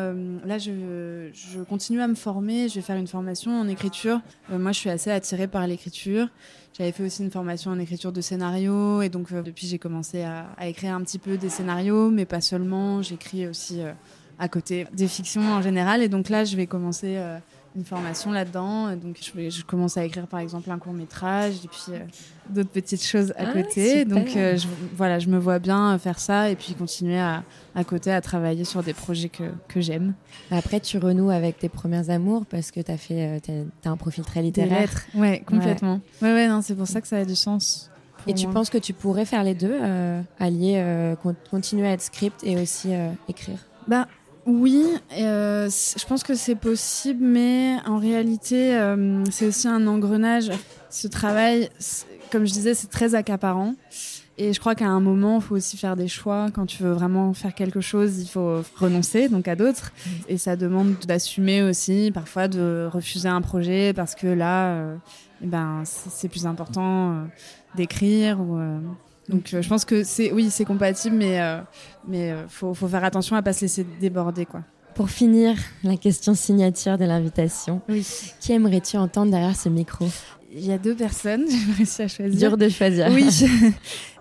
là, 0.45 0.59
je, 0.59 1.62
continue 1.68 2.01
à 2.01 2.09
me 2.09 2.14
former. 2.14 2.68
Je 2.68 2.76
vais 2.76 2.80
faire 2.80 2.97
une 2.97 3.07
formation 3.07 3.51
en 3.51 3.68
écriture. 3.68 4.20
Moi, 4.51 4.72
je 4.72 4.78
suis 4.78 4.91
assez 4.91 5.11
attirée 5.11 5.49
par 5.49 5.66
l'écriture. 5.66 6.28
J'avais 6.76 6.93
fait 6.93 7.05
aussi 7.05 7.22
une 7.22 7.30
formation 7.30 7.70
en 7.70 7.78
écriture 7.78 8.12
de 8.12 8.20
scénario 8.20 9.03
et 9.03 9.09
donc 9.09 9.32
depuis 9.32 9.66
j'ai 9.66 9.78
commencé 9.78 10.22
à, 10.22 10.47
écrire 10.66 10.95
un 10.95 11.03
petit 11.03 11.18
peu 11.18 11.37
des 11.37 11.49
scénarios, 11.49 12.11
mais 12.11 12.24
pas 12.24 12.41
seulement. 12.41 13.03
J'écris 13.03 13.47
aussi 13.47 13.80
à 14.39 14.49
côté 14.49 14.87
des 14.93 15.09
fictions 15.09 15.53
en 15.53 15.62
général 15.62 16.03
et 16.03 16.09
donc 16.09 16.28
là 16.28 16.45
je 16.45 16.57
vais 16.57 16.66
commencer 16.66 17.18
une 17.77 17.85
formation 17.85 18.31
là-dedans. 18.31 18.95
Donc 18.97 19.18
je, 19.20 19.62
commence 19.64 19.97
à 19.97 20.05
écrire 20.05 20.27
par 20.27 20.41
exemple 20.41 20.70
un 20.70 20.79
court 20.79 20.93
métrage 20.93 21.55
et 21.64 21.68
puis 21.68 21.87
euh, 21.91 21.99
d'autres 22.51 22.70
petites 22.70 23.05
choses 23.05 23.33
à 23.37 23.45
Ah, 23.49 23.53
côté. 23.53 24.01
super. 24.01 24.16
Donc 24.16 24.37
euh, 24.37 24.57
je, 24.57 24.66
voilà, 24.95 25.18
je 25.18 25.29
me 25.29 25.39
vois 25.39 25.59
bien 25.59 25.99
faire 25.99 26.18
ça 26.18 26.51
et 26.51 26.57
puis 26.57 26.75
continuer 26.75 27.18
à, 27.18 27.43
à 27.75 27.85
côté 27.85 28.12
à 28.12 28.20
travailler 28.20 28.64
sur 28.64 28.83
des 28.83 28.93
projets 28.95 29.29
que, 29.29 29.51
que 29.68 29.81
j'aime. 29.81 30.14
Après, 30.51 30.79
tu 30.81 30.99
renoues 30.99 31.31
avec 31.31 31.59
tes 31.59 31.68
premiers 31.68 32.11
amours 32.11 32.47
parce 32.47 32.70
que 32.70 32.81
t'as 32.81 32.97
fait, 32.97 33.27
euh, 33.27 33.39
t'as- 33.41 33.68
t'as 33.83 33.91
un 33.91 33.97
profil 33.97 34.25
très 34.25 34.43
littéraire. 34.43 34.81
lettres. 34.81 35.03
Ouais, 35.14 35.43
complètement. 35.47 36.01
Ouais, 36.22 36.33
ouais, 36.33 36.49
non, 36.49 36.62
c'est 36.62 36.75
pour 36.75 36.87
ça 36.87 37.01
que 37.01 37.09
ça 37.09 37.16
a 37.18 37.25
du 37.25 37.35
sens. 37.37 37.91
Et 38.27 38.33
tu 38.35 38.47
penses 38.47 38.70
que 38.70 38.79
tu 38.79 38.95
pourrais 38.95 39.27
faire 39.27 39.45
les 39.45 39.55
deux, 39.55 39.70
euh, 39.83 40.22
allier, 40.39 40.77
euh, 40.79 41.14
con- 41.16 41.35
continuer 41.51 41.87
à 41.87 41.93
être 41.93 42.01
script 42.03 42.43
et 42.43 42.57
aussi 42.57 42.95
euh, 42.95 43.11
écrire? 43.29 43.59
Bah 43.87 44.07
oui, 44.47 44.84
euh, 45.18 45.68
je 45.70 46.05
pense 46.07 46.22
que 46.22 46.34
c'est 46.34 46.55
possible, 46.55 47.24
mais 47.24 47.76
en 47.86 47.99
réalité, 47.99 48.76
euh, 48.76 49.24
c'est 49.30 49.47
aussi 49.47 49.68
un 49.68 49.86
engrenage. 49.86 50.51
Ce 50.90 51.09
travail, 51.09 51.70
comme 52.30 52.47
je 52.47 52.53
disais, 52.53 52.74
c'est 52.74 52.88
très 52.90 53.14
accaparant. 53.14 53.74
Et 54.36 54.53
je 54.53 54.59
crois 54.59 54.74
qu'à 54.74 54.88
un 54.88 55.01
moment, 55.01 55.36
il 55.36 55.42
faut 55.42 55.55
aussi 55.55 55.76
faire 55.76 55.95
des 55.95 56.09
choix. 56.09 56.49
Quand 56.53 56.66
tu 56.66 56.82
veux 56.82 56.92
vraiment 56.92 57.32
faire 57.34 57.55
quelque 57.55 57.80
chose, 57.80 58.18
il 58.18 58.26
faut 58.26 58.62
renoncer 58.76 59.28
donc 59.28 59.47
à 59.47 59.55
d'autres. 59.55 59.92
Et 60.28 60.38
ça 60.38 60.57
demande 60.57 60.95
d'assumer 61.07 61.62
aussi, 61.62 62.11
parfois 62.12 62.49
de 62.49 62.88
refuser 62.92 63.28
un 63.28 63.40
projet 63.40 63.92
parce 63.92 64.16
que 64.16 64.26
là, 64.26 64.74
euh, 64.74 64.97
eh 65.42 65.47
ben, 65.47 65.82
c'est 65.84 66.11
c'est 66.11 66.28
plus 66.28 66.47
important 66.47 67.12
euh, 67.12 67.24
d'écrire. 67.76 68.40
Ou, 68.40 68.57
euh, 68.57 68.78
donc 69.29 69.55
euh, 69.55 69.62
je 69.62 69.68
pense 69.68 69.85
que 69.85 70.05
c'est 70.05 70.33
oui, 70.33 70.51
c'est 70.51 70.64
compatible, 70.64 71.16
mais 71.16 71.41
euh, 71.41 71.61
mais 72.07 72.33
euh, 72.33 72.47
faut, 72.49 72.75
faut 72.75 72.89
faire 72.89 73.05
attention 73.05 73.37
à 73.37 73.43
pas 73.43 73.53
se 73.53 73.62
laisser 73.62 73.87
déborder 74.01 74.45
quoi. 74.47 74.62
Pour 74.95 75.11
finir, 75.11 75.57
la 75.83 75.97
question 75.97 76.35
signature 76.35 76.99
de 76.99 77.05
l'invitation. 77.05 77.81
Oui. 77.89 78.07
Qui 78.39 78.53
aimerais-tu 78.53 78.97
entendre 78.97 79.33
derrière 79.33 79.57
ce 79.57 79.68
micro? 79.68 80.07
Il 80.57 80.64
y 80.64 80.72
a 80.72 80.78
deux 80.78 80.94
personnes, 80.94 81.46
j'ai 81.50 81.72
réussi 81.72 82.02
à 82.02 82.09
choisir. 82.09 82.48
Dur 82.50 82.57
de 82.57 82.68
choisir. 82.68 83.09
Oui, 83.11 83.28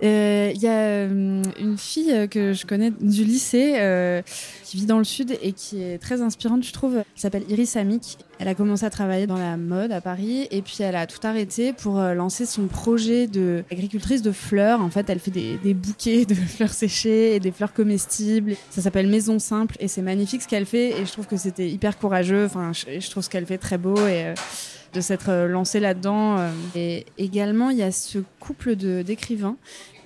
Euh, 0.04 0.52
il 0.54 0.62
y 0.62 0.68
a 0.68 0.80
euh, 0.80 1.42
une 1.58 1.78
fille 1.78 2.12
euh, 2.12 2.28
que 2.28 2.52
je 2.52 2.66
connais 2.66 2.92
du 2.92 3.24
lycée 3.24 3.76
euh, 3.78 4.22
qui 4.66 4.76
vit 4.76 4.86
dans 4.86 4.98
le 4.98 5.06
sud 5.06 5.38
et 5.42 5.54
qui 5.54 5.82
est 5.82 5.98
très 5.98 6.22
inspirante, 6.22 6.66
je 6.66 6.74
trouve. 6.74 6.98
Elle 6.98 7.06
s'appelle 7.16 7.44
Iris 7.48 7.78
Amik. 7.78 8.18
Elle 8.38 8.50
a 8.50 8.54
commencé 8.54 8.84
à 8.86 8.90
travailler 8.90 9.28
dans 9.28 9.38
la 9.38 9.56
mode 9.56 9.94
à 9.94 10.02
Paris 10.02 10.50
et 10.52 10.62
puis 10.62 10.76
elle 10.80 10.98
a 10.98 11.08
tout 11.08 11.26
arrêté 11.26 11.72
pour 11.72 12.00
euh, 12.00 12.14
lancer 12.14 12.46
son 12.46 12.68
projet 12.68 13.28
de 13.28 13.64
agricultrice 13.72 14.22
de 14.22 14.34
fleurs. 14.34 14.82
En 14.82 14.90
fait, 14.90 15.10
elle 15.10 15.20
fait 15.20 15.32
des, 15.32 15.58
des 15.64 15.74
bouquets 15.74 16.26
de 16.26 16.34
fleurs 16.36 16.74
séchées 16.74 17.36
et 17.36 17.40
des 17.40 17.54
fleurs 17.54 17.72
comestibles. 17.72 18.56
Ça 18.72 18.82
s'appelle 18.82 19.08
Maison 19.08 19.40
Simple 19.40 19.78
et 19.80 19.88
c'est 19.88 20.02
magnifique 20.02 20.42
ce 20.42 20.50
qu'elle 20.50 20.66
fait 20.66 21.00
et 21.00 21.06
je 21.06 21.12
trouve 21.14 21.28
que 21.28 21.38
c'était 21.38 21.70
hyper 21.70 21.98
courageux. 21.98 22.44
Enfin, 22.44 22.74
je, 22.74 23.00
je 23.00 23.10
trouve 23.10 23.24
ce 23.24 23.30
qu'elle 23.30 23.46
fait 23.46 23.58
très 23.58 23.78
beau 23.78 23.96
et 23.96 24.26
euh, 24.26 24.34
de 24.94 25.02
s'être 25.02 25.30
euh, 25.30 25.48
lancé 25.48 25.80
là-dedans. 25.80 26.38
euh. 26.38 26.52
Et 26.76 27.06
également, 27.18 27.70
il 27.70 27.78
y 27.78 27.84
a 27.84 27.92
ce 27.92 28.20
couple 28.40 28.76
d'écrivains 28.76 29.58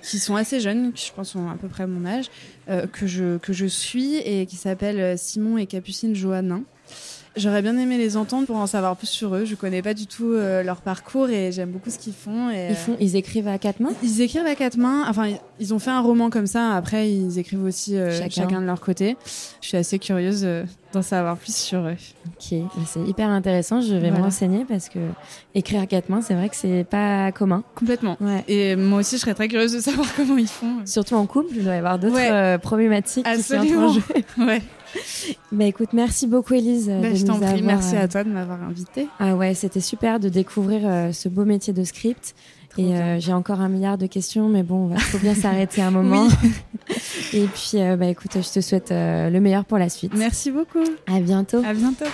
qui 0.02 0.18
sont 0.18 0.36
assez 0.36 0.60
jeunes, 0.60 0.92
qui 0.92 1.06
je 1.06 1.12
pense 1.12 1.36
à 1.36 1.56
peu 1.60 1.68
près 1.68 1.86
mon 1.86 2.06
âge, 2.06 2.26
euh, 2.68 2.86
que, 2.86 3.06
je, 3.06 3.38
que 3.38 3.52
je 3.52 3.66
suis 3.66 4.16
et 4.16 4.46
qui 4.46 4.56
s'appellent 4.56 5.18
Simon 5.18 5.58
et 5.58 5.66
Capucine 5.66 6.14
Johannin. 6.14 6.62
J'aurais 7.38 7.62
bien 7.62 7.76
aimé 7.78 7.96
les 7.98 8.16
entendre 8.16 8.46
pour 8.46 8.56
en 8.56 8.66
savoir 8.66 8.96
plus 8.96 9.06
sur 9.06 9.34
eux. 9.34 9.44
Je 9.44 9.54
connais 9.54 9.80
pas 9.80 9.94
du 9.94 10.06
tout 10.06 10.32
euh, 10.32 10.62
leur 10.62 10.80
parcours 10.82 11.28
et 11.30 11.52
j'aime 11.52 11.70
beaucoup 11.70 11.88
ce 11.90 11.98
qu'ils 11.98 12.12
font. 12.12 12.50
Et, 12.50 12.68
Ils, 12.70 12.76
font, 12.76 12.96
ils 13.00 13.16
écrivent 13.16 13.48
à 13.48 13.58
quatre 13.58 13.80
mains? 13.80 13.92
Ils 14.02 14.20
écrivent 14.20 14.46
à 14.46 14.54
quatre 14.54 14.76
mains. 14.76 15.04
Enfin, 15.08 15.30
ils 15.60 15.72
ont 15.74 15.78
fait 15.78 15.90
un 15.90 16.00
roman 16.00 16.30
comme 16.30 16.46
ça. 16.46 16.72
Après, 16.74 17.10
ils 17.10 17.38
écrivent 17.38 17.64
aussi 17.64 17.96
euh, 17.96 18.10
Chacun. 18.12 18.42
chacun. 18.42 18.60
de 18.60 18.66
leur 18.66 18.80
côté. 18.80 19.16
Je 19.62 19.68
suis 19.68 19.76
assez 19.76 19.98
curieuse 19.98 20.42
euh, 20.44 20.64
d'en 20.92 21.02
savoir 21.02 21.36
plus 21.36 21.54
sur 21.54 21.80
eux. 21.86 21.96
Ok, 22.26 22.48
mais 22.52 22.84
c'est 22.86 23.00
hyper 23.02 23.28
intéressant. 23.28 23.80
Je 23.80 23.94
vais 23.94 24.06
me 24.06 24.10
Voilà. 24.10 24.24
renseigner 24.24 24.64
parce 24.68 24.88
que 24.88 24.98
écrire 25.54 25.80
à 25.82 25.86
quatre 25.86 26.08
mains, 26.08 26.20
c'est 26.22 26.34
vrai 26.34 26.48
que 26.48 26.56
c'est 26.56 26.84
pas 26.88 27.30
commun. 27.32 27.62
Complètement. 27.74 28.16
Ouais. 28.20 28.44
Et 28.48 28.74
moi 28.76 29.00
aussi, 29.00 29.16
je 29.16 29.20
serais 29.20 29.34
très 29.34 29.48
curieuse 29.48 29.72
de 29.72 29.80
savoir 29.80 30.06
comment 30.16 30.36
ils 30.38 30.48
font. 30.48 30.76
Surtout 30.84 31.14
en 31.14 31.26
couple, 31.26 31.48
il 31.56 31.64
doit 31.64 31.74
y 31.74 31.78
avoir 31.78 31.98
d'autres 31.98 32.14
Ouais. 32.16 32.58
problématiques 32.58 33.24
qui 33.26 33.42
sont 33.42 33.54
en 33.54 33.58
Absolument. 33.60 33.92
jeu. 33.92 34.02
Ouais. 34.38 34.62
Bah 35.52 35.64
écoute, 35.64 35.92
merci 35.92 36.26
beaucoup 36.26 36.54
Elise. 36.54 36.88
Bah, 36.88 37.14
je 37.14 37.24
t'en 37.24 37.36
prie. 37.36 37.46
avoir, 37.46 37.62
Merci 37.62 37.96
euh, 37.96 38.02
à 38.04 38.08
toi 38.08 38.24
de 38.24 38.30
m'avoir 38.30 38.62
invité. 38.62 39.08
Ah 39.18 39.34
ouais, 39.36 39.54
c'était 39.54 39.80
super 39.80 40.20
de 40.20 40.28
découvrir 40.28 40.82
euh, 40.84 41.12
ce 41.12 41.28
beau 41.28 41.44
métier 41.44 41.72
de 41.72 41.84
script. 41.84 42.34
Et 42.78 42.94
euh, 42.94 43.18
j'ai 43.18 43.32
encore 43.32 43.60
un 43.60 43.68
milliard 43.68 43.98
de 43.98 44.06
questions, 44.06 44.48
mais 44.48 44.62
bon, 44.62 44.90
il 44.92 45.00
faut 45.00 45.18
bien 45.18 45.34
s'arrêter 45.36 45.82
un 45.82 45.90
moment. 45.90 46.28
Et 47.32 47.44
puis, 47.46 47.72
euh, 47.74 47.96
bah 47.96 48.06
écoute, 48.06 48.30
je 48.34 48.52
te 48.52 48.60
souhaite 48.60 48.92
euh, 48.92 49.30
le 49.30 49.40
meilleur 49.40 49.64
pour 49.64 49.78
la 49.78 49.88
suite. 49.88 50.12
Merci 50.16 50.50
beaucoup. 50.52 50.84
À 51.06 51.20
bientôt. 51.20 51.62
À 51.64 51.74
bientôt. 51.74 52.04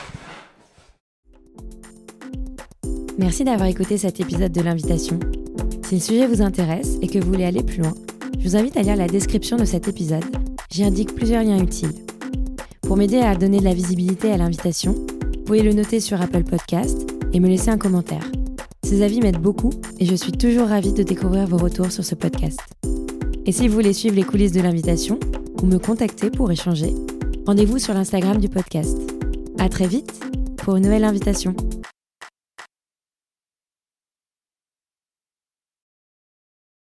Merci 3.18 3.44
d'avoir 3.44 3.68
écouté 3.68 3.98
cet 3.98 4.20
épisode 4.20 4.52
de 4.52 4.60
l'invitation. 4.62 5.20
Si 5.86 5.96
le 5.96 6.00
sujet 6.00 6.26
vous 6.26 6.40
intéresse 6.40 6.96
et 7.02 7.08
que 7.08 7.18
vous 7.18 7.30
voulez 7.30 7.44
aller 7.44 7.62
plus 7.62 7.82
loin, 7.82 7.92
je 8.38 8.48
vous 8.48 8.56
invite 8.56 8.76
à 8.76 8.82
lire 8.82 8.96
la 8.96 9.06
description 9.06 9.56
de 9.56 9.64
cet 9.64 9.86
épisode. 9.86 10.24
J'y 10.70 10.82
indique 10.82 11.14
plusieurs 11.14 11.44
liens 11.44 11.62
utiles. 11.62 11.92
Pour 12.87 12.99
m'aider 12.99 13.18
à 13.18 13.35
donner 13.35 13.61
de 13.61 13.64
la 13.64 13.72
visibilité 13.72 14.30
à 14.30 14.37
l'invitation, 14.37 14.93
vous 14.93 15.45
pouvez 15.45 15.62
le 15.62 15.72
noter 15.72 16.01
sur 16.01 16.20
Apple 16.20 16.45
Podcast 16.45 17.11
et 17.32 17.41
me 17.41 17.49
laisser 17.49 17.70
un 17.70 17.78
commentaire. 17.78 18.30
Ces 18.85 19.03
avis 19.03 19.20
m'aident 19.20 19.41
beaucoup 19.41 19.70
et 19.99 20.05
je 20.05 20.14
suis 20.14 20.32
toujours 20.32 20.68
ravie 20.68 20.93
de 20.93 21.03
découvrir 21.03 21.47
vos 21.47 21.57
retours 21.57 21.91
sur 21.91 22.05
ce 22.05 22.14
podcast. 22.14 22.61
Et 23.47 23.53
si 23.53 23.68
vous 23.68 23.74
voulez 23.74 23.95
suivre 23.95 24.16
les 24.16 24.22
coulisses 24.22 24.53
de 24.53 24.61
l'invitation 24.61 25.18
ou 25.62 25.66
me 25.66 25.78
contacter 25.78 26.30
pour 26.30 26.51
échanger, 26.51 26.95
rendez-vous 27.47 27.78
sur 27.78 27.95
l'Instagram 27.95 28.39
du 28.39 28.51
podcast. 28.51 28.99
À 29.59 29.70
très 29.70 29.87
vite 29.87 30.12
pour 30.59 30.76
une 30.76 30.85
nouvelle 30.85 31.05
invitation. 31.05 31.55